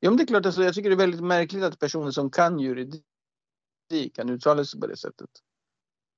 Ja, 0.00 0.10
men 0.10 0.16
det 0.16 0.22
är 0.22 0.26
klart, 0.26 0.46
alltså, 0.46 0.64
jag 0.64 0.74
tycker 0.74 0.90
det 0.90 0.94
är 0.94 1.06
väldigt 1.06 1.24
märkligt 1.24 1.62
att 1.62 1.78
personer 1.78 2.10
som 2.10 2.30
kan 2.30 2.58
juridik 2.58 3.04
kan 4.14 4.30
uttala 4.30 4.64
sig 4.64 4.80
på 4.80 4.86
det 4.86 4.96
sättet. 4.96 5.30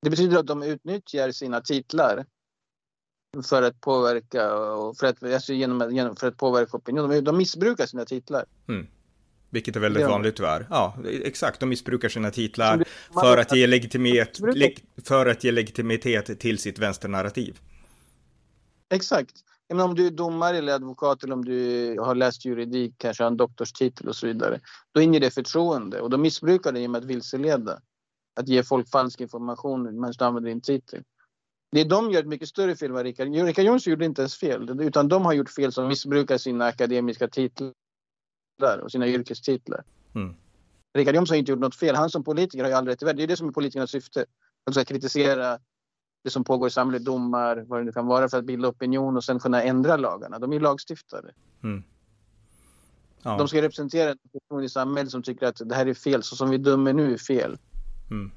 Det 0.02 0.10
betyder 0.10 0.38
att 0.38 0.46
de 0.46 0.62
utnyttjar 0.62 1.30
sina 1.30 1.60
titlar 1.60 2.26
för 3.42 3.62
att 3.62 3.80
påverka 3.80 4.54
och 4.54 4.96
för 4.96 5.06
att, 5.06 5.22
alltså 5.22 5.52
genom, 5.52 5.94
genom, 5.94 6.16
för 6.16 6.28
att 6.28 6.36
påverka 6.36 6.76
opinion. 6.76 7.10
De, 7.10 7.20
de 7.20 7.36
missbrukar 7.36 7.86
sina 7.86 8.04
titlar. 8.04 8.44
Mm. 8.68 8.86
Vilket 9.50 9.76
är 9.76 9.80
väldigt 9.80 10.02
ja. 10.02 10.08
vanligt 10.08 10.36
tyvärr. 10.36 10.66
Ja, 10.70 10.96
exakt. 11.04 11.60
De 11.60 11.68
missbrukar 11.68 12.08
sina 12.08 12.30
titlar 12.30 12.84
för 13.12 13.38
att, 13.38 13.56
ge 13.56 13.66
legitimitet, 13.66 14.38
för 15.04 15.26
att 15.26 15.44
ge 15.44 15.52
legitimitet 15.52 16.40
till 16.40 16.58
sitt 16.58 16.78
vänsternarrativ. 16.78 17.58
Exakt. 18.94 19.32
Men 19.68 19.80
om 19.80 19.94
du 19.94 20.06
är 20.06 20.10
domare 20.10 20.58
eller 20.58 20.72
advokat 20.72 21.24
eller 21.24 21.34
om 21.34 21.44
du 21.44 21.96
har 22.00 22.14
läst 22.14 22.44
juridik, 22.44 22.94
kanske 22.98 23.22
har 23.22 23.30
en 23.30 23.36
doktorstitel 23.36 24.08
och 24.08 24.16
så 24.16 24.26
vidare. 24.26 24.60
Då 24.92 25.00
inger 25.00 25.20
det 25.20 25.30
förtroende 25.30 26.00
och 26.00 26.10
då 26.10 26.18
missbrukar 26.18 26.72
det 26.72 26.80
genom 26.80 26.94
att 26.94 27.04
vilseleda. 27.04 27.80
Att 28.36 28.48
ge 28.48 28.62
folk 28.62 28.88
falsk 28.88 29.20
information 29.20 29.82
medan 29.82 30.12
du 30.18 30.24
använder 30.24 30.50
din 30.50 30.60
titel. 30.60 31.02
Det 31.70 31.84
de 31.84 32.10
gör 32.10 32.20
ett 32.20 32.26
mycket 32.26 32.48
större 32.48 32.76
fel 32.76 32.90
än 32.90 33.04
Richard 33.04 33.28
Richard 33.28 33.64
Jonsson 33.64 33.90
gjorde 33.90 34.04
inte 34.04 34.22
ens 34.22 34.36
fel, 34.36 34.80
utan 34.80 35.08
de 35.08 35.24
har 35.24 35.32
gjort 35.32 35.50
fel 35.50 35.72
som 35.72 35.88
missbrukar 35.88 36.38
sina 36.38 36.66
akademiska 36.66 37.28
titlar 37.28 37.72
och 38.82 38.92
sina 38.92 39.08
yrkestitlar. 39.08 39.84
Mm. 40.14 40.34
Richard 40.98 41.14
Jonsson 41.14 41.34
har 41.34 41.38
inte 41.38 41.52
gjort 41.52 41.60
något 41.60 41.76
fel. 41.76 41.96
Han 41.96 42.10
som 42.10 42.24
politiker 42.24 42.64
har 42.64 42.70
ju 42.70 42.76
all 42.76 42.86
rätt 42.86 43.02
i 43.02 43.04
världen. 43.04 43.16
Det 43.16 43.22
är 43.22 43.26
det 43.26 43.36
som 43.36 43.48
är 43.48 43.52
politikernas 43.52 43.90
syfte. 43.90 44.24
Att 44.70 44.88
kritisera 44.88 45.58
det 46.24 46.30
som 46.30 46.44
pågår 46.44 46.68
i 46.68 46.70
samhället, 46.70 47.04
domar, 47.04 47.64
vad 47.68 47.80
det 47.80 47.84
nu 47.84 47.92
kan 47.92 48.06
vara 48.06 48.28
för 48.28 48.38
att 48.38 48.44
bilda 48.44 48.68
opinion 48.68 49.16
och 49.16 49.24
sen 49.24 49.38
kunna 49.38 49.62
ändra 49.62 49.96
lagarna. 49.96 50.38
De 50.38 50.52
är 50.52 50.60
lagstiftare. 50.60 51.30
Mm. 51.62 51.82
Ja. 53.22 53.36
De 53.38 53.48
ska 53.48 53.62
representera 53.62 54.10
en 54.10 54.18
person 54.32 54.64
i 54.64 54.68
samhället 54.68 55.10
som 55.10 55.22
tycker 55.22 55.46
att 55.46 55.60
det 55.64 55.74
här 55.74 55.86
är 55.86 55.94
fel, 55.94 56.22
så 56.22 56.36
som 56.36 56.50
vi 56.50 56.58
dömer 56.58 56.92
nu 56.92 57.12
är 57.12 57.18
fel. 57.18 57.58
Mm. 58.10 58.30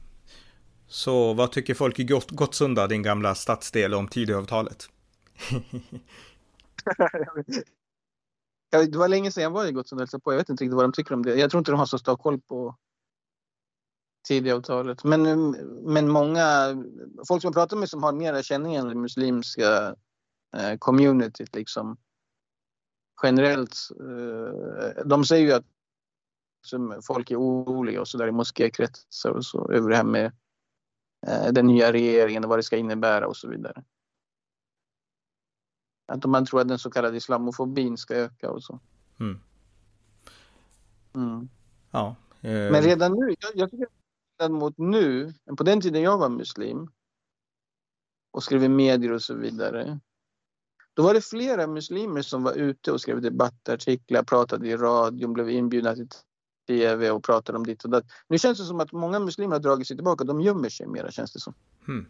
Så 0.87 1.33
vad 1.33 1.51
tycker 1.51 1.73
folk 1.73 1.99
i 1.99 2.03
Gott 2.03 2.31
Gottsunda, 2.31 2.87
din 2.87 3.03
gamla 3.03 3.35
stadsdel, 3.35 3.93
om 3.93 4.07
Tidöavtalet? 4.07 4.89
det 8.71 8.95
var 8.95 9.07
länge 9.07 9.31
sedan 9.31 9.43
jag 9.43 9.51
var 9.51 9.65
i 9.65 9.71
Gottsunda 9.71 10.07
på. 10.23 10.33
Jag 10.33 10.37
vet 10.37 10.49
inte 10.49 10.63
riktigt 10.63 10.75
vad 10.75 10.85
de 10.85 10.91
tycker 10.91 11.13
om 11.13 11.23
det. 11.23 11.35
Jag 11.35 11.51
tror 11.51 11.59
inte 11.59 11.71
de 11.71 11.79
har 11.79 11.85
så 11.85 11.99
stor 11.99 12.17
koll 12.17 12.39
på 12.39 12.75
Tidöavtalet. 14.27 15.03
Men, 15.03 15.51
men 15.83 16.09
många, 16.09 16.75
folk 17.27 17.41
som 17.41 17.47
jag 17.47 17.53
pratar 17.53 17.77
med 17.77 17.89
som 17.89 18.03
har 18.03 18.13
mera 18.13 18.43
känning 18.43 18.75
än 18.75 18.87
det 18.87 18.95
muslimska 18.95 19.95
eh, 20.57 20.77
communityt 20.79 21.55
liksom 21.55 21.97
generellt. 23.23 23.75
Eh, 23.99 25.05
de 25.05 25.25
säger 25.25 25.45
ju 25.45 25.53
att 25.53 25.65
som 26.61 27.01
folk 27.03 27.31
är 27.31 27.35
oroliga 27.35 28.01
och 28.01 28.07
så 28.07 28.17
där 28.17 28.27
i 28.27 28.31
moskékretsar 28.31 29.29
och 29.29 29.45
så 29.45 29.71
över 29.71 29.89
det 29.89 29.95
här 29.95 30.03
med 30.03 30.25
eh, 31.27 31.51
den 31.51 31.67
nya 31.67 31.93
regeringen 31.93 32.43
och 32.43 32.49
vad 32.49 32.59
det 32.59 32.63
ska 32.63 32.77
innebära 32.77 33.27
och 33.27 33.37
så 33.37 33.49
vidare. 33.49 33.83
Att 36.07 36.25
man 36.25 36.45
tror 36.45 36.61
att 36.61 36.67
den 36.67 36.79
så 36.79 36.91
kallade 36.91 37.17
islamofobin 37.17 37.97
ska 37.97 38.15
öka 38.15 38.51
och 38.51 38.63
så. 38.63 38.79
Mm. 39.19 39.39
Mm. 41.15 41.49
Ja. 41.91 42.15
Eh... 42.41 42.71
Men 42.71 42.81
redan 42.81 43.11
nu, 43.11 43.35
jag, 43.39 43.51
jag 43.55 43.71
tycker 43.71 43.87
mot 44.49 44.77
nu, 44.77 45.33
på 45.57 45.63
den 45.63 45.81
tiden 45.81 46.01
jag 46.01 46.17
var 46.17 46.29
muslim 46.29 46.87
och 48.31 48.43
skrev 48.43 48.63
i 48.63 48.69
medier 48.69 49.11
och 49.11 49.21
så 49.21 49.33
vidare. 49.33 49.99
Då 50.93 51.03
var 51.03 51.13
det 51.13 51.21
flera 51.21 51.67
muslimer 51.67 52.21
som 52.21 52.43
var 52.43 52.53
ute 52.53 52.91
och 52.91 53.01
skrev 53.01 53.21
debattartiklar, 53.21 54.23
pratade 54.23 54.67
i 54.67 54.77
radion, 54.77 55.33
blev 55.33 55.49
inbjudna 55.49 55.95
till 55.95 56.07
tv 56.67 57.11
och 57.11 57.23
pratade 57.23 57.57
om 57.57 57.65
ditt 57.65 57.83
och 57.83 57.89
det. 57.89 58.01
Nu 58.27 58.37
känns 58.37 58.57
det 58.57 58.65
som 58.65 58.79
att 58.79 58.91
många 58.91 59.19
muslimer 59.19 59.55
har 59.55 59.59
dragit 59.59 59.87
sig 59.87 59.97
tillbaka. 59.97 60.23
De 60.23 60.41
gömmer 60.41 60.69
sig 60.69 60.87
mera 60.87 61.11
känns 61.11 61.33
det 61.33 61.39
som. 61.39 61.53
Hmm. 61.85 62.05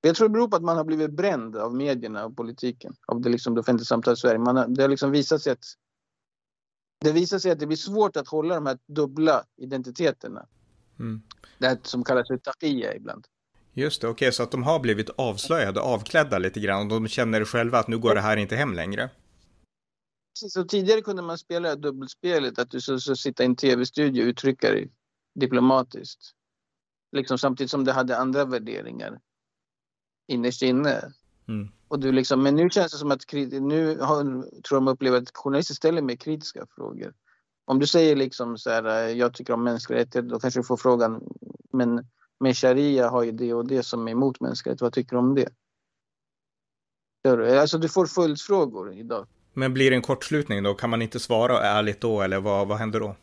Jag 0.00 0.16
tror 0.16 0.28
det 0.28 0.32
beror 0.32 0.48
på 0.48 0.56
att 0.56 0.62
man 0.62 0.76
har 0.76 0.84
blivit 0.84 1.10
bränd 1.10 1.56
av 1.56 1.74
medierna 1.74 2.24
och 2.24 2.36
politiken. 2.36 2.94
Av 3.06 3.20
det, 3.20 3.28
liksom, 3.28 3.54
det 3.54 3.60
offentliga 3.60 3.84
samtalet 3.84 4.18
i 4.18 4.20
Sverige. 4.20 4.38
Man 4.38 4.56
har, 4.56 4.68
det 4.68 4.82
har 4.82 4.88
liksom 4.88 5.10
visat 5.10 5.42
sig 5.42 5.52
att 5.52 5.64
det 7.00 7.12
visar 7.12 7.38
sig 7.38 7.50
att 7.50 7.58
det 7.58 7.66
blir 7.66 7.76
svårt 7.76 8.16
att 8.16 8.28
hålla 8.28 8.54
de 8.54 8.66
här 8.66 8.78
dubbla 8.86 9.44
identiteterna. 9.56 10.46
Mm. 11.00 11.22
Det 11.58 11.86
som 11.86 12.04
kallas 12.04 12.28
för 12.28 12.36
taqiya 12.36 12.94
ibland. 12.94 13.26
Just 13.72 14.00
det, 14.00 14.08
okej, 14.08 14.26
okay, 14.26 14.32
så 14.32 14.42
att 14.42 14.50
de 14.50 14.62
har 14.62 14.80
blivit 14.80 15.10
avslöjade, 15.10 15.80
avklädda 15.80 16.38
lite 16.38 16.60
grann 16.60 16.80
och 16.80 16.88
de 16.88 17.08
känner 17.08 17.44
själva 17.44 17.78
att 17.78 17.88
nu 17.88 17.98
går 17.98 18.14
det 18.14 18.20
här 18.20 18.36
inte 18.36 18.56
hem 18.56 18.74
längre. 18.74 19.10
Så 20.32 20.64
tidigare 20.64 21.00
kunde 21.00 21.22
man 21.22 21.38
spela 21.38 21.76
dubbelspelet, 21.76 22.58
att 22.58 22.70
du 22.70 22.80
så, 22.80 23.00
så 23.00 23.16
sitta 23.16 23.42
i 23.42 23.46
en 23.46 23.56
tv-studio 23.56 24.22
och 24.22 24.26
uttrycka 24.26 24.70
dig 24.70 24.90
diplomatiskt. 25.34 26.20
Liksom 27.12 27.38
samtidigt 27.38 27.70
som 27.70 27.84
du 27.84 27.92
hade 27.92 28.16
andra 28.16 28.44
värderingar 28.44 29.20
innerst 30.28 30.62
inne. 30.62 31.12
Mm. 31.48 31.68
Och 31.88 32.00
du 32.00 32.12
liksom, 32.12 32.42
men 32.42 32.54
nu 32.54 32.70
känns 32.70 32.92
det 32.92 32.98
som 32.98 33.10
att 33.10 33.32
nu 33.52 33.98
har, 33.98 34.22
tror 34.62 34.76
de 34.76 34.88
upplever 34.88 35.18
att 35.18 35.36
journalister 35.36 35.74
ställer 35.74 36.02
mer 36.02 36.16
kritiska 36.16 36.66
frågor. 36.76 37.14
Om 37.70 37.78
du 37.78 37.86
säger 37.86 38.16
liksom 38.16 38.58
så 38.58 38.70
här, 38.70 39.08
jag 39.08 39.34
tycker 39.34 39.52
om 39.52 39.64
mänskliga 39.64 39.98
rättigheter, 39.98 40.30
då 40.30 40.40
kanske 40.40 40.60
du 40.60 40.64
får 40.64 40.76
frågan, 40.76 41.22
men 41.72 42.06
men 42.40 42.54
sharia 42.54 43.08
har 43.08 43.22
ju 43.22 43.32
det 43.32 43.54
och 43.54 43.66
det 43.66 43.82
som 43.82 44.08
är 44.08 44.12
emot 44.12 44.40
mänsklighet. 44.40 44.80
Vad 44.80 44.92
tycker 44.92 45.10
du 45.10 45.18
om 45.18 45.34
det? 45.34 45.52
Alltså 47.60 47.78
du 47.78 47.88
får 47.88 48.06
följdfrågor 48.06 48.92
idag. 48.92 49.26
Men 49.52 49.74
blir 49.74 49.90
det 49.90 49.96
en 49.96 50.02
kortslutning 50.02 50.62
då? 50.62 50.74
Kan 50.74 50.90
man 50.90 51.02
inte 51.02 51.20
svara 51.20 51.62
ärligt 51.62 52.00
då 52.00 52.22
eller 52.22 52.40
vad, 52.40 52.68
vad 52.68 52.78
händer 52.78 53.00
då? 53.00 53.16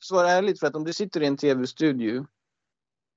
Svara 0.00 0.30
ärligt 0.30 0.60
för 0.60 0.66
att 0.66 0.74
om 0.74 0.84
du 0.84 0.92
sitter 0.92 1.22
i 1.22 1.26
en 1.26 1.36
tv-studio 1.36 2.26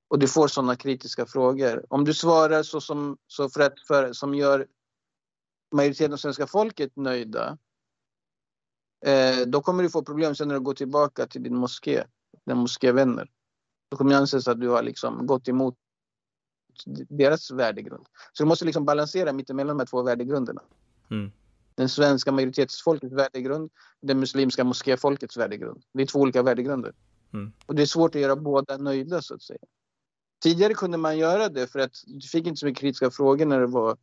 och 0.08 0.20
du 0.20 0.28
får 0.28 0.48
sådana 0.48 0.76
kritiska 0.76 1.26
frågor. 1.26 1.86
Om 1.90 2.06
du 2.06 2.14
svarar 2.14 2.64
så 2.64 2.82
som, 2.82 3.18
så 3.28 3.50
för 3.50 3.62
att, 3.62 3.80
för, 3.88 4.14
som 4.14 4.36
gör 4.36 4.68
majoriteten 5.76 6.14
av 6.14 6.18
svenska 6.18 6.48
folket 6.48 6.96
nöjda. 6.96 7.58
Eh, 9.06 9.48
då 9.48 9.62
kommer 9.62 9.84
du 9.84 9.90
få 9.90 10.04
problem 10.04 10.36
sen 10.36 10.48
när 10.48 10.56
du 10.56 10.62
går 10.62 10.74
tillbaka 10.74 11.28
till 11.28 11.44
din 11.44 11.56
moské, 11.56 12.04
dina 12.46 12.56
moskévänner. 12.56 13.30
Då 13.90 13.98
kommer 13.98 14.12
det 14.12 14.18
anses 14.18 14.48
att 14.48 14.62
du 14.62 14.70
har 14.70 14.84
liksom 14.84 15.28
gått 15.28 15.48
emot 15.48 15.76
deras 17.10 17.52
värdegrund. 17.52 18.06
Så 18.34 18.44
du 18.44 18.48
måste 18.48 18.66
liksom 18.66 18.86
balansera 18.86 19.34
mittemellan 19.34 19.78
de 19.78 19.82
här 19.82 19.88
två 19.88 20.02
värdegrunderna. 20.02 20.62
Mm. 21.12 21.32
Den 21.76 21.90
svenska 21.90 22.32
majoritetsfolkets 22.32 23.14
värdegrund, 23.14 23.72
den 24.02 24.20
muslimska 24.20 24.64
moskéfolkets 24.64 25.38
värdegrund. 25.38 25.84
Det 25.94 26.02
är 26.02 26.06
två 26.06 26.20
olika 26.20 26.44
värdegrunder. 26.44 26.94
Mm. 27.34 27.52
Och 27.66 27.76
det 27.76 27.82
är 27.82 27.86
svårt 27.86 28.16
att 28.16 28.22
göra 28.22 28.36
båda 28.36 28.78
nöjda 28.78 29.22
så 29.22 29.36
att 29.36 29.42
säga. 29.42 29.60
Tidigare 30.44 30.74
kunde 30.74 30.98
man 30.98 31.18
göra 31.18 31.50
det 31.50 31.68
för 31.68 31.80
att 31.80 32.04
du 32.08 32.28
fick 32.28 32.48
inte 32.48 32.60
så 32.60 32.66
mycket 32.66 32.82
kritiska 32.82 33.12
frågor 33.12 33.46
när 33.46 33.60
det 33.60 33.68
var 33.68 33.98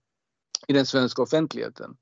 i 0.67 0.73
den 0.73 0.87
svenska 0.87 1.23
offentligheten. 1.23 1.97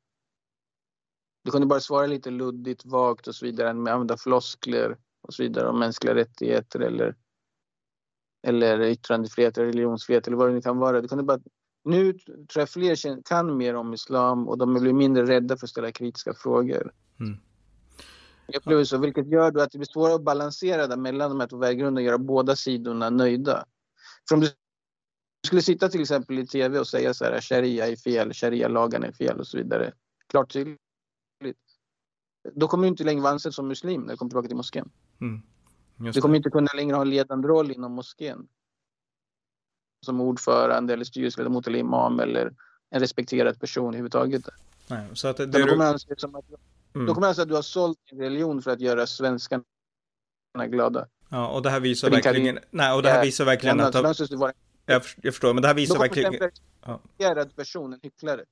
Du 1.46 1.52
kunde 1.52 1.66
bara 1.66 1.80
svara 1.80 2.06
lite 2.06 2.30
luddigt, 2.30 2.84
vagt 2.84 3.26
och 3.26 3.34
så 3.34 3.46
vidare 3.46 3.74
med 3.74 3.92
använda 3.92 4.16
floskler 4.16 4.96
och 5.22 5.34
så 5.34 5.42
vidare 5.42 5.68
om 5.68 5.78
mänskliga 5.78 6.14
rättigheter 6.14 6.80
eller 6.80 7.14
eller 8.46 8.80
yttrandefrihet, 8.80 9.58
religionsfrihet 9.58 10.26
eller 10.26 10.36
vad 10.36 10.48
det 10.48 10.54
nu 10.54 10.60
kan 10.60 10.78
vara. 10.78 11.00
Det 11.00 11.08
kan 11.08 11.26
bara, 11.26 11.40
nu 11.84 12.12
tror 12.12 12.46
jag 12.54 12.68
fler 12.68 13.22
kan 13.22 13.56
mer 13.56 13.74
om 13.74 13.94
islam 13.94 14.48
och 14.48 14.58
de 14.58 14.74
blir 14.74 14.92
mindre 14.92 15.26
rädda 15.26 15.56
för 15.56 15.66
att 15.66 15.70
ställa 15.70 15.92
kritiska 15.92 16.34
frågor. 16.34 16.92
Mm. 17.20 17.36
Jag 18.46 18.56
upplever 18.56 18.84
så, 18.84 18.98
vilket 18.98 19.30
gör 19.30 19.50
då 19.50 19.60
att 19.60 19.72
det 19.72 19.78
blir 19.78 19.88
svårare 19.92 20.14
att 20.14 20.24
balansera 20.24 20.86
där 20.86 20.96
mellan 20.96 21.30
de 21.30 21.40
här 21.40 21.46
två 21.46 21.56
värdegrunderna 21.56 22.00
och 22.00 22.06
göra 22.06 22.18
båda 22.18 22.56
sidorna 22.56 23.10
nöjda. 23.10 23.64
För 24.28 24.34
om 24.34 24.40
du 24.40 24.48
skulle 25.46 25.62
sitta 25.62 25.88
till 25.88 26.00
exempel 26.00 26.38
i 26.38 26.46
tv 26.46 26.78
och 26.78 26.88
säga 26.88 27.14
så 27.14 27.24
här 27.24 27.40
sharia 27.40 27.86
är 27.86 27.96
fel, 27.96 28.32
sharia-lagen 28.32 29.04
är 29.04 29.12
fel 29.12 29.40
och 29.40 29.46
så 29.46 29.56
vidare. 29.56 29.92
Klart 30.28 30.52
tydligt. 30.52 30.80
Då 32.54 32.68
kommer 32.68 32.82
du 32.82 32.88
inte 32.88 33.04
längre 33.04 33.22
vara 33.22 33.32
ansedd 33.32 33.54
som 33.54 33.68
muslim 33.68 34.00
när 34.00 34.12
du 34.12 34.16
kommer 34.16 34.30
tillbaka 34.30 34.48
till 34.48 34.56
moskén. 34.56 34.90
Mm. 35.20 35.42
Du 36.12 36.20
kommer 36.20 36.36
inte 36.36 36.50
kunna 36.50 36.68
längre 36.76 36.94
ha 36.94 37.02
en 37.02 37.10
ledande 37.10 37.48
roll 37.48 37.70
inom 37.70 37.92
moskén. 37.92 38.48
Som 40.04 40.20
ordförande 40.20 40.92
eller 40.92 41.04
styrelseledamot 41.04 41.66
eller 41.66 41.78
imam 41.78 42.20
eller 42.20 42.54
en 42.90 43.00
respekterad 43.00 43.60
person 43.60 43.88
överhuvudtaget. 43.88 44.48
Nej, 44.88 45.08
så 45.12 45.28
att 45.28 45.36
det, 45.36 45.46
det 45.46 45.62
då, 45.62 45.68
kommer 45.68 45.84
du... 45.84 45.90
att, 45.90 46.44
mm. 46.94 47.06
då 47.06 47.14
kommer 47.14 47.28
att 47.28 47.48
du 47.48 47.54
har 47.54 47.62
sålt 47.62 47.98
din 48.10 48.20
religion 48.20 48.62
för 48.62 48.70
att 48.70 48.80
göra 48.80 49.06
svenskarna 49.06 49.64
glada. 50.66 51.06
Ja, 51.28 51.48
och 51.48 51.62
det 51.62 51.70
här 51.70 51.80
visar 51.80 52.10
verkligen... 52.10 52.58
Nej, 52.70 52.92
och 52.92 53.02
det 53.02 53.08
här 53.08 53.22
visar 53.22 53.44
verkligen 53.44 53.80
att... 53.80 53.94
Jag, 54.88 55.04
förstår, 55.04 55.54
men 55.54 55.62
det 55.62 55.68
här 55.68 55.74
visar 55.74 55.98
verkligen... 55.98 56.32
Då 56.32 56.38
kommer 56.38 57.00
en 57.16 57.36
ja. 57.38 57.44
person, 57.56 57.92
en 57.92 58.00
hycklare. 58.02 58.44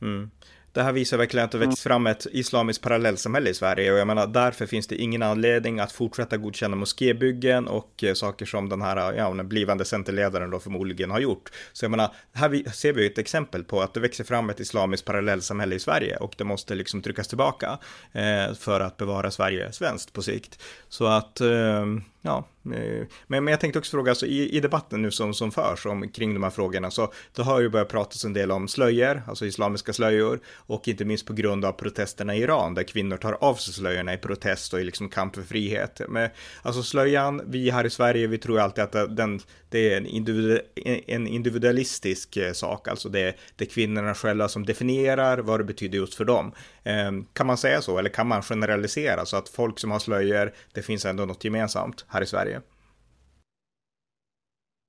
Mm 0.00 0.30
det 0.74 0.82
här 0.82 0.92
visar 0.92 1.16
verkligen 1.18 1.44
att 1.44 1.52
det 1.52 1.58
växt 1.58 1.82
fram 1.82 2.06
ett 2.06 2.26
islamiskt 2.32 2.82
parallellsamhälle 2.82 3.50
i 3.50 3.54
Sverige 3.54 3.92
och 3.92 3.98
jag 3.98 4.06
menar 4.06 4.26
därför 4.26 4.66
finns 4.66 4.86
det 4.86 4.96
ingen 4.96 5.22
anledning 5.22 5.80
att 5.80 5.92
fortsätta 5.92 6.36
godkänna 6.36 6.76
moskébyggen 6.76 7.68
och 7.68 8.04
eh, 8.04 8.14
saker 8.14 8.46
som 8.46 8.68
den 8.68 8.82
här, 8.82 9.12
ja, 9.12 9.34
den 9.34 9.48
blivande 9.48 9.84
centerledaren 9.84 10.50
då 10.50 10.58
förmodligen 10.58 11.10
har 11.10 11.20
gjort. 11.20 11.50
Så 11.72 11.84
jag 11.84 11.90
menar, 11.90 12.14
här 12.32 12.70
ser 12.70 12.92
vi 12.92 13.06
ett 13.06 13.18
exempel 13.18 13.64
på 13.64 13.80
att 13.80 13.94
det 13.94 14.00
växer 14.00 14.24
fram 14.24 14.50
ett 14.50 14.60
islamiskt 14.60 15.06
parallellsamhälle 15.06 15.74
i 15.74 15.80
Sverige 15.80 16.16
och 16.16 16.34
det 16.38 16.44
måste 16.44 16.74
liksom 16.74 17.02
tryckas 17.02 17.28
tillbaka 17.28 17.78
eh, 18.12 18.54
för 18.54 18.80
att 18.80 18.96
bevara 18.96 19.30
Sverige 19.30 19.72
svenskt 19.72 20.12
på 20.12 20.22
sikt. 20.22 20.62
Så 20.88 21.06
att 21.06 21.40
eh, 21.40 21.84
ja, 22.24 22.48
eh, 22.64 23.06
men, 23.26 23.44
men 23.44 23.46
jag 23.46 23.60
tänkte 23.60 23.78
också 23.78 23.90
fråga, 23.90 24.10
alltså, 24.10 24.26
i, 24.26 24.56
i 24.56 24.60
debatten 24.60 25.02
nu 25.02 25.10
som, 25.10 25.34
som 25.34 25.52
förs 25.52 25.86
om, 25.86 26.08
kring 26.08 26.34
de 26.34 26.42
här 26.42 26.50
frågorna, 26.50 26.90
så 26.90 27.12
det 27.34 27.42
har 27.42 27.60
ju 27.60 27.68
börjat 27.68 27.88
pratas 27.88 28.24
en 28.24 28.32
del 28.32 28.50
om 28.50 28.68
slöjor, 28.68 29.22
alltså 29.26 29.46
islamiska 29.46 29.92
slöjor, 29.92 30.40
och 30.46 30.88
inte 30.88 31.04
minst 31.04 31.26
på 31.26 31.32
grund 31.32 31.64
av 31.64 31.72
protesterna 31.72 32.34
i 32.34 32.42
Iran, 32.42 32.74
där 32.74 32.82
kvinnor 32.82 33.16
tar 33.16 33.32
av 33.32 33.54
sig 33.54 33.74
slöjorna 33.74 34.14
i 34.14 34.16
protest 34.16 34.74
och 34.74 34.80
i 34.80 34.84
liksom 34.84 35.08
kamp 35.08 35.34
för 35.34 35.42
frihet. 35.42 36.00
Men 36.08 36.30
alltså 36.62 36.82
slöjan, 36.82 37.42
vi 37.46 37.70
här 37.70 37.86
i 37.86 37.90
Sverige, 37.90 38.26
vi 38.26 38.38
tror 38.38 38.60
alltid 38.60 38.84
att 38.84 39.16
den, 39.16 39.40
det 39.74 39.92
är 39.92 39.96
en, 39.96 40.06
individu 40.06 40.60
en 41.06 41.26
individualistisk 41.26 42.36
eh, 42.36 42.52
sak, 42.52 42.88
alltså 42.88 43.08
det 43.08 43.20
är, 43.20 43.36
det 43.56 43.64
är 43.64 43.68
kvinnorna 43.68 44.14
själva 44.14 44.48
som 44.48 44.66
definierar 44.66 45.38
vad 45.38 45.60
det 45.60 45.64
betyder 45.64 45.98
just 45.98 46.14
för 46.14 46.24
dem. 46.24 46.52
Eh, 46.82 47.12
kan 47.32 47.46
man 47.46 47.56
säga 47.56 47.82
så, 47.82 47.98
eller 47.98 48.10
kan 48.10 48.26
man 48.28 48.42
generalisera 48.42 49.26
så 49.26 49.36
att 49.36 49.48
folk 49.48 49.78
som 49.78 49.90
har 49.90 49.98
slöjor, 49.98 50.54
det 50.72 50.82
finns 50.82 51.04
ändå 51.04 51.24
något 51.24 51.44
gemensamt 51.44 52.04
här 52.08 52.22
i 52.22 52.26
Sverige? 52.26 52.62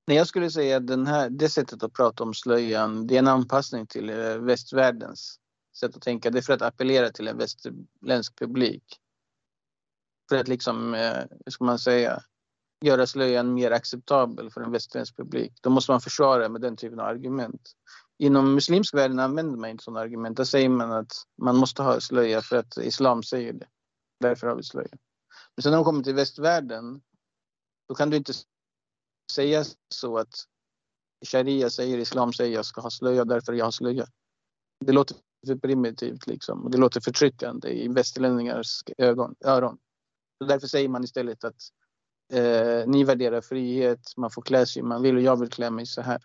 Nej, 0.08 0.17
jag 0.17 0.28
skulle 0.28 0.52
säga 0.52 0.78
att 0.78 0.88
den 0.88 1.08
här, 1.08 1.30
det 1.30 1.50
sättet 1.50 1.84
att 1.84 1.93
prata 1.93 2.24
om 2.24 2.34
slöjan, 2.34 3.08
det 3.08 3.15
är 3.15 3.19
en 3.19 3.28
anpassning 3.28 3.88
till 3.88 4.10
eh, 4.10 4.38
västvärldens 4.38 5.39
sätt 5.80 5.95
att 5.95 6.02
tänka. 6.02 6.30
Det 6.30 6.39
är 6.39 6.41
för 6.41 6.54
att 6.54 6.62
appellera 6.62 7.10
till 7.10 7.28
en 7.28 7.38
västerländsk 7.38 8.39
publik. 8.39 8.84
För 10.30 10.36
att 10.36 10.48
liksom, 10.48 10.93
eh, 10.93 11.24
hur 11.45 11.52
ska 11.52 11.63
man 11.63 11.80
säga, 11.80 12.24
göra 12.86 13.08
slöjan 13.08 13.54
mer 13.54 13.71
acceptabel 13.71 14.52
för 14.52 14.62
en 14.62 14.71
västerländsk 14.71 15.17
publik. 15.17 15.54
Då 15.62 15.69
måste 15.69 15.91
man 15.91 16.02
försvara 16.02 16.50
med 16.50 16.62
den 16.62 16.78
typen 16.78 17.00
av 17.00 17.06
argument. 17.06 17.71
Inom 18.17 18.54
muslimsk 18.54 18.93
världen 18.93 19.19
använder 19.19 19.58
man 19.58 19.69
inte 19.69 19.84
sådana 19.84 20.00
argument. 20.00 20.38
Där 20.38 20.44
säger 20.44 20.69
man 20.69 20.92
att 20.92 21.12
man 21.42 21.58
måste 21.58 21.83
ha 21.83 22.00
slöja 22.00 22.42
för 22.42 22.56
att 22.56 22.77
islam 22.77 23.23
säger 23.23 23.54
det. 23.54 23.67
Därför 24.19 24.48
har 24.48 24.56
vi 24.56 24.63
slöja. 24.63 24.98
Men 25.56 25.63
sen 25.63 25.71
när 25.71 25.77
de 25.77 25.86
kommer 25.86 26.04
till 26.04 26.15
västvärlden, 26.15 27.02
då 27.88 27.96
kan 27.96 28.10
du 28.10 28.17
inte 28.17 28.33
säga 29.31 29.63
så 29.94 30.17
att 30.17 30.36
sharia 31.25 31.69
säger, 31.69 31.98
islam 31.98 32.33
säger 32.33 32.56
jag 32.56 32.65
ska 32.65 32.81
ha 32.81 32.90
slöja 32.90 33.25
därför 33.25 33.54
jag 33.54 33.65
har 33.65 33.71
slöja. 33.71 34.08
Det 34.86 34.92
låter 34.92 35.17
för 35.48 35.56
primitivt 35.56 36.27
liksom. 36.27 36.71
Det 36.71 36.77
låter 36.77 37.02
förtryckande 37.02 37.69
i 37.69 37.88
västerlänningars 37.88 38.83
ögon, 38.98 39.36
öron. 39.46 39.77
Så 40.38 40.48
därför 40.48 40.67
säger 40.67 40.90
man 40.90 41.04
istället 41.04 41.44
att 41.44 41.56
eh, 42.34 42.88
ni 42.88 43.04
värderar 43.04 43.42
frihet, 43.42 44.17
man 44.17 44.32
får 44.32 44.42
klä 44.42 44.65
sig 44.65 44.82
man 44.82 45.02
vill 45.02 45.15
och 45.15 45.21
jag 45.21 45.40
vill 45.40 45.50
klä 45.50 45.69
mig 45.69 45.86
så 45.86 46.02
här. 46.02 46.21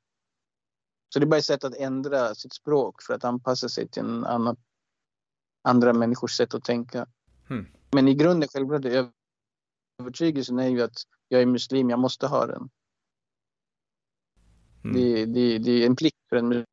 Så 1.08 1.18
det 1.18 1.24
är 1.24 1.26
bara 1.26 1.38
ett 1.38 1.44
sätt 1.44 1.64
att 1.64 1.74
ändra 1.74 2.34
sitt 2.34 2.54
språk 2.54 3.02
för 3.02 3.14
att 3.14 3.24
anpassa 3.24 3.68
sig 3.68 3.88
till 3.88 4.02
en 4.02 4.24
annan, 4.24 4.56
andra 5.62 5.92
människors 5.92 6.36
sätt 6.36 6.54
att 6.54 6.64
tänka. 6.64 7.06
Mm. 7.50 7.66
Men 7.92 8.08
i 8.08 8.14
grunden 8.14 8.48
självklart 8.48 8.84
övertygelsen 10.00 10.58
är 10.58 10.68
ju 10.68 10.82
att 10.82 10.96
jag 11.28 11.42
är 11.42 11.46
muslim, 11.46 11.90
jag 11.90 11.98
måste 11.98 12.26
ha 12.26 12.46
den. 12.46 12.70
Mm. 14.84 14.96
Det, 14.96 15.26
det, 15.26 15.58
det, 15.58 15.70
är 15.70 15.86
en 15.86 15.96
plikt 15.96 16.28
för 16.28 16.36
en 16.36 16.64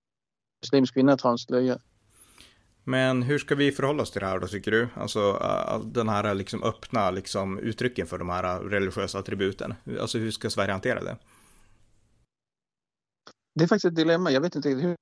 muslimsk 0.61 0.93
kvinna 0.93 1.13
att 1.13 1.21
ha 1.21 1.31
en 1.31 1.37
slöja. 1.37 1.79
Men 2.87 3.23
hur 3.23 3.39
ska 3.39 3.55
vi 3.55 3.71
förhålla 3.71 4.03
oss 4.03 4.11
till 4.11 4.19
det 4.19 4.27
här 4.27 4.39
då 4.39 4.47
tycker 4.47 4.71
du? 4.71 4.89
Alltså 4.95 5.39
den 5.85 6.09
här 6.09 6.33
liksom 6.33 6.63
öppna 6.63 7.11
liksom, 7.11 7.59
uttrycken 7.59 8.07
för 8.07 8.17
de 8.17 8.29
här 8.29 8.59
religiösa 8.59 9.19
attributen. 9.19 9.73
Alltså 9.99 10.17
hur 10.17 10.31
ska 10.31 10.49
Sverige 10.49 10.71
hantera 10.71 11.03
det? 11.03 11.17
Det 13.55 13.63
är 13.63 13.67
faktiskt 13.67 13.85
ett 13.85 13.95
dilemma. 13.95 14.31
Jag 14.31 14.41
vet 14.41 14.55
inte 14.55 14.69
hur 14.69 14.95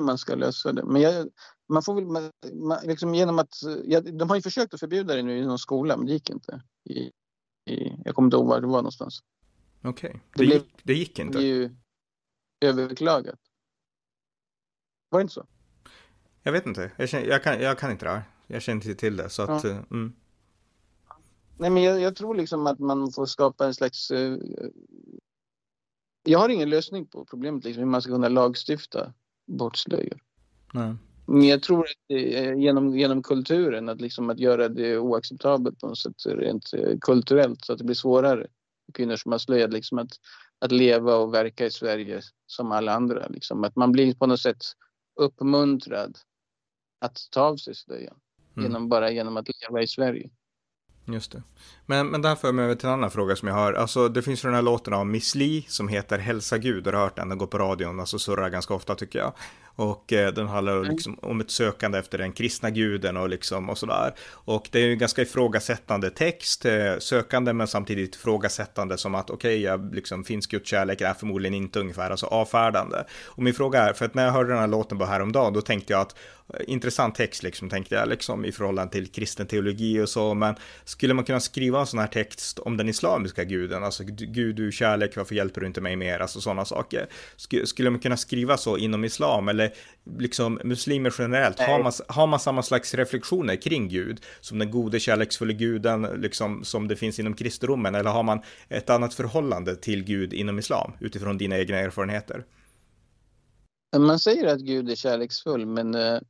man 0.00 0.18
ska 0.18 0.34
lösa 0.34 0.72
det. 0.72 0.84
Men 0.84 1.02
jag, 1.02 1.28
man 1.72 1.82
får 1.82 1.94
väl, 1.94 2.30
man, 2.54 2.78
liksom 2.84 3.14
genom 3.14 3.38
att, 3.38 3.54
ja, 3.84 4.00
de 4.00 4.28
har 4.28 4.36
ju 4.36 4.42
försökt 4.42 4.74
att 4.74 4.80
förbjuda 4.80 5.14
det 5.14 5.22
nu 5.22 5.38
i 5.38 5.46
någon 5.46 5.58
skola, 5.58 5.96
men 5.96 6.06
det 6.06 6.12
gick 6.12 6.30
inte. 6.30 6.62
I, 6.84 6.98
i, 7.70 7.92
jag 8.04 8.14
kommer 8.14 8.26
inte 8.26 8.36
ihåg 8.36 8.46
var 8.46 8.60
det 8.60 8.66
var 8.66 8.76
någonstans. 8.76 9.20
Okej, 9.82 10.10
okay. 10.10 10.20
det, 10.34 10.44
det, 10.44 10.54
gick, 10.54 10.80
det 10.82 10.94
gick 10.94 11.18
inte? 11.18 11.38
Det 11.38 11.44
ju 11.44 11.76
överklagat. 12.60 13.38
Var 15.10 15.18
det 15.18 15.22
inte 15.22 15.34
så? 15.34 15.46
Jag 16.46 16.52
vet 16.52 16.66
inte. 16.66 16.90
Jag, 16.96 17.08
känner, 17.08 17.26
jag, 17.26 17.42
kan, 17.42 17.60
jag 17.60 17.78
kan 17.78 17.90
inte 17.90 18.04
det 18.04 18.10
här. 18.10 18.22
Jag 18.46 18.62
känner 18.62 18.76
inte 18.76 18.94
till 18.94 19.16
det. 19.16 19.30
Så 19.30 19.42
att, 19.42 19.64
ja. 19.64 19.70
Eh, 19.70 19.76
mm. 19.90 20.12
Nej, 21.58 21.70
men 21.70 21.82
jag, 21.82 22.00
jag, 22.00 22.16
tror 22.16 22.34
liksom 22.34 22.66
att 22.66 22.78
man 22.78 23.12
får 23.12 23.26
skapa 23.26 23.66
en 23.66 23.74
slags... 23.74 24.10
Uh, 24.10 24.38
jag 26.24 26.38
har 26.38 26.48
ingen 26.48 26.70
lösning 26.70 27.06
på 27.06 27.24
problemet, 27.24 27.64
liksom, 27.64 27.80
hur 27.80 27.90
man 27.90 28.02
ska 28.02 28.12
kunna 28.12 28.28
lagstifta 28.28 29.12
bort 29.46 29.76
slöjor. 29.76 30.20
Men 31.26 31.42
jag 31.42 31.62
tror 31.62 31.84
att 31.84 32.04
det 32.08 32.54
genom, 32.58 32.98
genom 32.98 33.22
kulturen, 33.22 33.88
att, 33.88 34.00
liksom, 34.00 34.30
att 34.30 34.38
göra 34.38 34.68
det 34.68 34.98
oacceptabelt 34.98 35.80
på 35.80 35.86
något 35.86 35.98
sätt 35.98 36.26
rent 36.26 36.74
uh, 36.74 36.98
kulturellt 37.00 37.64
så 37.64 37.72
att 37.72 37.78
det 37.78 37.84
blir 37.84 37.94
svårare 37.94 38.46
för 38.86 38.92
kvinnor 38.92 39.16
som 39.16 39.32
har 39.32 39.38
slöjat 39.38 39.72
liksom, 39.72 39.98
att, 39.98 40.12
att 40.58 40.72
leva 40.72 41.16
och 41.16 41.34
verka 41.34 41.66
i 41.66 41.70
Sverige 41.70 42.20
som 42.46 42.72
alla 42.72 42.92
andra. 42.92 43.28
Liksom. 43.28 43.64
Att 43.64 43.76
man 43.76 43.92
blir 43.92 44.14
på 44.14 44.26
något 44.26 44.40
sätt 44.40 44.62
uppmuntrad 45.20 46.18
att 47.04 47.18
ta 47.30 47.40
av 47.40 47.56
sig 47.56 47.74
slöjan. 47.74 48.16
Mm. 48.56 48.70
Genom, 48.70 48.88
bara 48.88 49.10
genom 49.10 49.36
att 49.36 49.48
leva 49.60 49.82
i 49.82 49.86
Sverige. 49.86 50.30
Just 51.06 51.32
det. 51.32 51.42
Men, 51.86 52.06
men 52.06 52.22
där 52.22 52.34
för 52.34 52.52
mig 52.52 52.64
över 52.64 52.74
till 52.74 52.88
en 52.88 52.94
annan 52.94 53.10
fråga 53.10 53.36
som 53.36 53.48
jag 53.48 53.54
har. 53.54 53.72
Alltså 53.72 54.08
det 54.08 54.22
finns 54.22 54.44
ju 54.44 54.46
den 54.46 54.54
här 54.54 54.62
låten 54.62 54.94
av 54.94 55.06
Miss 55.06 55.34
Li 55.34 55.66
som 55.68 55.88
heter 55.88 56.18
Hälsa 56.18 56.58
Gud. 56.58 56.86
Har 56.86 56.92
du 56.92 56.98
hört 56.98 57.16
den? 57.16 57.28
Den 57.28 57.38
går 57.38 57.46
på 57.46 57.58
radion, 57.58 58.00
alltså 58.00 58.18
surrar 58.18 58.50
ganska 58.50 58.74
ofta 58.74 58.94
tycker 58.94 59.18
jag. 59.18 59.32
Och 59.76 60.12
eh, 60.12 60.32
den 60.32 60.46
handlar 60.46 60.76
mm. 60.76 60.90
liksom 60.90 61.18
om 61.22 61.40
ett 61.40 61.50
sökande 61.50 61.98
efter 61.98 62.18
den 62.18 62.32
kristna 62.32 62.70
guden 62.70 63.16
och 63.16 63.28
liksom 63.28 63.70
och 63.70 63.78
sådär. 63.78 64.14
Och 64.30 64.68
det 64.70 64.78
är 64.78 64.86
ju 64.86 64.96
ganska 64.96 65.22
ifrågasättande 65.22 66.10
text, 66.10 66.64
eh, 66.64 66.98
sökande 66.98 67.52
men 67.52 67.68
samtidigt 67.68 68.14
ifrågasättande 68.14 68.98
som 68.98 69.14
att 69.14 69.30
okej, 69.30 69.48
okay, 69.48 69.62
jag 69.62 69.94
liksom 69.94 70.24
finns 70.24 70.46
Guds 70.46 70.70
kärlek 70.70 71.00
är 71.00 71.14
förmodligen 71.14 71.54
inte 71.54 71.80
ungefär, 71.80 72.10
alltså 72.10 72.26
avfärdande. 72.26 73.04
Och 73.24 73.42
min 73.42 73.54
fråga 73.54 73.82
är, 73.82 73.92
för 73.92 74.04
att 74.04 74.14
när 74.14 74.24
jag 74.24 74.32
hörde 74.32 74.48
den 74.48 74.58
här 74.58 74.66
låten 74.66 74.98
bara 74.98 75.08
häromdagen, 75.08 75.52
då 75.52 75.60
tänkte 75.60 75.92
jag 75.92 76.00
att 76.00 76.16
eh, 76.54 76.60
intressant 76.66 77.14
text 77.14 77.42
liksom 77.42 77.70
tänkte 77.70 77.94
jag 77.94 78.08
liksom 78.08 78.44
i 78.44 78.52
förhållande 78.52 78.92
till 78.92 79.06
kristen 79.06 79.46
teologi 79.46 80.00
och 80.00 80.08
så, 80.08 80.34
men 80.34 80.54
skulle 80.84 81.14
man 81.14 81.24
kunna 81.24 81.40
skriva 81.40 81.80
en 81.80 81.86
sån 81.86 82.00
här 82.00 82.06
text 82.06 82.58
om 82.58 82.76
den 82.76 82.88
islamiska 82.88 83.44
guden, 83.44 83.84
alltså 83.84 84.04
Gud 84.06 84.56
du 84.56 84.72
kärlek, 84.72 85.16
varför 85.16 85.34
hjälper 85.34 85.60
du 85.60 85.66
inte 85.66 85.80
mig 85.80 85.96
mer, 85.96 86.18
alltså 86.18 86.40
sådana 86.40 86.64
saker. 86.64 87.08
Skulle 87.64 87.90
man 87.90 88.00
kunna 88.00 88.16
skriva 88.16 88.56
så 88.56 88.78
inom 88.78 89.04
islam 89.04 89.48
eller 89.48 89.63
liksom 90.18 90.60
muslimer 90.64 91.14
generellt, 91.18 91.60
har 91.60 91.82
man, 91.82 91.92
har 92.08 92.26
man 92.26 92.40
samma 92.40 92.62
slags 92.62 92.94
reflektioner 92.94 93.56
kring 93.56 93.88
Gud 93.88 94.20
som 94.40 94.58
den 94.58 94.70
gode 94.70 95.00
kärleksfulla 95.00 95.52
guden, 95.52 96.02
liksom 96.02 96.64
som 96.64 96.88
det 96.88 96.96
finns 96.96 97.18
inom 97.18 97.34
kristendomen, 97.34 97.94
eller 97.94 98.10
har 98.10 98.22
man 98.22 98.42
ett 98.68 98.90
annat 98.90 99.14
förhållande 99.14 99.76
till 99.76 100.04
Gud 100.04 100.32
inom 100.32 100.58
islam 100.58 100.92
utifrån 101.00 101.38
dina 101.38 101.58
egna 101.58 101.76
erfarenheter? 101.76 102.44
Man 103.96 104.18
säger 104.18 104.46
att 104.46 104.60
Gud 104.60 104.90
är 104.90 104.94
kärleksfull, 104.94 105.66
men 105.66 105.94
uh, 105.94 106.20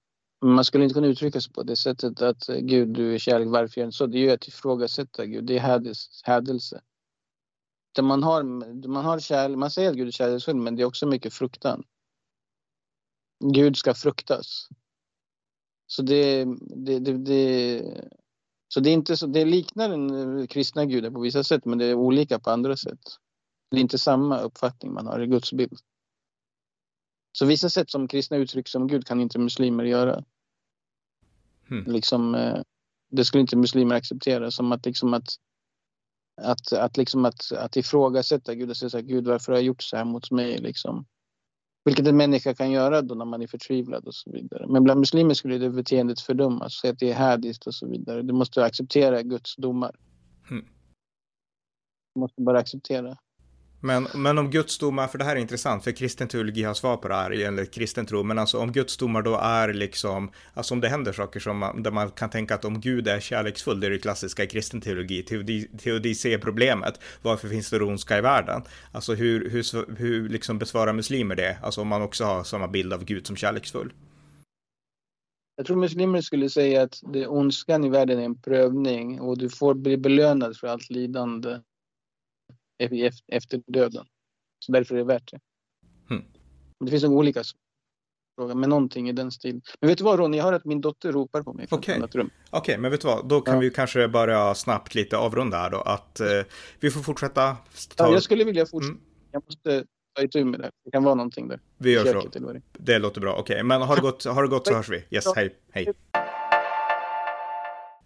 man 0.45 0.65
skulle 0.65 0.85
inte 0.85 0.95
kunna 0.95 1.07
uttrycka 1.07 1.41
sig 1.41 1.53
på 1.53 1.63
det 1.63 1.77
sättet 1.77 2.23
att 2.23 2.47
Gud, 2.47 2.89
du 2.89 3.15
är 3.15 3.19
kärlek, 3.19 3.49
varför 3.49 3.81
gör 3.81 3.87
du 3.87 3.93
så? 3.93 4.07
Det 4.07 4.19
är 4.19 4.23
ju 4.23 4.31
att 4.31 4.49
ifrågasätta 4.49 5.27
Gud, 5.27 5.45
det 5.45 5.59
är 5.59 5.79
hädelse. 6.25 6.81
Man 8.03 8.23
har, 8.23 8.43
man 8.89 9.05
har 9.05 9.19
kärlek, 9.21 9.59
man 9.59 9.71
säger 9.71 9.91
att 9.91 9.97
Gud 9.97 10.09
är 10.09 10.13
kärleksfull, 10.13 10.57
men 10.57 10.77
det 10.77 10.83
är 10.83 10.87
också 10.87 11.07
mycket 11.07 11.33
fruktan. 11.33 11.85
Gud 13.53 13.77
ska 13.77 13.95
fruktas. 13.95 14.69
Så 15.87 16.03
det, 16.03 16.45
det, 16.61 16.99
det, 16.99 17.19
det, 17.19 17.83
så 18.69 18.81
det 18.81 18.91
är 18.91 18.95
inte 18.95 19.17
så, 19.17 19.27
det 19.27 19.45
liknar 19.45 19.89
den 19.89 20.47
kristna 20.47 20.85
guden 20.85 21.15
på 21.15 21.21
vissa 21.21 21.45
sätt 21.45 21.65
men 21.65 21.79
det 21.79 21.85
är 21.85 21.95
olika 21.95 22.39
på 22.39 22.51
andra 22.51 22.77
sätt. 22.77 23.01
Det 23.71 23.77
är 23.77 23.81
inte 23.81 23.99
samma 23.99 24.41
uppfattning 24.41 24.93
man 24.93 25.07
har 25.07 25.21
i 25.21 25.27
Guds 25.27 25.53
bild. 25.53 25.79
Så 27.33 27.47
vissa 27.47 27.71
sätt 27.71 27.91
som 27.91 28.09
kristna 28.09 28.37
uttryck 28.37 28.69
som 28.69 28.87
Gud 28.87 29.07
kan 29.07 29.21
inte 29.21 29.39
muslimer 29.39 29.85
göra. 29.85 30.25
Hmm. 31.69 31.85
Liksom, 31.87 32.35
eh, 32.35 32.63
det 33.11 33.25
skulle 33.25 33.41
inte 33.41 33.57
muslimer 33.57 33.95
acceptera 33.95 34.51
som 34.51 34.73
att 34.73 34.87
liksom 34.87 35.15
att 35.15 35.29
att, 36.37 36.73
att, 36.73 36.97
liksom 36.97 37.25
att, 37.25 37.53
att 37.53 37.77
ifrågasätta 37.77 38.55
Gud 38.55 38.71
och 38.71 38.77
säga 38.77 38.91
så 38.91 38.97
här, 38.97 39.05
Gud 39.05 39.27
varför 39.27 39.53
har 39.53 39.59
jag 39.59 39.67
gjort 39.67 39.83
så 39.83 39.97
här 39.97 40.05
mot 40.05 40.31
mig 40.31 40.59
liksom. 40.59 41.07
Vilket 41.85 42.07
en 42.07 42.17
människa 42.17 42.55
kan 42.55 42.71
göra 42.71 43.03
då 43.03 43.15
när 43.15 43.25
man 43.25 43.43
är 43.43 43.47
förtvivlad 43.47 44.05
och 44.07 44.15
så 44.15 44.31
vidare. 44.31 44.67
Men 44.69 44.85
bland 44.85 45.01
muslimer 45.01 45.35
skulle 45.35 45.59
det 45.59 45.71
beteendet 45.71 46.21
fördömas, 46.21 46.73
säga 46.73 46.93
att 46.93 46.99
det 46.99 47.11
är 47.11 47.15
härdiskt 47.15 47.67
och 47.67 47.75
så 47.75 47.87
vidare. 47.87 48.23
Du 48.23 48.33
måste 48.33 48.65
acceptera 48.65 49.23
Guds 49.23 49.57
domar. 49.57 49.97
Mm. 50.51 50.65
Du 52.15 52.21
måste 52.21 52.43
bara 52.43 52.59
acceptera. 52.59 53.17
Men, 53.85 54.07
men 54.15 54.39
om 54.39 54.51
Guds 54.51 54.79
domar, 54.79 55.07
för 55.07 55.19
det 55.19 55.25
här 55.25 55.37
är 55.37 55.41
intressant, 55.41 55.85
för 55.85 55.93
kristen 55.93 56.29
teologi 56.29 56.63
har 56.63 56.75
svar 56.75 56.97
på 56.97 57.09
det 57.09 57.15
här, 57.15 57.31
enligt 57.31 57.75
kristen 57.75 58.07
tro, 58.07 58.23
men 58.23 58.39
alltså 58.39 58.59
om 58.59 58.73
Guds 58.73 58.97
domar 58.97 59.23
då 59.23 59.37
är 59.37 59.73
liksom, 59.73 60.31
alltså 60.55 60.75
om 60.75 60.81
det 60.81 60.89
händer 60.89 61.13
saker 61.13 61.41
som 61.41 61.59
man, 61.59 61.83
där 61.83 61.91
man 61.91 62.11
kan 62.11 62.31
tänka 62.31 62.55
att 62.55 62.65
om 62.65 62.81
Gud 62.81 63.09
är 63.09 63.21
kärleksfull, 63.21 63.81
det 63.81 63.87
är 63.87 63.91
det 63.91 63.99
klassiska 63.99 64.45
i 64.45 64.47
kristen 64.47 64.81
teologi, 64.81 65.23
teodi, 65.79 66.15
ser 66.15 66.39
problemet, 66.39 67.01
varför 67.23 67.49
finns 67.49 67.71
det 67.71 67.83
ondska 67.83 68.19
i 68.19 68.21
världen? 68.21 68.63
Alltså 68.93 69.15
hur, 69.15 69.51
hur, 69.51 69.97
hur 69.97 70.29
liksom 70.29 70.59
besvarar 70.59 70.93
muslimer 70.93 71.35
det, 71.35 71.59
alltså 71.63 71.81
om 71.81 71.89
man 71.89 72.03
också 72.03 72.25
har 72.25 72.45
samma 72.45 72.69
bild 72.69 72.93
av 72.93 73.05
Gud 73.05 73.27
som 73.27 73.37
kärleksfull? 73.37 73.93
Jag 75.57 75.67
tror 75.67 75.77
muslimer 75.77 76.21
skulle 76.21 76.51
säga 76.51 76.83
att 76.83 77.01
det 77.13 77.27
ondskan 77.27 77.85
i 77.85 77.89
världen 77.89 78.19
är 78.19 78.25
en 78.25 78.41
prövning 78.41 79.21
och 79.21 79.39
du 79.39 79.49
får 79.49 79.75
bli 79.75 79.97
belönad 79.97 80.57
för 80.57 80.67
allt 80.67 80.91
lidande 80.91 81.59
efter 83.33 83.63
döden. 83.67 84.07
Så 84.59 84.73
därför 84.73 84.95
är 84.95 84.99
det 84.99 85.05
värt 85.05 85.31
det. 85.31 85.41
Mm. 86.15 86.25
Det 86.85 86.91
finns 86.91 87.03
nog 87.03 87.13
olika 87.13 87.43
frågor, 88.39 88.55
men 88.55 88.71
någonting 88.71 89.09
i 89.09 89.13
den 89.13 89.31
stilen. 89.31 89.63
Men 89.81 89.89
vet 89.89 89.99
du 89.99 90.05
vad 90.05 90.19
Ronny, 90.19 90.37
jag 90.37 90.45
hör 90.45 90.53
att 90.53 90.65
min 90.65 90.81
dotter 90.81 91.13
ropar 91.13 91.43
på 91.43 91.53
mig 91.53 91.67
från 91.67 91.79
okay. 91.79 92.03
ett 92.03 92.15
rum. 92.15 92.31
Okej, 92.51 92.61
okay, 92.61 92.79
men 92.79 92.91
vet 92.91 93.01
du 93.01 93.07
vad, 93.07 93.29
då 93.29 93.41
kan 93.41 93.55
ja. 93.55 93.61
vi 93.61 93.71
kanske 93.71 94.09
börja 94.09 94.55
snabbt 94.55 94.95
lite 94.95 95.17
avrunda 95.17 95.57
här 95.57 95.71
då, 95.71 95.81
att 95.81 96.21
eh, 96.21 96.27
vi 96.81 96.91
får 96.91 97.01
fortsätta. 97.01 97.57
Ta... 97.97 98.07
Ja, 98.07 98.13
jag 98.13 98.23
skulle 98.23 98.45
vilja 98.45 98.67
fortsätta. 98.67 98.93
Mm. 98.93 99.05
Jag 99.31 99.43
måste 99.45 99.85
ta 100.15 100.23
itu 100.23 100.45
med 100.45 100.61
det. 100.61 100.71
Det 100.85 100.91
kan 100.91 101.05
vara 101.05 101.15
någonting 101.15 101.49
där. 101.49 101.61
Vi 101.79 101.93
gör 101.93 102.05
så. 102.05 102.29
Det 102.73 102.99
låter 102.99 103.21
bra. 103.21 103.33
Okej, 103.33 103.55
okay. 103.55 103.63
men 103.63 103.83
har 103.83 103.97
det 103.97 104.03
gått, 104.03 104.25
har 104.25 104.43
det 104.43 104.49
gått 104.49 104.67
så 104.67 104.75
hörs 104.75 104.89
vi. 104.89 105.05
Yes, 105.11 105.25
hej, 105.37 105.57
hej. 105.73 105.93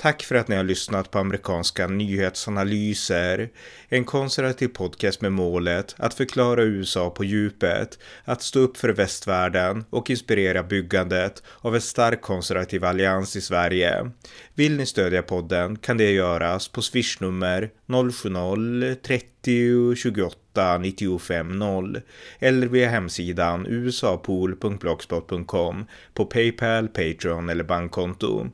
Tack 0.01 0.23
för 0.23 0.35
att 0.35 0.49
ni 0.49 0.57
har 0.57 0.65
lyssnat 0.65 1.11
på 1.11 1.19
amerikanska 1.19 1.87
nyhetsanalyser. 1.87 3.49
En 3.89 4.05
konservativ 4.05 4.69
podcast 4.69 5.21
med 5.21 5.33
målet 5.33 5.95
att 5.99 6.15
förklara 6.15 6.63
USA 6.63 7.11
på 7.11 7.25
djupet, 7.25 7.99
att 8.25 8.43
stå 8.43 8.61
upp 8.61 8.77
för 8.77 8.89
västvärlden 8.89 9.85
och 9.91 10.11
inspirera 10.11 10.63
byggandet 10.63 11.43
av 11.61 11.75
en 11.75 11.81
stark 11.81 12.21
konservativ 12.21 12.85
allians 12.85 13.37
i 13.37 13.41
Sverige. 13.41 14.11
Vill 14.55 14.77
ni 14.77 14.87
stödja 14.87 15.23
podden 15.23 15.79
kan 15.79 15.97
det 15.97 16.11
göras 16.11 16.69
på 16.69 16.83
swishnummer 16.83 17.71
070-30 17.87 19.95
28 19.95 20.79
95 20.79 21.59
0 21.59 22.01
eller 22.39 22.67
via 22.67 22.89
hemsidan 22.89 23.67
usapool.blogspot.com 23.67 25.85
på 26.15 26.27
Paypal, 26.27 26.89
Patreon 26.89 27.49
eller 27.49 27.65
bankkonto. 27.65 28.47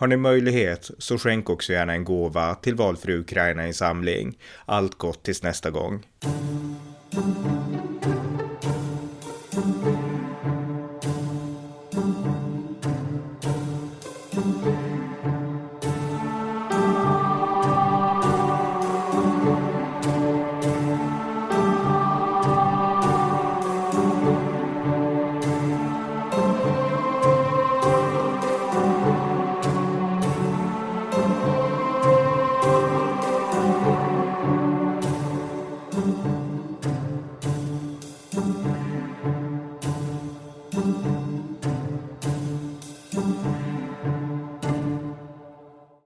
Har 0.00 0.06
ni 0.06 0.16
möjlighet 0.16 0.90
så 0.98 1.18
skänk 1.18 1.50
också 1.50 1.72
gärna 1.72 1.92
en 1.92 2.04
gåva 2.04 2.54
till 2.54 2.74
valfri 2.74 3.14
Ukraina-insamling. 3.14 4.38
Allt 4.66 4.94
gott 4.94 5.22
tills 5.22 5.42
nästa 5.42 5.70
gång. 5.70 6.06